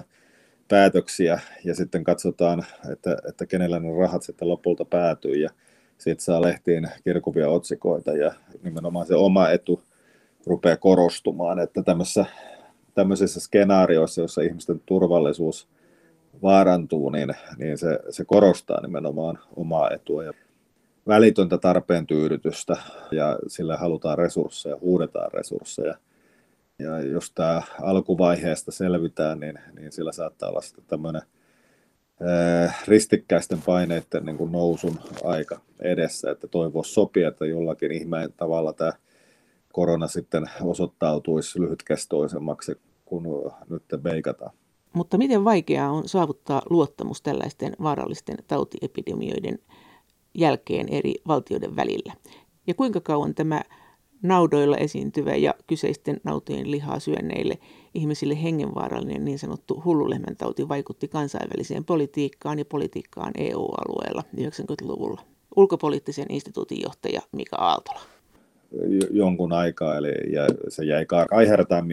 päätöksiä 0.67 1.39
ja 1.63 1.75
sitten 1.75 2.03
katsotaan, 2.03 2.65
että, 2.91 3.17
että 3.29 3.45
kenellä 3.45 3.79
ne 3.79 3.97
rahat 3.99 4.23
sitten 4.23 4.49
lopulta 4.49 4.85
päätyy 4.85 5.35
ja 5.35 5.49
sitten 5.97 6.25
saa 6.25 6.41
lehtiin 6.41 6.87
kirkuvia 7.03 7.49
otsikoita 7.49 8.11
ja 8.11 8.33
nimenomaan 8.63 9.07
se 9.07 9.15
oma 9.15 9.49
etu 9.49 9.81
rupeaa 10.45 10.77
korostumaan, 10.77 11.59
että 11.59 11.83
tämmöisissä, 11.83 12.25
tämmöisissä 12.93 13.39
skenaarioissa, 13.39 14.21
joissa 14.21 14.41
ihmisten 14.41 14.81
turvallisuus 14.85 15.67
vaarantuu, 16.41 17.09
niin, 17.09 17.33
niin 17.57 17.77
se, 17.77 17.99
se 18.09 18.25
korostaa 18.25 18.81
nimenomaan 18.81 19.39
omaa 19.55 19.91
etua 19.91 20.23
ja 20.23 20.33
välitöntä 21.07 21.57
tarpeen 21.57 22.07
tyydytystä 22.07 22.77
ja 23.11 23.39
sillä 23.47 23.77
halutaan 23.77 24.17
resursseja, 24.17 24.77
huudetaan 24.81 25.31
resursseja– 25.33 25.95
ja 26.79 26.99
jos 26.99 27.31
tämä 27.31 27.61
alkuvaiheesta 27.81 28.71
selvitään, 28.71 29.39
niin, 29.39 29.59
niin 29.79 29.91
sillä 29.91 30.11
saattaa 30.11 30.49
olla 30.49 30.61
sitten 30.61 30.85
tämmöinen 30.87 31.21
ristikkäisten 32.87 33.61
paineiden 33.65 34.25
niin 34.25 34.37
kuin 34.37 34.51
nousun 34.51 34.99
aika 35.23 35.59
edessä, 35.79 36.31
että 36.31 36.47
toivoisi 36.47 36.93
sopii, 36.93 37.23
että 37.23 37.45
jollakin 37.45 37.91
ihmeen 37.91 38.33
tavalla 38.37 38.73
tämä 38.73 38.93
korona 39.71 40.07
sitten 40.07 40.45
osoittautuisi 40.61 41.61
lyhytkestoisemmaksi 41.61 42.77
kuin 43.05 43.25
nyt 43.69 43.83
veikataan. 44.03 44.51
Mutta 44.93 45.17
miten 45.17 45.43
vaikeaa 45.43 45.91
on 45.91 46.07
saavuttaa 46.07 46.61
luottamus 46.69 47.21
tällaisten 47.21 47.73
vaarallisten 47.83 48.37
tautiepidemioiden 48.47 49.59
jälkeen 50.33 50.89
eri 50.89 51.13
valtioiden 51.27 51.75
välillä? 51.75 52.13
Ja 52.67 52.73
kuinka 52.73 53.01
kauan 53.01 53.35
tämä 53.35 53.61
naudoilla 54.21 54.77
esiintyvä 54.77 55.35
ja 55.35 55.53
kyseisten 55.67 56.21
nautojen 56.23 56.71
lihaa 56.71 56.99
syönneille 56.99 57.57
ihmisille 57.93 58.43
hengenvaarallinen 58.43 59.25
niin 59.25 59.39
sanottu 59.39 59.81
hullulehmäntauti 59.85 60.69
vaikutti 60.69 61.07
kansainväliseen 61.07 61.85
politiikkaan 61.85 62.59
ja 62.59 62.65
politiikkaan 62.65 63.33
EU-alueella 63.37 64.23
90-luvulla. 64.37 65.21
Ulkopoliittisen 65.55 66.25
instituutin 66.29 66.81
johtaja 66.81 67.21
Mika 67.31 67.55
Aaltola. 67.55 68.01
Jonkun 69.11 69.53
aikaa, 69.53 69.97
eli 69.97 70.33
ja 70.33 70.47
se 70.69 70.85
jäi 70.85 71.05
kaihertaa 71.05 71.83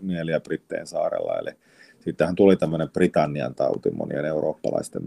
mieliä 0.00 0.40
Britteen 0.40 0.86
saarella. 0.86 1.38
Eli 1.38 1.50
Sittenhän 2.04 2.36
tuli 2.36 2.56
tämmöinen 2.56 2.90
Britannian 2.90 3.54
tauti 3.54 3.90
monien 3.90 4.24
eurooppalaisten 4.24 5.02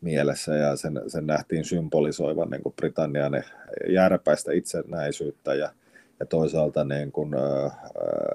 mielessä 0.00 0.54
ja 0.54 0.76
sen, 0.76 1.00
sen 1.06 1.26
nähtiin 1.26 1.64
symbolisoivan 1.64 2.50
niin 2.50 2.62
kuin 2.62 2.74
Britannian 2.74 3.44
järpäistä 3.88 4.52
itsenäisyyttä 4.52 5.54
ja, 5.54 5.70
ja 6.20 6.26
toisaalta 6.26 6.84
niin 6.84 7.12
kuin, 7.12 7.34
äh, 7.34 7.72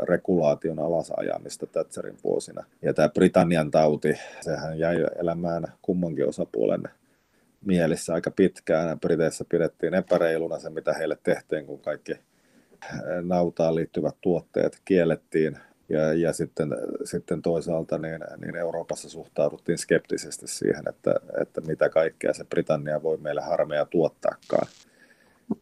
regulaation 0.04 0.80
alasajamista 0.80 1.68
Thatcherin 1.68 2.18
vuosina. 2.24 2.64
Ja 2.82 2.94
tämä 2.94 3.10
Britannian 3.10 3.72
tauti, 3.72 4.14
sehän 4.42 4.80
jäi 4.80 4.96
elämään 5.20 5.68
kummankin 5.82 6.28
osapuolen 6.28 6.84
mielissä 7.66 8.14
aika 8.14 8.32
pitkään. 8.32 9.00
Briteissä 9.00 9.46
pidettiin 9.50 9.94
epäreiluna 9.94 10.60
se, 10.60 10.70
mitä 10.70 10.94
heille 10.94 11.18
tehtiin, 11.24 11.66
kun 11.66 11.80
kaikki 11.80 12.14
nautaan 13.22 13.76
liittyvät 13.76 14.16
tuotteet 14.22 14.82
kiellettiin 14.86 15.58
ja, 15.90 16.14
ja 16.14 16.34
sitten, 16.34 16.70
sitten 17.04 17.42
toisaalta 17.42 17.98
niin, 17.98 18.20
niin 18.42 18.56
Euroopassa 18.56 19.10
suhtauduttiin 19.10 19.78
skeptisesti 19.78 20.48
siihen, 20.48 20.84
että, 20.90 21.16
että 21.42 21.62
mitä 21.62 21.90
kaikkea 21.90 22.34
se 22.34 22.44
Britannia 22.44 23.04
voi 23.04 23.18
meille 23.18 23.42
harmeja 23.42 23.86
tuottaakaan. 23.86 24.68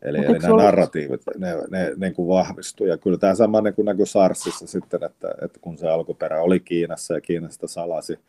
Eli, 0.01 0.17
eli 0.17 0.39
nämä 0.39 0.53
ollut... 0.53 0.65
narratiivit, 0.65 1.21
ne, 1.37 1.53
ne 1.69 1.93
niin 1.97 2.13
kuin 2.13 2.27
vahvistui. 2.27 2.89
Ja 2.89 2.97
kyllä 2.97 3.17
tämä 3.17 3.35
sama 3.35 3.61
niin 3.61 3.73
kuin 3.73 3.85
näkyi 3.85 4.05
SARSissa 4.05 4.67
sitten, 4.67 5.03
että, 5.03 5.35
että 5.41 5.59
kun 5.61 5.77
se 5.77 5.87
alkuperä 5.87 6.41
oli 6.41 6.59
Kiinassa 6.59 7.13
ja 7.13 7.21
Kiinasta 7.21 7.67
salasi 7.67 8.19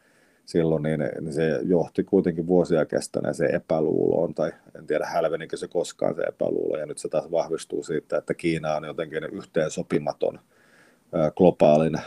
silloin, 0.44 0.82
niin, 0.82 1.00
niin 1.20 1.32
se 1.32 1.60
johti 1.62 2.04
kuitenkin 2.04 2.46
vuosia 2.46 2.86
kestäneeseen 2.86 3.54
epäluuloon, 3.54 4.34
tai 4.34 4.52
en 4.78 4.86
tiedä 4.86 5.06
hälvenikö 5.06 5.56
se 5.56 5.68
koskaan 5.68 6.14
se 6.14 6.22
epäluulo, 6.22 6.76
ja 6.76 6.86
nyt 6.86 6.98
se 6.98 7.08
taas 7.08 7.30
vahvistuu 7.30 7.82
siitä, 7.82 8.16
että 8.16 8.34
Kiina 8.34 8.76
on 8.76 8.84
jotenkin 8.84 9.24
yhteen 9.24 9.70
sopimaton– 9.70 10.38
globaalin 11.36 11.98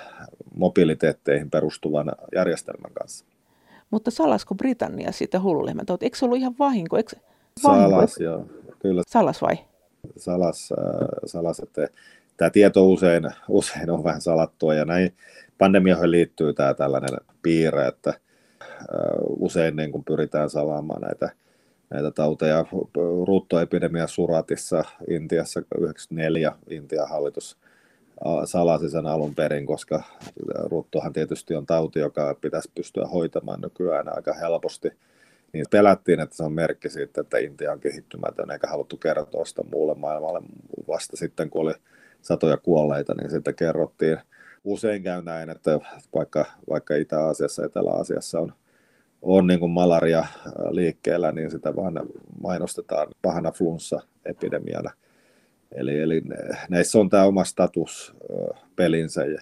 mobiliteetteihin 0.56 1.50
perustuvan 1.50 2.12
järjestelmän 2.36 2.92
kanssa. 2.94 3.26
Mutta 3.92 4.12
salasko 4.12 4.56
Britannia 4.56 5.12
siitä 5.12 5.40
hullulehmän 5.40 5.86
tauti? 5.86 6.06
Eikö 6.06 6.18
se 6.18 6.26
ollut 6.26 6.38
ihan 6.38 6.56
vahinko? 6.60 6.98
Eikö... 6.98 7.16
vahinko? 7.64 7.90
Salas, 7.90 8.18
joo. 8.18 8.46
Kyllä. 8.80 9.04
Salas 9.08 9.42
vai? 9.42 9.58
Salas, 10.18 10.74
salas 11.26 11.60
että 11.60 11.88
tämä 12.38 12.50
tieto 12.50 12.88
usein, 12.88 13.24
usein 13.50 13.90
on 13.90 14.04
vähän 14.04 14.22
salattua 14.22 14.74
ja 14.74 14.86
näin 14.86 15.14
pandemioihin 15.58 16.12
liittyy 16.12 16.54
tämä 16.54 16.74
tällainen 16.74 17.18
piirre, 17.42 17.88
että 17.88 18.14
usein 19.40 19.76
niin 19.76 19.92
kun 19.92 20.04
pyritään 20.04 20.50
salaamaan 20.50 21.02
näitä, 21.02 21.30
näitä 21.90 22.12
tauteja. 22.12 22.66
Ruuttoepidemia 23.28 24.08
Suratissa 24.08 24.84
Intiassa 25.10 25.62
94 25.80 26.56
Intian 26.70 27.10
hallitus 27.10 27.58
salasi 28.46 28.90
sen 28.90 29.06
alun 29.06 29.36
perin, 29.36 29.66
koska 29.66 30.04
ruuttohan 30.46 31.14
tietysti 31.14 31.56
on 31.56 31.66
tauti, 31.66 32.00
joka 32.00 32.38
pitäisi 32.42 32.72
pystyä 32.76 33.06
hoitamaan 33.06 33.62
nykyään 33.62 34.16
aika 34.16 34.34
helposti. 34.34 34.92
Niin 35.54 35.66
pelättiin, 35.72 36.20
että 36.20 36.36
se 36.36 36.44
on 36.44 36.54
merkki 36.54 36.90
siitä, 36.90 37.22
että 37.22 37.38
Intia 37.38 37.72
on 37.72 37.80
kehittymätön, 37.80 38.52
eikä 38.52 38.68
haluttu 38.68 38.98
kertoa 38.98 39.46
sitä 39.46 39.64
muulle 39.72 39.96
maailmalle. 39.96 40.42
Vasta 40.88 41.18
sitten, 41.18 41.50
kun 41.50 41.62
oli 41.62 41.74
satoja 42.22 42.58
kuolleita, 42.58 43.14
niin 43.14 43.30
sitten 43.32 43.56
kerrottiin. 43.56 44.18
Usein 44.64 45.04
käy 45.04 45.22
näin, 45.22 45.50
että 45.50 45.80
vaikka, 46.16 46.46
vaikka 46.70 46.96
Itä-Aasiassa, 46.96 47.66
Etelä-Aasiassa 47.66 48.40
on, 48.40 48.54
on 49.22 49.48
niin 49.48 49.60
kuin 49.60 49.72
malaria 49.72 50.26
liikkeellä, 50.70 51.32
niin 51.32 51.52
sitä 51.52 51.76
vaan 51.76 52.00
mainostetaan 52.42 53.08
pahana 53.22 53.52
flunssa-epidemiana– 53.52 54.92
Eli, 55.76 56.00
eli 56.00 56.22
näissä 56.70 57.00
on 57.00 57.10
tämä 57.10 57.24
oma 57.24 57.44
status 57.44 58.16
pelinsä 58.76 59.26
ja, 59.26 59.42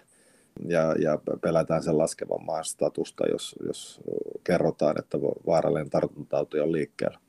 ja, 0.68 0.96
ja 1.00 1.20
pelätään 1.42 1.84
sen 1.84 1.98
laskevan 1.98 2.46
maan 2.46 2.66
statusta, 2.66 3.28
jos, 3.32 3.56
jos 3.68 4.02
kerrotaan, 4.44 5.00
että 5.00 5.18
vaarallinen 5.46 5.90
tartuntatauti 5.90 6.60
on 6.60 6.72
liikkeellä. 6.72 7.20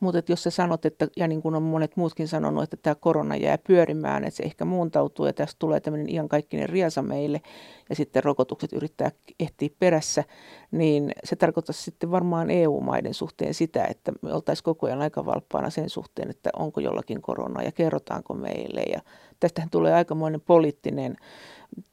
Mutta 0.00 0.22
jos 0.28 0.42
sä 0.42 0.50
sanot, 0.50 0.84
että, 0.84 1.08
ja 1.16 1.28
niin 1.28 1.42
kuin 1.42 1.54
on 1.54 1.62
monet 1.62 1.96
muutkin 1.96 2.28
sanonut, 2.28 2.62
että 2.64 2.76
tämä 2.82 2.94
korona 2.94 3.36
jää 3.36 3.58
pyörimään, 3.58 4.24
että 4.24 4.36
se 4.36 4.42
ehkä 4.42 4.64
muuntautuu 4.64 5.26
ja 5.26 5.32
tästä 5.32 5.56
tulee 5.58 5.80
tämmöinen 5.80 6.14
iankaikkinen 6.14 6.68
riasa 6.68 7.02
meille 7.02 7.40
ja 7.88 7.96
sitten 7.96 8.24
rokotukset 8.24 8.72
yrittää 8.72 9.10
ehtiä 9.40 9.68
perässä, 9.78 10.24
niin 10.70 11.12
se 11.24 11.36
tarkoittaa 11.36 11.72
sitten 11.72 12.10
varmaan 12.10 12.50
EU-maiden 12.50 13.14
suhteen 13.14 13.54
sitä, 13.54 13.84
että 13.84 14.12
me 14.22 14.32
oltaisiin 14.32 14.64
koko 14.64 14.86
ajan 14.86 15.02
aika 15.02 15.26
valppaana 15.26 15.70
sen 15.70 15.90
suhteen, 15.90 16.30
että 16.30 16.50
onko 16.58 16.80
jollakin 16.80 17.22
korona 17.22 17.62
ja 17.62 17.72
kerrotaanko 17.72 18.34
meille. 18.34 18.82
Ja 18.82 19.00
tästähän 19.40 19.70
tulee 19.70 19.94
aikamoinen 19.94 20.40
poliittinen 20.40 21.16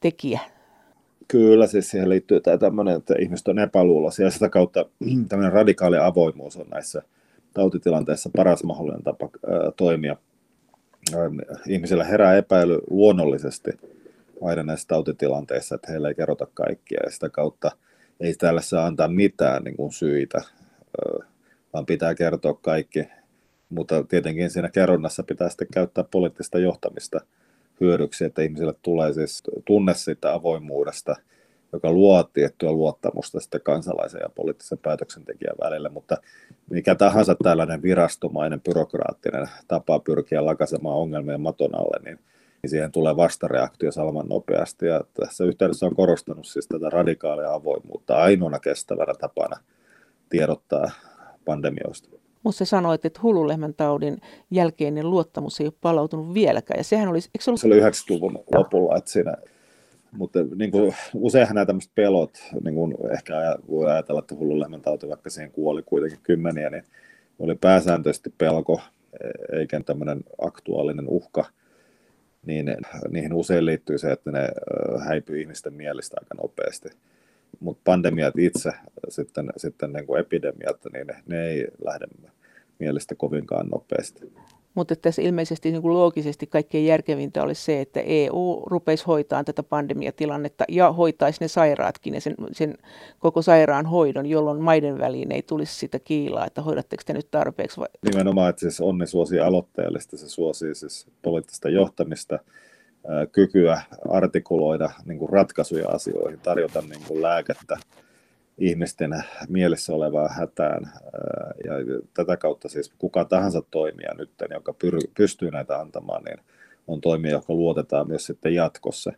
tekijä 0.00 0.40
Kyllä, 1.28 1.66
siis 1.66 1.90
siihen 1.90 2.08
liittyy 2.08 2.40
tämä 2.40 2.58
tämmöinen, 2.58 2.96
että 2.96 3.14
ihmiset 3.18 3.48
on 3.48 3.58
epäluuloisia 3.58 4.24
ja 4.24 4.30
sitä 4.30 4.48
kautta 4.48 4.86
tämmöinen 5.28 5.52
radikaali 5.52 5.98
avoimuus 5.98 6.56
on 6.56 6.66
näissä 6.70 7.02
tautitilanteessa 7.54 8.30
paras 8.36 8.64
mahdollinen 8.64 9.02
tapa 9.02 9.28
toimia. 9.76 10.16
Ihmisillä 11.68 12.04
herää 12.04 12.36
epäily 12.36 12.78
luonnollisesti 12.90 13.70
aina 14.42 14.62
näissä 14.62 14.88
tautitilanteissa, 14.88 15.74
että 15.74 15.92
heillä 15.92 16.08
ei 16.08 16.14
kerrota 16.14 16.46
kaikkia 16.54 17.00
ja 17.04 17.10
sitä 17.10 17.28
kautta 17.28 17.70
ei 18.20 18.34
täällä 18.34 18.60
saa 18.60 18.86
antaa 18.86 19.08
mitään 19.08 19.64
niin 19.64 19.76
kuin 19.76 19.92
syitä, 19.92 20.42
vaan 21.72 21.86
pitää 21.86 22.14
kertoa 22.14 22.54
kaikki. 22.54 23.08
Mutta 23.68 24.04
tietenkin 24.04 24.50
siinä 24.50 24.68
kerronnassa 24.68 25.22
pitää 25.22 25.48
sitten 25.48 25.68
käyttää 25.72 26.04
poliittista 26.04 26.58
johtamista 26.58 27.20
hyödyksi, 27.80 28.24
että 28.24 28.42
ihmisille 28.42 28.74
tulee 28.82 29.12
siis 29.12 29.42
tunne 29.64 29.94
siitä 29.94 30.34
avoimuudesta– 30.34 31.16
joka 31.72 31.92
luo 31.92 32.22
tiettyä 32.22 32.72
luottamusta 32.72 33.40
sitten 33.40 33.60
kansalaisen 33.60 34.20
ja 34.22 34.28
poliittisen 34.28 34.78
päätöksentekijän 34.78 35.56
välillä, 35.62 35.88
mutta 35.88 36.16
mikä 36.70 36.94
tahansa 36.94 37.36
tällainen 37.42 37.82
virastomainen, 37.82 38.60
byrokraattinen 38.60 39.48
tapa 39.68 39.98
pyrkiä 39.98 40.46
lakasemaan 40.46 40.96
ongelmia 40.96 41.38
maton 41.38 41.74
alle, 41.74 42.04
niin, 42.04 42.18
niin 42.62 42.70
siihen 42.70 42.92
tulee 42.92 43.16
vastareaktio 43.16 43.92
salman 43.92 44.28
nopeasti. 44.28 44.86
Ja 44.86 45.00
tässä 45.20 45.44
yhteydessä 45.44 45.86
on 45.86 45.96
korostanut 45.96 46.46
siis 46.46 46.68
tätä 46.68 46.90
radikaalia 46.90 47.54
avoimuutta 47.54 48.16
ainoana 48.16 48.58
kestävänä 48.58 49.14
tapana 49.14 49.56
tiedottaa 50.28 50.90
pandemioista. 51.44 52.08
Mutta 52.42 52.64
sanoit, 52.64 53.04
että 53.04 53.20
hullulehmän 53.22 53.74
taudin 53.74 54.20
jälkeinen 54.50 55.10
luottamus 55.10 55.60
ei 55.60 55.66
ole 55.66 55.74
palautunut 55.80 56.34
vieläkään. 56.34 56.78
Ja 56.78 56.84
sehän 56.84 57.08
olisi, 57.08 57.30
eikö 57.34 57.44
se, 57.44 57.50
ollut... 57.50 57.60
se 57.60 57.66
oli 57.66 57.80
90-luvun 57.80 58.44
lopulla, 58.54 58.96
että 58.96 59.10
siinä 59.10 59.36
mutta 60.12 60.38
niin 60.56 60.70
kuin, 60.70 60.94
useinhan 61.14 61.54
nämä 61.54 61.66
tämmöiset 61.66 61.92
pelot, 61.94 62.38
niin 62.64 62.74
kuin 62.74 62.94
ehkä 63.12 63.56
voi 63.68 63.90
ajatella, 63.90 64.20
että 64.20 64.34
hullun 64.34 64.60
lehmän 64.60 64.80
tauti, 64.80 65.08
vaikka 65.08 65.30
siihen 65.30 65.50
kuoli 65.50 65.82
kuitenkin 65.82 66.18
kymmeniä, 66.22 66.70
niin 66.70 66.84
oli 67.38 67.54
pääsääntöisesti 67.54 68.34
pelko, 68.38 68.80
eikä 69.52 69.80
tämmöinen 69.80 70.20
aktuaalinen 70.42 71.08
uhka, 71.08 71.44
niin 72.46 72.76
niihin 73.10 73.32
usein 73.32 73.66
liittyy 73.66 73.98
se, 73.98 74.12
että 74.12 74.30
ne 74.30 74.48
häipyy 75.04 75.40
ihmisten 75.40 75.74
mielistä 75.74 76.16
aika 76.20 76.34
nopeasti. 76.42 76.88
Mutta 77.60 77.82
pandemiat 77.84 78.38
itse, 78.38 78.72
sitten, 79.08 79.50
sitten 79.56 79.92
niin 79.92 80.06
kuin 80.06 80.20
epidemiat, 80.20 80.80
niin 80.92 81.06
ne, 81.06 81.22
ne 81.26 81.46
ei 81.46 81.66
lähde 81.84 82.06
mielestä 82.78 83.14
kovinkaan 83.14 83.68
nopeasti. 83.68 84.32
Mutta 84.74 84.96
tässä 84.96 85.22
ilmeisesti 85.22 85.70
niin 85.70 85.82
kuin 85.82 85.94
loogisesti 85.94 86.46
kaikkein 86.46 86.86
järkevintä 86.86 87.42
olisi 87.42 87.62
se, 87.62 87.80
että 87.80 88.00
EU 88.00 88.62
rupeisi 88.66 89.04
hoitaa 89.06 89.44
tätä 89.44 89.62
pandemiatilannetta 89.62 90.64
ja 90.68 90.92
hoitaisi 90.92 91.40
ne 91.40 91.48
sairaatkin 91.48 92.14
ja 92.14 92.20
sen, 92.20 92.34
sen 92.52 92.74
koko 93.18 93.42
sairaanhoidon, 93.42 94.26
jolloin 94.26 94.60
maiden 94.60 94.98
väliin 94.98 95.32
ei 95.32 95.42
tulisi 95.42 95.74
sitä 95.74 95.98
kiilaa, 95.98 96.46
että 96.46 96.62
hoidatteko 96.62 97.02
te 97.06 97.12
nyt 97.12 97.30
tarpeeksi. 97.30 97.80
Vai? 97.80 97.88
Nimenomaan, 98.10 98.50
että 98.50 98.60
siis 98.60 98.80
onni 98.80 99.06
suosii 99.06 99.40
aloitteellista, 99.40 100.16
se 100.16 100.28
suosii 100.28 100.74
siis 100.74 101.06
poliittista 101.22 101.68
johtamista, 101.68 102.38
kykyä 103.32 103.82
artikuloida 104.08 104.90
niin 105.04 105.28
ratkaisuja 105.28 105.88
asioihin, 105.88 106.40
tarjota 106.40 106.82
niin 106.82 107.22
lääkettä 107.22 107.76
ihmisten 108.58 109.24
mielessä 109.48 109.94
olevaan 109.94 110.30
hätään. 110.34 110.92
Ja 111.64 111.72
tätä 112.14 112.36
kautta 112.36 112.68
siis 112.68 112.92
kuka 112.98 113.24
tahansa 113.24 113.62
toimija 113.70 114.14
nyt, 114.14 114.30
joka 114.50 114.74
pystyy 115.16 115.50
näitä 115.50 115.78
antamaan, 115.78 116.24
niin 116.24 116.38
on 116.86 117.00
toimija, 117.00 117.32
joka 117.32 117.54
luotetaan 117.54 118.08
myös 118.08 118.26
sitten 118.26 118.54
jatkossa. 118.54 119.12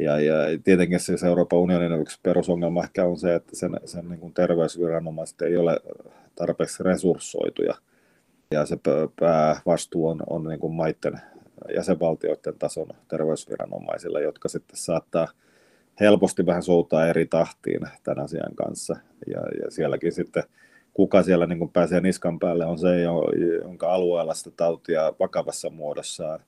Ja, 0.00 0.20
ja 0.20 0.34
tietenkin 0.64 1.00
siis 1.00 1.24
Euroopan 1.24 1.58
unionin 1.58 2.00
yksi 2.00 2.18
perusongelma 2.22 2.84
ehkä 2.84 3.04
on 3.04 3.16
se, 3.16 3.34
että 3.34 3.56
sen, 3.56 3.80
sen 3.84 4.08
niin 4.08 4.20
kuin 4.20 4.34
terveysviranomaiset 4.34 5.42
ei 5.42 5.56
ole 5.56 5.80
tarpeeksi 6.34 6.82
resurssoituja. 6.82 7.74
Ja 8.50 8.66
se 8.66 8.78
päävastuu 9.20 10.08
on, 10.08 10.22
on 10.30 10.44
niin 10.44 10.60
kuin 10.60 10.72
maiden 10.72 11.20
jäsenvaltioiden 11.74 12.58
tason 12.58 12.88
terveysviranomaisilla, 13.08 14.20
jotka 14.20 14.48
sitten 14.48 14.76
saattaa– 14.76 15.28
helposti 16.00 16.46
vähän 16.46 16.62
soutaa 16.62 17.06
eri 17.06 17.26
tahtiin 17.26 17.80
tämän 18.02 18.24
asian 18.24 18.54
kanssa. 18.54 18.96
Ja, 19.26 19.40
ja 19.64 19.70
sielläkin 19.70 20.12
sitten 20.12 20.42
kuka 20.94 21.22
siellä 21.22 21.46
niin 21.46 21.58
kuin 21.58 21.70
pääsee 21.70 22.00
niskan 22.00 22.38
päälle 22.38 22.66
on 22.66 22.78
se, 22.78 23.00
jonka 23.62 23.92
alueella 23.92 24.34
sitä 24.34 24.50
tautia 24.56 25.12
vakavassa 25.20 25.70
muodossaan 25.70 26.40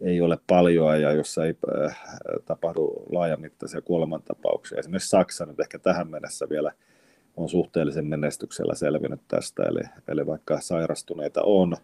ei 0.00 0.20
ole 0.20 0.38
paljon 0.46 1.02
ja 1.02 1.12
jossa 1.12 1.44
ei 1.44 1.54
äh, 1.84 2.00
tapahdu 2.44 3.06
laajamittaisia 3.10 3.80
kuolemantapauksia. 3.80 4.78
Esimerkiksi 4.78 5.08
Saksa 5.08 5.46
nyt 5.46 5.60
ehkä 5.60 5.78
tähän 5.78 6.10
mennessä 6.10 6.48
vielä 6.48 6.72
on 7.36 7.48
suhteellisen 7.48 8.06
menestyksellä 8.06 8.74
selvinnyt 8.74 9.20
tästä, 9.28 9.62
eli, 9.62 9.80
eli 10.08 10.26
vaikka 10.26 10.60
sairastuneita 10.60 11.42
on, 11.42 11.76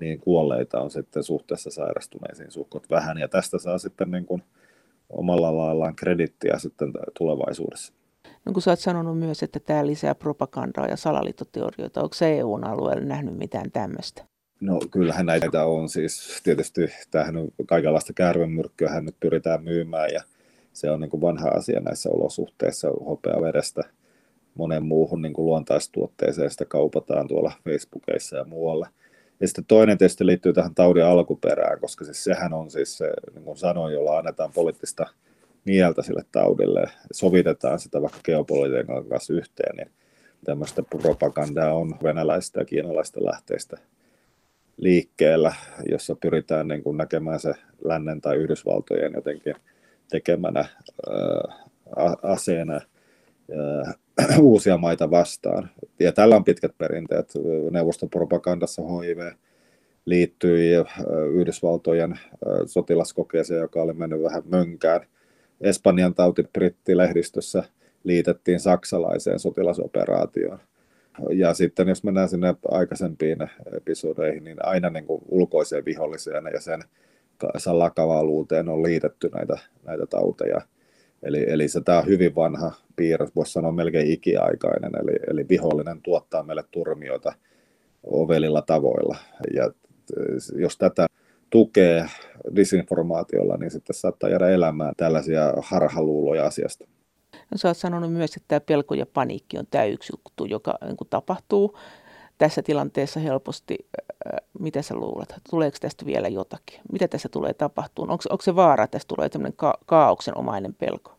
niin 0.00 0.20
kuolleita 0.20 0.80
on 0.80 0.90
sitten 0.90 1.22
suhteessa 1.22 1.70
sairastuneisiin 1.70 2.50
suhkot 2.50 2.90
vähän, 2.90 3.18
ja 3.18 3.28
tästä 3.28 3.58
saa 3.58 3.78
sitten 3.78 4.10
niin 4.10 4.26
kuin 4.26 4.42
omalla 5.08 5.56
laillaan 5.56 5.96
kredittiä 5.96 6.58
sitten 6.58 6.92
tulevaisuudessa. 7.18 7.92
No 8.44 8.52
kun 8.52 8.62
sä 8.62 8.70
oot 8.70 8.78
sanonut 8.78 9.18
myös, 9.18 9.42
että 9.42 9.60
tämä 9.60 9.86
lisää 9.86 10.14
propagandaa 10.14 10.86
ja 10.86 10.96
salaliittoteorioita, 10.96 12.02
onko 12.02 12.14
se 12.14 12.38
EUn 12.38 12.64
alueella 12.64 13.04
nähnyt 13.04 13.38
mitään 13.38 13.70
tämmöistä? 13.70 14.24
No 14.60 14.80
kyllähän 14.90 15.26
näitä 15.26 15.64
on 15.64 15.88
siis, 15.88 16.40
tietysti 16.44 16.80
tämähän 17.10 17.36
on 17.36 17.48
kaikenlaista 17.66 18.12
kärvenmyrkkyä 18.12 19.00
nyt 19.00 19.16
pyritään 19.20 19.64
myymään 19.64 20.10
ja 20.12 20.22
se 20.72 20.90
on 20.90 21.00
niin 21.00 21.10
kuin 21.10 21.20
vanha 21.20 21.48
asia 21.48 21.80
näissä 21.80 22.10
olosuhteissa 22.10 22.88
verestä 23.42 23.82
monen 24.54 24.84
muuhun 24.86 25.22
niin 25.22 25.32
kuin 25.32 25.46
luontaistuotteeseen 25.46 26.50
sitä 26.50 26.64
kaupataan 26.64 27.28
tuolla 27.28 27.52
Facebookissa 27.64 28.36
ja 28.36 28.44
muualla. 28.44 28.88
Ja 29.40 29.46
sitten 29.48 29.64
toinen 29.64 29.98
tietysti 29.98 30.26
liittyy 30.26 30.52
tähän 30.52 30.74
taudin 30.74 31.04
alkuperään, 31.04 31.80
koska 31.80 32.04
siis 32.04 32.24
sehän 32.24 32.52
on 32.52 32.70
siis 32.70 32.98
se, 32.98 33.10
niin 33.34 33.44
kuin 33.44 33.56
sanoin, 33.56 33.94
jolla 33.94 34.18
annetaan 34.18 34.50
poliittista 34.54 35.06
mieltä 35.64 36.02
sille 36.02 36.24
taudille, 36.32 36.84
sovitetaan 37.12 37.78
sitä 37.78 38.02
vaikka 38.02 38.18
geopolitiikan 38.24 39.04
kanssa 39.04 39.32
yhteen, 39.32 39.76
niin 39.76 39.90
tämmöistä 40.44 40.82
propagandaa 40.82 41.74
on 41.74 41.94
venäläistä 42.02 42.60
ja 42.60 42.64
kiinalaista 42.64 43.24
lähteistä 43.24 43.76
liikkeellä, 44.76 45.54
jossa 45.88 46.16
pyritään 46.20 46.68
niin 46.68 46.82
kuin 46.82 46.96
näkemään 46.96 47.40
se 47.40 47.54
lännen 47.84 48.20
tai 48.20 48.36
Yhdysvaltojen 48.36 49.12
jotenkin 49.14 49.54
tekemänä 50.10 50.60
ää, 50.60 52.14
aseena 52.22 52.74
ää, 52.74 53.94
uusia 54.40 54.76
maita 54.76 55.10
vastaan. 55.10 55.70
Ja 56.00 56.12
tällä 56.12 56.36
on 56.36 56.44
pitkät 56.44 56.78
perinteet. 56.78 57.32
Neuvostopropagandassa 57.70 58.82
HIV 58.82 59.18
liittyi 60.04 60.72
Yhdysvaltojen 61.32 62.18
sotilaskokeeseen, 62.66 63.60
joka 63.60 63.82
oli 63.82 63.92
mennyt 63.92 64.22
vähän 64.22 64.42
mönkään. 64.46 65.00
Espanjan 65.60 66.14
tauti 66.14 66.42
brittilehdistössä 66.52 67.64
liitettiin 68.04 68.60
saksalaiseen 68.60 69.38
sotilasoperaatioon. 69.38 70.58
Ja 71.30 71.54
sitten 71.54 71.88
jos 71.88 72.04
mennään 72.04 72.28
sinne 72.28 72.54
aikaisempiin 72.70 73.38
episodeihin, 73.76 74.44
niin 74.44 74.66
aina 74.66 74.90
niin 74.90 75.06
kuin 75.06 75.22
ulkoiseen 75.28 75.84
viholliseen 75.84 76.44
ja 76.54 76.60
sen 76.60 76.80
salakavaluuteen 77.56 78.68
on 78.68 78.82
liitetty 78.82 79.30
näitä, 79.34 79.58
näitä 79.84 80.06
tauteja. 80.06 80.60
Eli, 81.22 81.46
eli 81.48 81.68
se 81.68 81.80
tämä 81.80 82.02
hyvin 82.02 82.34
vanha 82.34 82.72
piirre, 82.96 83.26
voisi 83.36 83.52
sanoa 83.52 83.72
melkein 83.72 84.12
ikiaikainen, 84.12 84.90
eli, 85.02 85.16
eli 85.30 85.48
vihollinen 85.48 86.02
tuottaa 86.02 86.42
meille 86.42 86.64
turmioita 86.70 87.32
ovelilla 88.02 88.62
tavoilla. 88.62 89.16
Ja 89.54 89.70
jos 90.54 90.78
tätä 90.78 91.06
tukee 91.50 92.06
disinformaatiolla, 92.56 93.56
niin 93.56 93.70
sitten 93.70 93.96
saattaa 93.96 94.30
jäädä 94.30 94.48
elämään 94.48 94.92
tällaisia 94.96 95.52
harhaluuloja 95.62 96.46
asiasta. 96.46 96.84
No, 97.32 97.56
sä 97.56 97.68
oot 97.68 97.76
sanonut 97.76 98.12
myös, 98.12 98.36
että 98.36 98.48
tämä 98.48 98.60
pelko 98.60 98.94
ja 98.94 99.06
paniikki 99.06 99.58
on 99.58 99.66
tämä 99.70 99.84
yksi 99.84 100.12
juttu, 100.12 100.44
joka 100.44 100.78
niin 100.82 100.96
tapahtuu 101.10 101.78
tässä 102.38 102.62
tilanteessa 102.62 103.20
helposti. 103.20 103.78
Mitä 104.58 104.82
sä 104.82 104.94
luulet? 104.94 105.34
Tuleeko 105.50 105.76
tästä 105.80 106.06
vielä 106.06 106.28
jotakin? 106.28 106.80
Mitä 106.92 107.08
tässä 107.08 107.28
tulee 107.28 107.54
tapahtumaan? 107.54 108.10
Onko, 108.10 108.24
onko 108.30 108.42
se 108.42 108.56
vaara, 108.56 108.84
että 108.84 108.92
tästä 108.92 109.14
tulee 109.14 109.28
tämmöinen 109.28 109.56
ka- 109.56 109.78
kaauksen 109.86 110.34
pelko? 110.78 111.16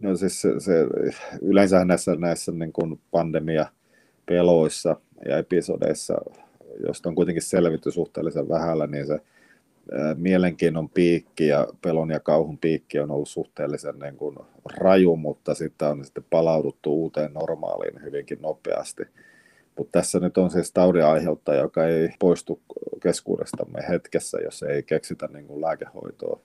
No 0.00 0.16
siis 0.16 0.40
se, 0.40 0.60
se 0.60 0.86
yleensä 1.42 1.84
näissä, 1.84 2.14
näissä 2.14 2.52
niin 2.52 2.72
kuin 2.72 3.00
pandemia-peloissa 3.10 4.96
ja 5.28 5.38
episodeissa, 5.38 6.14
joista 6.86 7.08
on 7.08 7.14
kuitenkin 7.14 7.42
selvitty 7.42 7.90
suhteellisen 7.90 8.48
vähällä, 8.48 8.86
niin 8.86 9.06
se 9.06 9.20
mielenkiinnon 10.14 10.88
piikki 10.88 11.46
ja 11.46 11.68
pelon 11.82 12.10
ja 12.10 12.20
kauhun 12.20 12.58
piikki 12.58 12.98
on 12.98 13.10
ollut 13.10 13.28
suhteellisen 13.28 13.98
niin 13.98 14.16
kuin 14.16 14.36
raju, 14.64 15.16
mutta 15.16 15.54
sitten 15.54 15.88
on 15.88 16.04
sitten 16.04 16.24
palauduttu 16.30 16.94
uuteen 16.94 17.32
normaaliin 17.32 18.02
hyvinkin 18.02 18.38
nopeasti. 18.42 19.02
Mutta 19.80 19.98
tässä 19.98 20.20
nyt 20.20 20.38
on 20.38 20.50
siis 20.50 20.72
taudin 20.72 21.04
aiheuttaja, 21.04 21.60
joka 21.60 21.86
ei 21.86 22.08
poistu 22.18 22.60
keskuudestamme 23.02 23.80
hetkessä, 23.88 24.38
jos 24.44 24.62
ei 24.62 24.82
keksitä 24.82 25.28
niin 25.32 25.46
kuin 25.46 25.60
lääkehoitoa. 25.60 26.40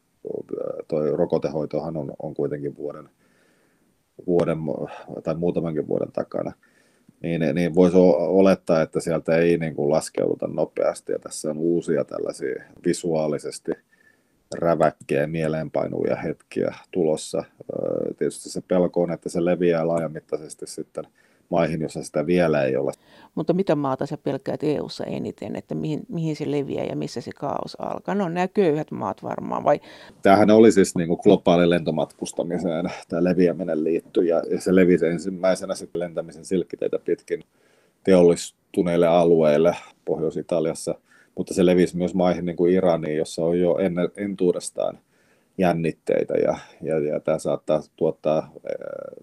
Tuo 0.88 1.16
rokotehoitohan 1.16 1.98
on, 1.98 2.14
on 2.22 2.34
kuitenkin 2.34 2.78
vuoden, 2.78 3.10
vuoden 4.28 4.58
tai 5.24 5.36
muutamankin 5.36 5.88
vuoden 5.88 6.12
takana 6.12 6.52
niin, 7.24 7.42
niin 7.54 7.76
voisi 7.76 7.98
olettaa, 8.18 8.82
että 8.82 9.00
sieltä 9.00 9.38
ei 9.38 9.58
niin 9.58 9.76
kuin 9.76 9.90
laskeuduta 9.90 10.48
nopeasti. 10.48 11.12
Ja 11.12 11.20
tässä 11.20 11.50
on 11.50 11.58
uusia 11.58 12.06
tällaisia 12.06 12.64
visuaalisesti 12.86 13.72
räväkkiä 14.56 15.28
mieleenpainuvia 15.28 16.16
hetkiä 16.16 16.76
tulossa. 16.92 17.44
Tietysti 18.18 18.50
se 18.50 18.62
pelko 18.68 19.02
on, 19.02 19.12
että 19.12 19.30
se 19.30 19.46
leviää 19.46 19.88
laajamittaisesti 19.88 20.68
sitten 20.68 21.04
maihin, 21.50 21.82
jossa 21.82 22.04
sitä 22.04 22.26
vielä 22.26 22.64
ei 22.64 22.76
ole. 22.76 22.92
Mutta 23.36 23.54
mitä 23.54 23.76
maata 23.76 24.06
sä 24.06 24.18
pelkäät 24.18 24.64
EU-ssa 24.64 25.04
eniten, 25.04 25.56
että 25.56 25.76
mihin, 25.76 26.02
mihin 26.10 26.36
se 26.36 26.52
leviää 26.52 26.86
ja 26.86 26.96
missä 26.96 27.22
se 27.22 27.32
kaos 27.32 27.76
alkaa? 27.80 28.16
No 28.16 28.30
nämä 28.30 28.48
köyhät 28.48 28.92
maat 28.92 29.24
varmaan 29.24 29.64
vai? 29.64 29.80
Tämähän 30.22 30.52
oli 30.52 30.72
siis 30.72 30.96
niin 30.96 31.08
kuin 31.08 31.20
globaali 31.24 31.70
lentomatkustamiseen 31.70 32.92
tämä 33.10 33.24
leviäminen 33.24 33.84
liittyi 33.84 34.28
ja 34.28 34.42
se 34.60 34.76
levisi 34.76 35.06
ensimmäisenä 35.06 35.76
sitten 35.76 36.00
lentämisen 36.00 36.46
silkkiteitä 36.46 37.00
pitkin 37.00 37.44
teollistuneille 38.04 39.08
alueille 39.08 39.76
Pohjois-Italiassa, 40.06 40.96
mutta 41.38 41.54
se 41.54 41.66
levisi 41.66 41.98
myös 41.98 42.14
maihin 42.14 42.46
niin 42.46 42.56
kuin 42.56 42.74
Iraniin, 42.74 43.18
jossa 43.18 43.46
on 43.46 43.60
jo 43.60 43.78
ennen, 43.78 44.10
entuudestaan 44.18 45.00
jännitteitä 45.58 46.34
ja, 46.34 46.58
ja, 46.82 47.00
ja 47.00 47.20
tämä 47.20 47.40
saattaa 47.40 47.82
tuottaa 47.96 48.52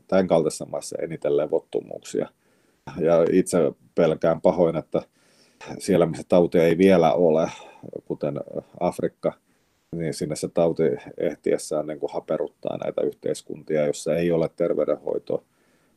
tämän 0.09 0.29
kaltaisessa 0.29 0.67
maassa 0.67 0.97
eniten 1.03 1.37
levottomuuksia. 1.37 2.29
Ja 2.99 3.25
itse 3.33 3.59
pelkään 3.95 4.41
pahoin, 4.41 4.77
että 4.77 5.03
siellä 5.79 6.07
missä 6.07 6.25
tautia 6.29 6.65
ei 6.65 6.79
vielä 6.79 7.13
ole, 7.13 7.51
kuten 8.05 8.35
Afrikka, 8.81 9.33
niin 9.97 10.15
sinne 10.15 10.37
se 10.37 10.49
tauti 10.49 10.83
ehtiessään 11.19 11.87
niin 11.87 12.01
kuin 12.01 12.13
haperuttaa 12.13 12.77
näitä 12.77 13.03
yhteiskuntia, 13.03 13.87
jossa 13.87 14.17
ei 14.17 14.33
ole 14.33 14.51
terveydenhoitoa 14.57 15.43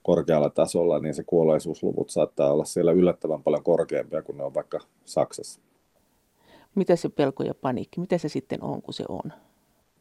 korkealla 0.03 0.49
tasolla, 0.49 0.99
niin 0.99 1.13
se 1.13 1.23
kuolleisuusluvut 1.23 2.09
saattaa 2.09 2.53
olla 2.53 2.65
siellä 2.65 2.91
yllättävän 2.91 3.43
paljon 3.43 3.63
korkeampia 3.63 4.21
kuin 4.21 4.37
ne 4.37 4.43
on 4.43 4.53
vaikka 4.53 4.79
Saksassa. 5.05 5.61
Mitä 6.75 6.95
se 6.95 7.09
pelko 7.09 7.43
ja 7.43 7.53
paniikki, 7.53 7.99
mitä 7.99 8.17
se 8.17 8.29
sitten 8.29 8.63
on, 8.63 8.81
kun 8.81 8.93
se 8.93 9.03
on? 9.09 9.33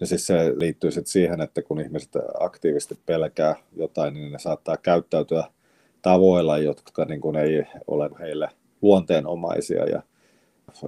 Ja 0.01 0.07
siis 0.07 0.26
se 0.26 0.53
liittyy 0.57 0.90
sitten 0.90 1.12
siihen, 1.12 1.40
että 1.40 1.62
kun 1.62 1.80
ihmiset 1.80 2.12
aktiivisesti 2.40 2.99
pelkää 3.07 3.57
jotain, 3.76 4.14
niin 4.14 4.32
ne 4.32 4.38
saattaa 4.38 4.76
käyttäytyä 4.76 5.45
tavoilla, 6.03 6.59
jotka 6.59 7.05
niin 7.05 7.20
kuin 7.20 7.36
ei 7.36 7.64
ole 7.86 8.11
heille 8.20 8.49
luonteenomaisia. 8.82 9.84
Ja 9.84 10.03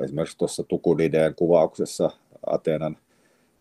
esimerkiksi 0.05 0.39
tuossa 0.39 0.63
Tukudideen 0.63 1.35
kuvauksessa 1.35 2.11
Ateenan 2.47 2.97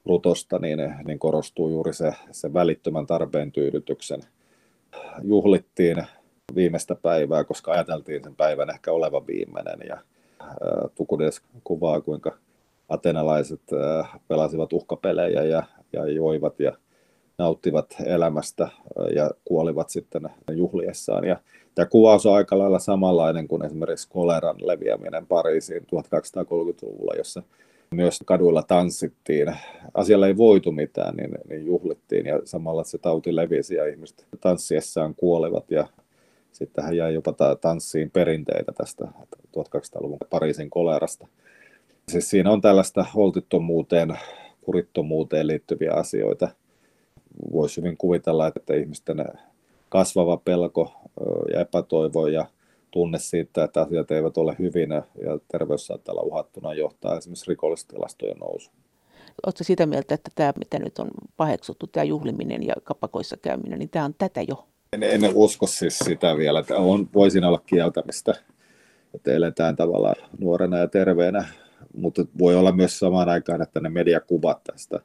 rutosta, 0.05 0.59
niin, 0.59 0.79
niin 1.05 1.19
korostuu 1.19 1.69
juuri 1.69 1.93
se, 1.93 2.13
se 2.31 2.53
välittömän 2.53 3.05
tarpeen 3.05 3.51
tyydytyksen. 3.51 4.21
Juhlittiin 5.23 6.03
viimeistä 6.55 6.95
päivää, 6.95 7.43
koska 7.43 7.71
ajateltiin 7.71 8.23
sen 8.23 8.35
päivän 8.35 8.69
ehkä 8.69 8.91
olevan 8.91 9.27
viimeinen. 9.27 9.79
Ja 9.87 9.97
Tukudides 10.95 11.41
kuvaa, 11.63 12.01
kuinka 12.01 12.37
atenalaiset 12.89 13.61
pelasivat 14.27 14.73
uhkapelejä 14.73 15.43
ja, 15.43 15.63
ja 15.93 16.07
joivat 16.11 16.59
ja 16.59 16.77
nauttivat 17.37 17.95
elämästä 18.05 18.67
ja 19.15 19.31
kuolivat 19.45 19.89
sitten 19.89 20.29
juhliessaan. 20.51 21.25
Ja 21.25 21.39
tämä 21.75 21.85
kuvaus 21.85 22.25
on 22.25 22.35
aika 22.35 22.57
lailla 22.57 22.79
samanlainen 22.79 23.47
kuin 23.47 23.65
esimerkiksi 23.65 24.09
koleran 24.09 24.55
leviäminen 24.61 25.27
Pariisiin 25.27 25.81
1230-luvulla, 25.81 27.13
jossa 27.17 27.43
myös 27.91 28.19
kaduilla 28.25 28.63
tanssittiin. 28.63 29.55
Asialla 29.93 30.27
ei 30.27 30.37
voitu 30.37 30.71
mitään, 30.71 31.15
niin, 31.15 31.31
niin 31.49 31.65
juhlittiin 31.65 32.25
ja 32.25 32.41
samalla 32.43 32.83
se 32.83 32.97
tauti 32.97 33.35
levisi 33.35 33.75
ja 33.75 33.87
ihmiset 33.87 34.25
tanssiessaan 34.41 35.15
kuolivat 35.15 35.71
ja 35.71 35.87
sitten 36.51 36.95
jäi 36.95 37.13
jopa 37.13 37.33
tanssiin 37.61 38.11
perinteitä 38.11 38.71
tästä 38.71 39.07
1200-luvun 39.57 40.17
Pariisin 40.29 40.69
kolerasta. 40.69 41.27
Siis 42.11 42.29
siinä 42.29 42.51
on 42.51 42.61
tällaista 42.61 43.05
holtittomuuteen, 43.15 44.17
kurittomuuteen 44.61 45.47
liittyviä 45.47 45.91
asioita. 45.93 46.49
Voisi 47.51 47.81
hyvin 47.81 47.97
kuvitella, 47.97 48.47
että 48.47 48.73
ihmisten 48.75 49.25
kasvava 49.89 50.37
pelko 50.37 50.93
ja 51.53 51.61
epätoivo 51.61 52.27
ja 52.27 52.45
tunne 52.91 53.19
siitä, 53.19 53.63
että 53.63 53.81
asiat 53.81 54.11
eivät 54.11 54.37
ole 54.37 54.55
hyvin 54.59 54.89
ja 54.91 55.39
terveys 55.51 55.87
saattaa 55.87 56.13
olla 56.13 56.21
uhattuna 56.21 56.73
johtaa 56.73 57.17
esimerkiksi 57.17 57.47
rikollistilastojen 57.47 58.37
nousu. 58.37 58.71
Oletko 59.45 59.63
sitä 59.63 59.85
mieltä, 59.85 60.15
että 60.15 60.31
tämä, 60.35 60.53
mitä 60.57 60.79
nyt 60.79 60.99
on 60.99 61.07
paheksuttu, 61.37 61.87
tämä 61.87 62.03
juhliminen 62.03 62.67
ja 62.67 62.73
kapakoissa 62.83 63.37
käyminen, 63.37 63.79
niin 63.79 63.89
tämä 63.89 64.05
on 64.05 64.15
tätä 64.17 64.41
jo? 64.41 64.67
En, 64.93 65.03
en 65.03 65.21
usko 65.33 65.67
siis 65.67 65.99
sitä 65.99 66.37
vielä, 66.37 66.59
että 66.59 66.77
on, 66.77 67.09
voisin 67.13 67.43
olla 67.43 67.61
kieltämistä, 67.65 68.33
että 69.15 69.31
eletään 69.31 69.75
tavallaan 69.75 70.15
nuorena 70.39 70.77
ja 70.77 70.87
terveenä, 70.87 71.45
mutta 71.97 72.25
voi 72.39 72.55
olla 72.55 72.71
myös 72.71 72.99
samaan 72.99 73.29
aikaan, 73.29 73.61
että 73.61 73.79
ne 73.79 73.89
mediakuvat 73.89 74.63
tästä 74.63 74.99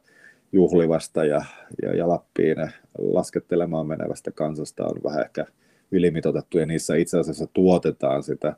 juhlivasta 0.51 1.25
ja, 1.25 1.45
ja, 1.81 1.95
ja 1.95 2.07
Lappiin 2.07 2.57
laskettelemaan 2.97 3.87
menevästä 3.87 4.31
kansasta 4.31 4.85
on 4.85 5.03
vähän 5.03 5.21
ehkä 5.21 5.45
ylimitotettu 5.91 6.59
ja 6.59 6.65
niissä 6.65 6.95
itse 6.95 7.19
asiassa 7.19 7.47
tuotetaan 7.53 8.23
sitä 8.23 8.55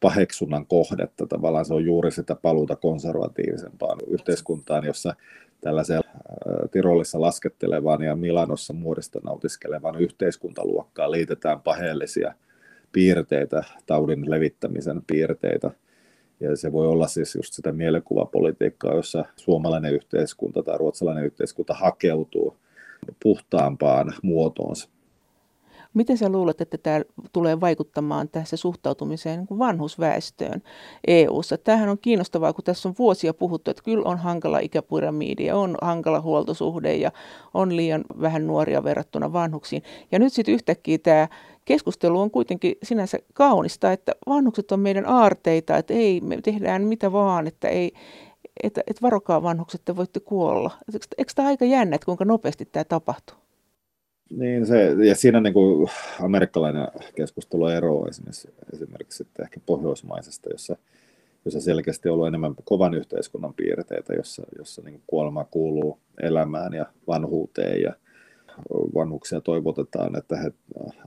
paheksunnan 0.00 0.66
kohdetta. 0.66 1.26
Tavallaan 1.26 1.64
se 1.64 1.74
on 1.74 1.84
juuri 1.84 2.10
sitä 2.10 2.34
paluuta 2.34 2.76
konservatiivisempaan 2.76 3.98
yhteiskuntaan, 4.06 4.84
jossa 4.84 5.14
tällaisella 5.60 6.08
Tirolissa 6.70 7.20
laskettelevaan 7.20 8.02
ja 8.02 8.16
Milanossa 8.16 8.72
muodista 8.72 9.20
nautiskelevaan 9.24 10.00
yhteiskuntaluokkaan 10.00 11.10
liitetään 11.10 11.60
paheellisia 11.60 12.34
piirteitä, 12.92 13.64
taudin 13.86 14.30
levittämisen 14.30 15.02
piirteitä. 15.06 15.70
Ja 16.40 16.56
se 16.56 16.72
voi 16.72 16.86
olla 16.86 17.06
siis 17.06 17.34
just 17.34 17.52
sitä 17.52 17.72
mielikuvapolitiikkaa, 17.72 18.94
jossa 18.94 19.24
suomalainen 19.36 19.94
yhteiskunta 19.94 20.62
tai 20.62 20.78
ruotsalainen 20.78 21.24
yhteiskunta 21.24 21.74
hakeutuu 21.74 22.56
puhtaampaan 23.22 24.14
muotoonsa. 24.22 24.88
Miten 25.94 26.18
sä 26.18 26.28
luulet, 26.28 26.60
että 26.60 26.78
tämä 26.78 27.02
tulee 27.32 27.60
vaikuttamaan 27.60 28.28
tässä 28.28 28.56
suhtautumiseen 28.56 29.46
niin 29.50 29.58
vanhusväestöön 29.58 30.62
EU-ssa? 31.06 31.58
Tämähän 31.58 31.88
on 31.88 31.98
kiinnostavaa, 31.98 32.52
kun 32.52 32.64
tässä 32.64 32.88
on 32.88 32.94
vuosia 32.98 33.34
puhuttu, 33.34 33.70
että 33.70 33.82
kyllä 33.82 34.08
on 34.08 34.18
hankala 34.18 34.58
ikäpyramidi 34.58 35.44
ja 35.44 35.56
on 35.56 35.76
hankala 35.82 36.20
huoltosuhde 36.20 36.94
ja 36.96 37.12
on 37.54 37.76
liian 37.76 38.04
vähän 38.20 38.46
nuoria 38.46 38.84
verrattuna 38.84 39.32
vanhuksiin. 39.32 39.82
Ja 40.12 40.18
nyt 40.18 40.32
sitten 40.32 40.54
yhtäkkiä 40.54 40.98
tämä 40.98 41.28
keskustelu 41.64 42.20
on 42.20 42.30
kuitenkin 42.30 42.74
sinänsä 42.82 43.18
kaunista, 43.34 43.92
että 43.92 44.12
vanhukset 44.26 44.72
on 44.72 44.80
meidän 44.80 45.06
aarteita, 45.06 45.76
että 45.76 45.94
ei, 45.94 46.20
me 46.20 46.38
tehdään 46.42 46.82
mitä 46.82 47.12
vaan, 47.12 47.46
että 47.46 47.68
ei, 47.68 47.92
että, 48.62 48.80
että 48.86 49.02
varokaa 49.02 49.42
vanhukset, 49.42 49.80
että 49.80 49.96
voitte 49.96 50.20
kuolla. 50.20 50.70
Eikö 51.18 51.32
tämä 51.34 51.48
aika 51.48 51.64
jännä, 51.64 51.94
että 51.94 52.04
kuinka 52.04 52.24
nopeasti 52.24 52.64
tämä 52.64 52.84
tapahtuu? 52.84 53.43
Niin 54.36 54.66
se, 54.66 54.96
ja 55.04 55.14
siinä 55.14 55.40
niin 55.40 55.52
kuin 55.52 55.90
amerikkalainen 56.20 56.88
keskustelu 57.14 57.66
eroaa 57.66 58.08
esimerkiksi, 58.08 58.48
esimerkiksi 58.72 59.16
sitten 59.16 59.44
ehkä 59.44 59.60
pohjoismaisesta, 59.66 60.50
jossa, 60.50 60.76
jossa 61.44 61.60
selkeästi 61.60 62.08
on 62.08 62.12
ollut 62.12 62.28
enemmän 62.28 62.54
kovan 62.64 62.94
yhteiskunnan 62.94 63.54
piirteitä, 63.54 64.12
jossa, 64.12 64.42
jossa 64.58 64.82
niin 64.82 65.02
kuolema 65.06 65.44
kuuluu 65.44 65.98
elämään 66.22 66.74
ja 66.74 66.86
vanhuuteen 67.06 67.82
ja 67.82 67.94
vanhuksia 68.94 69.40
toivotetaan, 69.40 70.18
että 70.18 70.36
he 70.36 70.52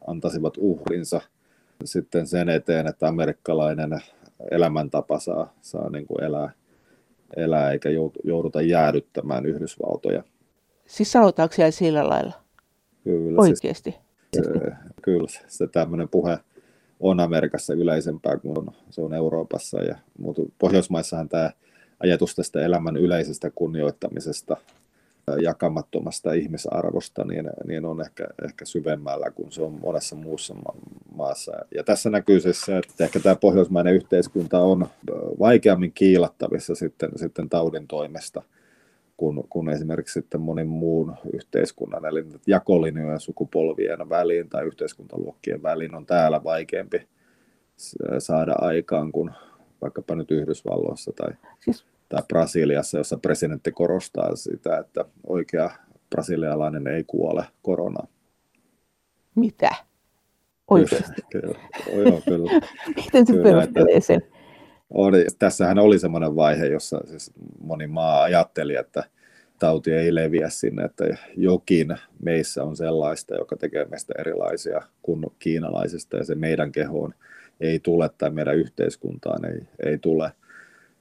antaisivat 0.08 0.54
uhrinsa 0.58 1.22
sitten 1.84 2.28
sen 2.28 2.50
eteen, 2.50 2.88
että 2.88 3.08
amerikkalainen 3.08 4.00
elämäntapa 4.52 5.20
saa, 5.20 5.54
saa 5.62 5.90
niin 5.90 6.08
kuin 6.08 6.24
elää, 6.24 6.52
elää 7.36 7.72
eikä 7.72 7.90
jouduta 8.24 8.62
jäädyttämään 8.62 9.46
Yhdysvaltoja. 9.46 10.24
Siis 10.86 11.12
sanotaanko 11.12 11.56
siellä 11.56 11.72
sillä 11.72 12.10
lailla? 12.10 12.47
Kyllä, 13.08 13.42
Oikeasti? 13.42 13.96
Siis, 14.34 14.46
se, 14.46 14.72
kyllä, 15.02 15.28
se 15.48 15.68
tämmöinen 15.68 16.10
puhe 16.10 16.40
on 17.00 17.20
Amerikassa 17.20 17.74
yleisempää 17.74 18.38
kuin 18.38 18.58
on, 18.58 18.68
se 18.90 19.02
on 19.02 19.14
Euroopassa. 19.14 19.82
Ja, 19.82 19.96
mutta 20.20 20.42
Pohjoismaissahan 20.60 21.30
tämä 21.30 21.52
ajatus 22.00 22.36
tästä 22.36 22.62
elämän 22.62 22.98
yleisestä 22.98 23.52
kunnioittamisesta, 23.56 24.58
jakamattomasta 25.42 26.34
ihmisarvosta, 26.34 27.26
niin, 27.26 27.50
niin 27.68 27.86
on 27.86 28.02
ehkä, 28.02 28.28
ehkä 28.46 28.66
syvemmällä 28.66 29.32
kuin 29.32 29.52
se 29.52 29.62
on 29.62 29.80
monessa 29.82 30.16
muussa 30.16 30.56
maassa. 31.16 31.52
Ja 31.76 31.84
tässä 31.84 32.10
näkyy 32.10 32.40
siis 32.40 32.62
se, 32.62 32.78
että 32.78 33.04
ehkä 33.04 33.20
tämä 33.20 33.36
pohjoismainen 33.36 33.94
yhteiskunta 33.94 34.60
on 34.60 34.88
vaikeammin 35.40 35.92
kiilattavissa 35.94 36.76
sitten, 36.76 37.10
sitten 37.16 37.50
taudin 37.50 37.88
toimesta– 37.88 38.42
kuin, 39.18 39.44
kuin 39.50 39.70
esimerkiksi 39.70 40.14
sitten 40.14 40.42
monin 40.42 40.68
muun 40.68 41.16
yhteiskunnan, 41.34 42.06
eli 42.06 42.26
jakolinjojen 42.48 43.20
sukupolvien 43.20 44.10
väliin 44.10 44.50
tai 44.50 44.66
yhteiskuntaluokkien 44.66 45.64
väliin 45.64 45.96
on 45.96 46.06
täällä 46.06 46.44
vaikeampi 46.44 47.08
saada 48.20 48.56
aikaan 48.58 49.12
kuin 49.12 49.32
vaikkapa 49.82 50.16
nyt 50.16 50.32
Yhdysvalloissa 50.32 51.12
tai, 51.12 51.30
siis... 51.60 51.86
tai 52.10 52.22
Brasiliassa, 52.28 52.98
jossa 52.98 53.18
presidentti 53.18 53.72
korostaa 53.72 54.36
sitä, 54.36 54.78
että 54.78 55.06
oikea 55.28 55.70
brasilialainen 56.10 56.88
ei 56.88 57.04
kuole 57.04 57.46
koronaan. 57.62 58.08
Mitä? 59.36 59.70
Oikeasti? 60.68 61.22
kyllä, 61.32 61.60
joo, 61.96 62.22
kyllä. 62.26 62.52
Miten 62.96 63.28
se 63.28 63.34
perustelee 63.44 64.02
sen? 64.02 64.22
Oli, 64.90 65.26
tässähän 65.40 65.80
oli 65.80 66.00
semmoinen 66.00 66.36
vaihe, 66.36 66.66
jossa 66.66 67.02
siis 67.06 67.32
moni 67.62 67.88
maa 67.88 68.22
ajatteli, 68.22 68.76
että 68.76 69.04
tauti 69.60 69.94
ei 69.94 70.16
leviä 70.16 70.50
sinne, 70.50 70.84
että 70.84 71.06
jokin 71.38 71.98
meissä 72.24 72.64
on 72.64 72.76
sellaista, 72.76 73.36
joka 73.36 73.58
tekee 73.58 73.86
meistä 73.86 74.14
erilaisia 74.20 74.82
kuin 75.02 75.26
kiinalaisista 75.40 76.18
ja 76.18 76.24
se 76.24 76.36
meidän 76.36 76.72
kehoon 76.72 77.14
ei 77.60 77.80
tule 77.80 78.10
tai 78.18 78.30
meidän 78.30 78.56
yhteiskuntaan 78.56 79.46
ei, 79.46 79.62
ei 79.86 79.98
tule. 79.98 80.32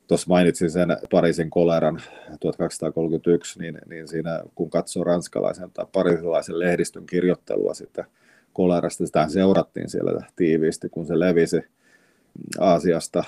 Tuossa 0.06 0.26
mainitsin 0.28 0.70
sen 0.70 0.88
Pariisin 1.10 1.50
koleran 1.50 2.00
1231, 2.40 3.58
niin, 3.58 3.78
niin 3.88 4.08
siinä 4.08 4.42
kun 4.54 4.70
katsoo 4.70 5.04
ranskalaisen 5.04 5.70
tai 5.70 5.86
parisilaisen 5.92 6.58
lehdistön 6.58 7.06
kirjoittelua 7.06 7.74
sitten 7.74 8.04
kolerasta, 8.52 9.06
sitä 9.06 9.28
seurattiin 9.28 9.90
siellä 9.90 10.26
tiiviisti, 10.36 10.88
kun 10.88 11.06
se 11.06 11.18
levisi– 11.18 11.62
Aasiasta 12.58 13.24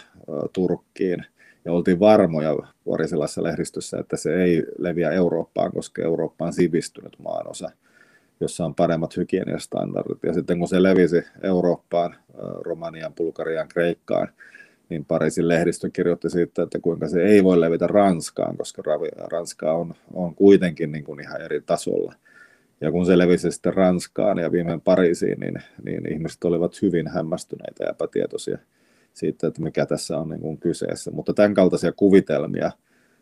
Turkkiin. 0.52 1.24
Ja 1.64 1.72
oltiin 1.72 2.00
varmoja 2.00 2.56
Varisilassa 2.88 3.42
lehdistössä, 3.42 3.98
että 3.98 4.16
se 4.16 4.42
ei 4.42 4.64
leviä 4.78 5.10
Eurooppaan, 5.10 5.72
koska 5.72 6.02
Eurooppa 6.02 6.44
on 6.44 6.52
sivistynyt 6.52 7.16
maanosa, 7.18 7.70
jossa 8.40 8.64
on 8.64 8.74
paremmat 8.74 9.16
hygieniastandardit. 9.16 10.18
Ja 10.22 10.34
sitten 10.34 10.58
kun 10.58 10.68
se 10.68 10.82
levisi 10.82 11.22
Eurooppaan, 11.42 12.14
Romaniaan, 12.60 13.14
Bulgariaan, 13.14 13.68
Kreikkaan, 13.68 14.28
niin 14.88 15.04
Pariisin 15.04 15.48
lehdistö 15.48 15.90
kirjoitti 15.92 16.30
siitä, 16.30 16.62
että 16.62 16.78
kuinka 16.78 17.08
se 17.08 17.22
ei 17.22 17.44
voi 17.44 17.60
levitä 17.60 17.86
Ranskaan, 17.86 18.56
koska 18.56 18.82
Ranska 19.32 19.72
on, 19.72 19.94
on 20.14 20.34
kuitenkin 20.34 20.92
niin 20.92 21.04
kuin 21.04 21.20
ihan 21.20 21.40
eri 21.40 21.60
tasolla. 21.60 22.14
Ja 22.80 22.92
kun 22.92 23.06
se 23.06 23.18
levisi 23.18 23.52
sitten 23.52 23.74
Ranskaan 23.74 24.38
ja 24.38 24.52
viimein 24.52 24.80
Pariisiin, 24.80 25.40
niin, 25.40 25.62
niin 25.84 26.12
ihmiset 26.12 26.44
olivat 26.44 26.82
hyvin 26.82 27.08
hämmästyneitä 27.08 27.84
ja 27.84 27.90
epätietoisia 27.90 28.58
siitä, 29.18 29.46
että 29.46 29.62
mikä 29.62 29.86
tässä 29.86 30.18
on 30.18 30.28
niin 30.28 30.40
kuin 30.40 30.58
kyseessä. 30.58 31.10
Mutta 31.10 31.34
tämän 31.34 31.54
kaltaisia 31.54 31.92
kuvitelmia 31.92 32.70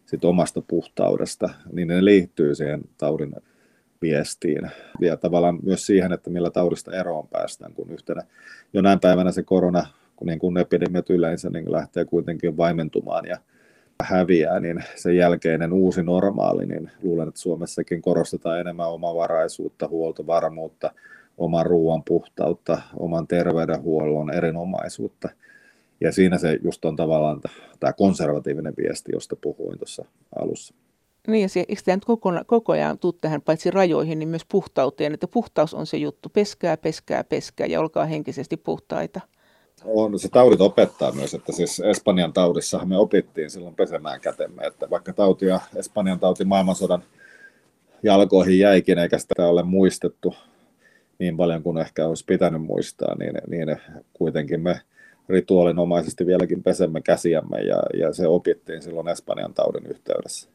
sit 0.07 0.25
omasta 0.25 0.63
puhtaudesta, 0.69 1.51
niin 1.73 1.89
ne 1.89 2.05
liittyy 2.05 2.55
siihen 2.55 2.81
taudin 2.99 3.35
viestiin. 4.03 4.71
Ja 5.01 5.17
tavallaan 5.17 5.59
myös 5.63 5.87
siihen, 5.87 6.13
että 6.13 6.31
millä 6.31 6.51
taudista 6.51 6.97
eroon 6.97 7.29
päästään, 7.29 7.73
kun 7.73 7.91
yhtenä 7.91 8.23
jonain 8.73 9.01
päivänä 9.01 9.33
se 9.33 9.43
korona, 9.43 9.87
kun 10.17 10.27
niin 10.27 10.39
kuin 10.39 10.57
epidemiat 10.57 11.11
yleensä 11.11 11.51
niin 11.51 11.73
lähtee 11.73 12.05
kuitenkin 12.05 12.57
vaimentumaan 12.57 13.27
ja 13.27 13.39
häviää, 14.03 14.61
niin 14.61 14.85
sen 14.97 15.17
jälkeinen 15.17 15.73
uusi 15.73 16.03
normaali, 16.03 16.67
niin 16.67 16.91
luulen, 17.03 17.29
että 17.29 17.41
Suomessakin 17.41 18.03
korostetaan 18.03 18.61
enemmän 18.61 18.91
omavaraisuutta, 18.91 19.89
huoltovarmuutta, 19.89 20.93
oman 21.39 21.67
ruoan 21.67 22.03
puhtautta, 22.03 22.83
oman 22.97 23.27
terveydenhuollon 23.27 24.35
erinomaisuutta– 24.35 25.29
ja 26.01 26.13
siinä 26.13 26.39
se 26.39 26.59
just 26.65 26.85
on 26.85 26.97
tavallaan 26.97 27.41
tämä 27.81 27.93
konservatiivinen 27.93 28.75
viesti, 28.77 29.13
josta 29.13 29.37
puhuin 29.37 29.79
tuossa 29.79 30.05
alussa. 30.41 30.75
Niin, 31.27 31.43
ja 31.43 31.65
eikö 31.69 31.83
tämä 31.85 31.97
nyt 31.97 32.05
koko, 32.05 32.31
koko 32.47 32.73
ajan 32.73 32.99
tule 32.99 33.15
tähän 33.21 33.43
paitsi 33.43 33.71
rajoihin, 33.71 34.19
niin 34.19 34.29
myös 34.29 34.45
puhtauteen, 34.49 35.15
että 35.15 35.29
puhtaus 35.29 35.75
on 35.75 35.87
se 35.87 35.97
juttu. 35.97 36.29
Peskää, 36.29 36.77
peskää, 36.77 37.25
peskää 37.25 37.67
ja 37.67 37.81
olkaa 37.81 38.05
henkisesti 38.05 38.57
puhtaita. 38.57 39.21
On, 39.85 40.19
se 40.19 40.29
taudit 40.29 40.61
opettaa 40.61 41.13
myös, 41.13 41.35
että 41.35 41.53
siis 41.53 41.81
Espanjan 41.81 42.33
taudissahan 42.33 42.89
me 42.89 42.97
opittiin 42.97 43.51
silloin 43.51 43.75
pesemään 43.75 44.21
kätemme, 44.21 44.67
että 44.67 44.91
vaikka 44.91 45.13
tauti 45.13 45.47
ja 45.47 45.61
Espanjan 45.77 46.21
tauti 46.21 46.45
maailmansodan 46.45 47.03
jalkoihin 48.03 48.59
jäikin, 48.59 48.99
eikä 48.99 49.19
sitä 49.19 49.47
ole 49.47 49.63
muistettu 49.63 50.35
niin 51.19 51.37
paljon 51.37 51.63
kuin 51.63 51.79
ehkä 51.79 52.07
olisi 52.07 52.25
pitänyt 52.25 52.63
muistaa, 52.63 53.15
niin, 53.19 53.35
niin 53.47 53.77
kuitenkin 54.13 54.61
me 54.61 54.81
rituaalinomaisesti 55.29 56.27
vieläkin 56.27 56.63
pesemme 56.63 57.01
käsiämme 57.01 57.61
ja, 57.61 57.83
ja 58.01 58.13
se 58.13 58.27
opittiin 58.27 58.83
silloin 58.83 59.09
Espanjan 59.09 59.55
taudin 59.55 59.87
yhteydessä. 59.87 60.49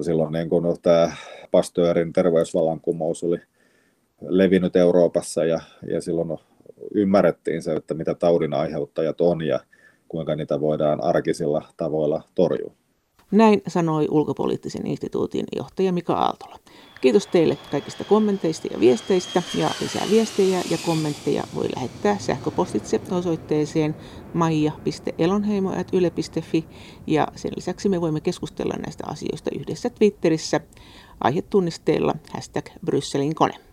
Silloin 0.00 0.32
niin 0.32 0.48
kun 0.48 0.78
tämä 0.82 1.12
Pasteurin 1.50 2.12
terveysvallankumous 2.12 3.24
oli 3.24 3.38
levinnyt 4.20 4.76
Euroopassa 4.76 5.44
ja, 5.44 5.60
ja 5.90 6.00
silloin 6.00 6.38
ymmärrettiin 6.94 7.62
se, 7.62 7.72
että 7.72 7.94
mitä 7.94 8.14
taudin 8.14 8.54
aiheuttajat 8.54 9.20
on 9.20 9.46
ja 9.46 9.60
kuinka 10.08 10.36
niitä 10.36 10.60
voidaan 10.60 11.04
arkisilla 11.04 11.62
tavoilla 11.76 12.22
torjua. 12.34 12.72
Näin 13.30 13.62
sanoi 13.68 14.06
ulkopoliittisen 14.10 14.86
instituutin 14.86 15.46
johtaja 15.56 15.92
Mika 15.92 16.14
Aaltola. 16.14 16.56
Kiitos 17.00 17.26
teille 17.26 17.58
kaikista 17.70 18.04
kommenteista 18.04 18.68
ja 18.70 18.80
viesteistä 18.80 19.42
ja 19.54 19.70
lisää 19.80 20.06
viestejä 20.10 20.62
ja 20.70 20.78
kommentteja 20.86 21.44
voi 21.54 21.68
lähettää 21.76 22.18
sähköpostitse 22.18 23.00
osoitteeseen 23.10 23.96
maija.elonheimo.yle.fi 24.32 26.68
ja 27.06 27.28
sen 27.36 27.52
lisäksi 27.56 27.88
me 27.88 28.00
voimme 28.00 28.20
keskustella 28.20 28.74
näistä 28.74 29.04
asioista 29.06 29.50
yhdessä 29.54 29.90
Twitterissä 29.90 30.60
aihetunnisteella 31.20 32.14
hashtag 32.32 32.66
Brysselin 32.86 33.34
kone. 33.34 33.69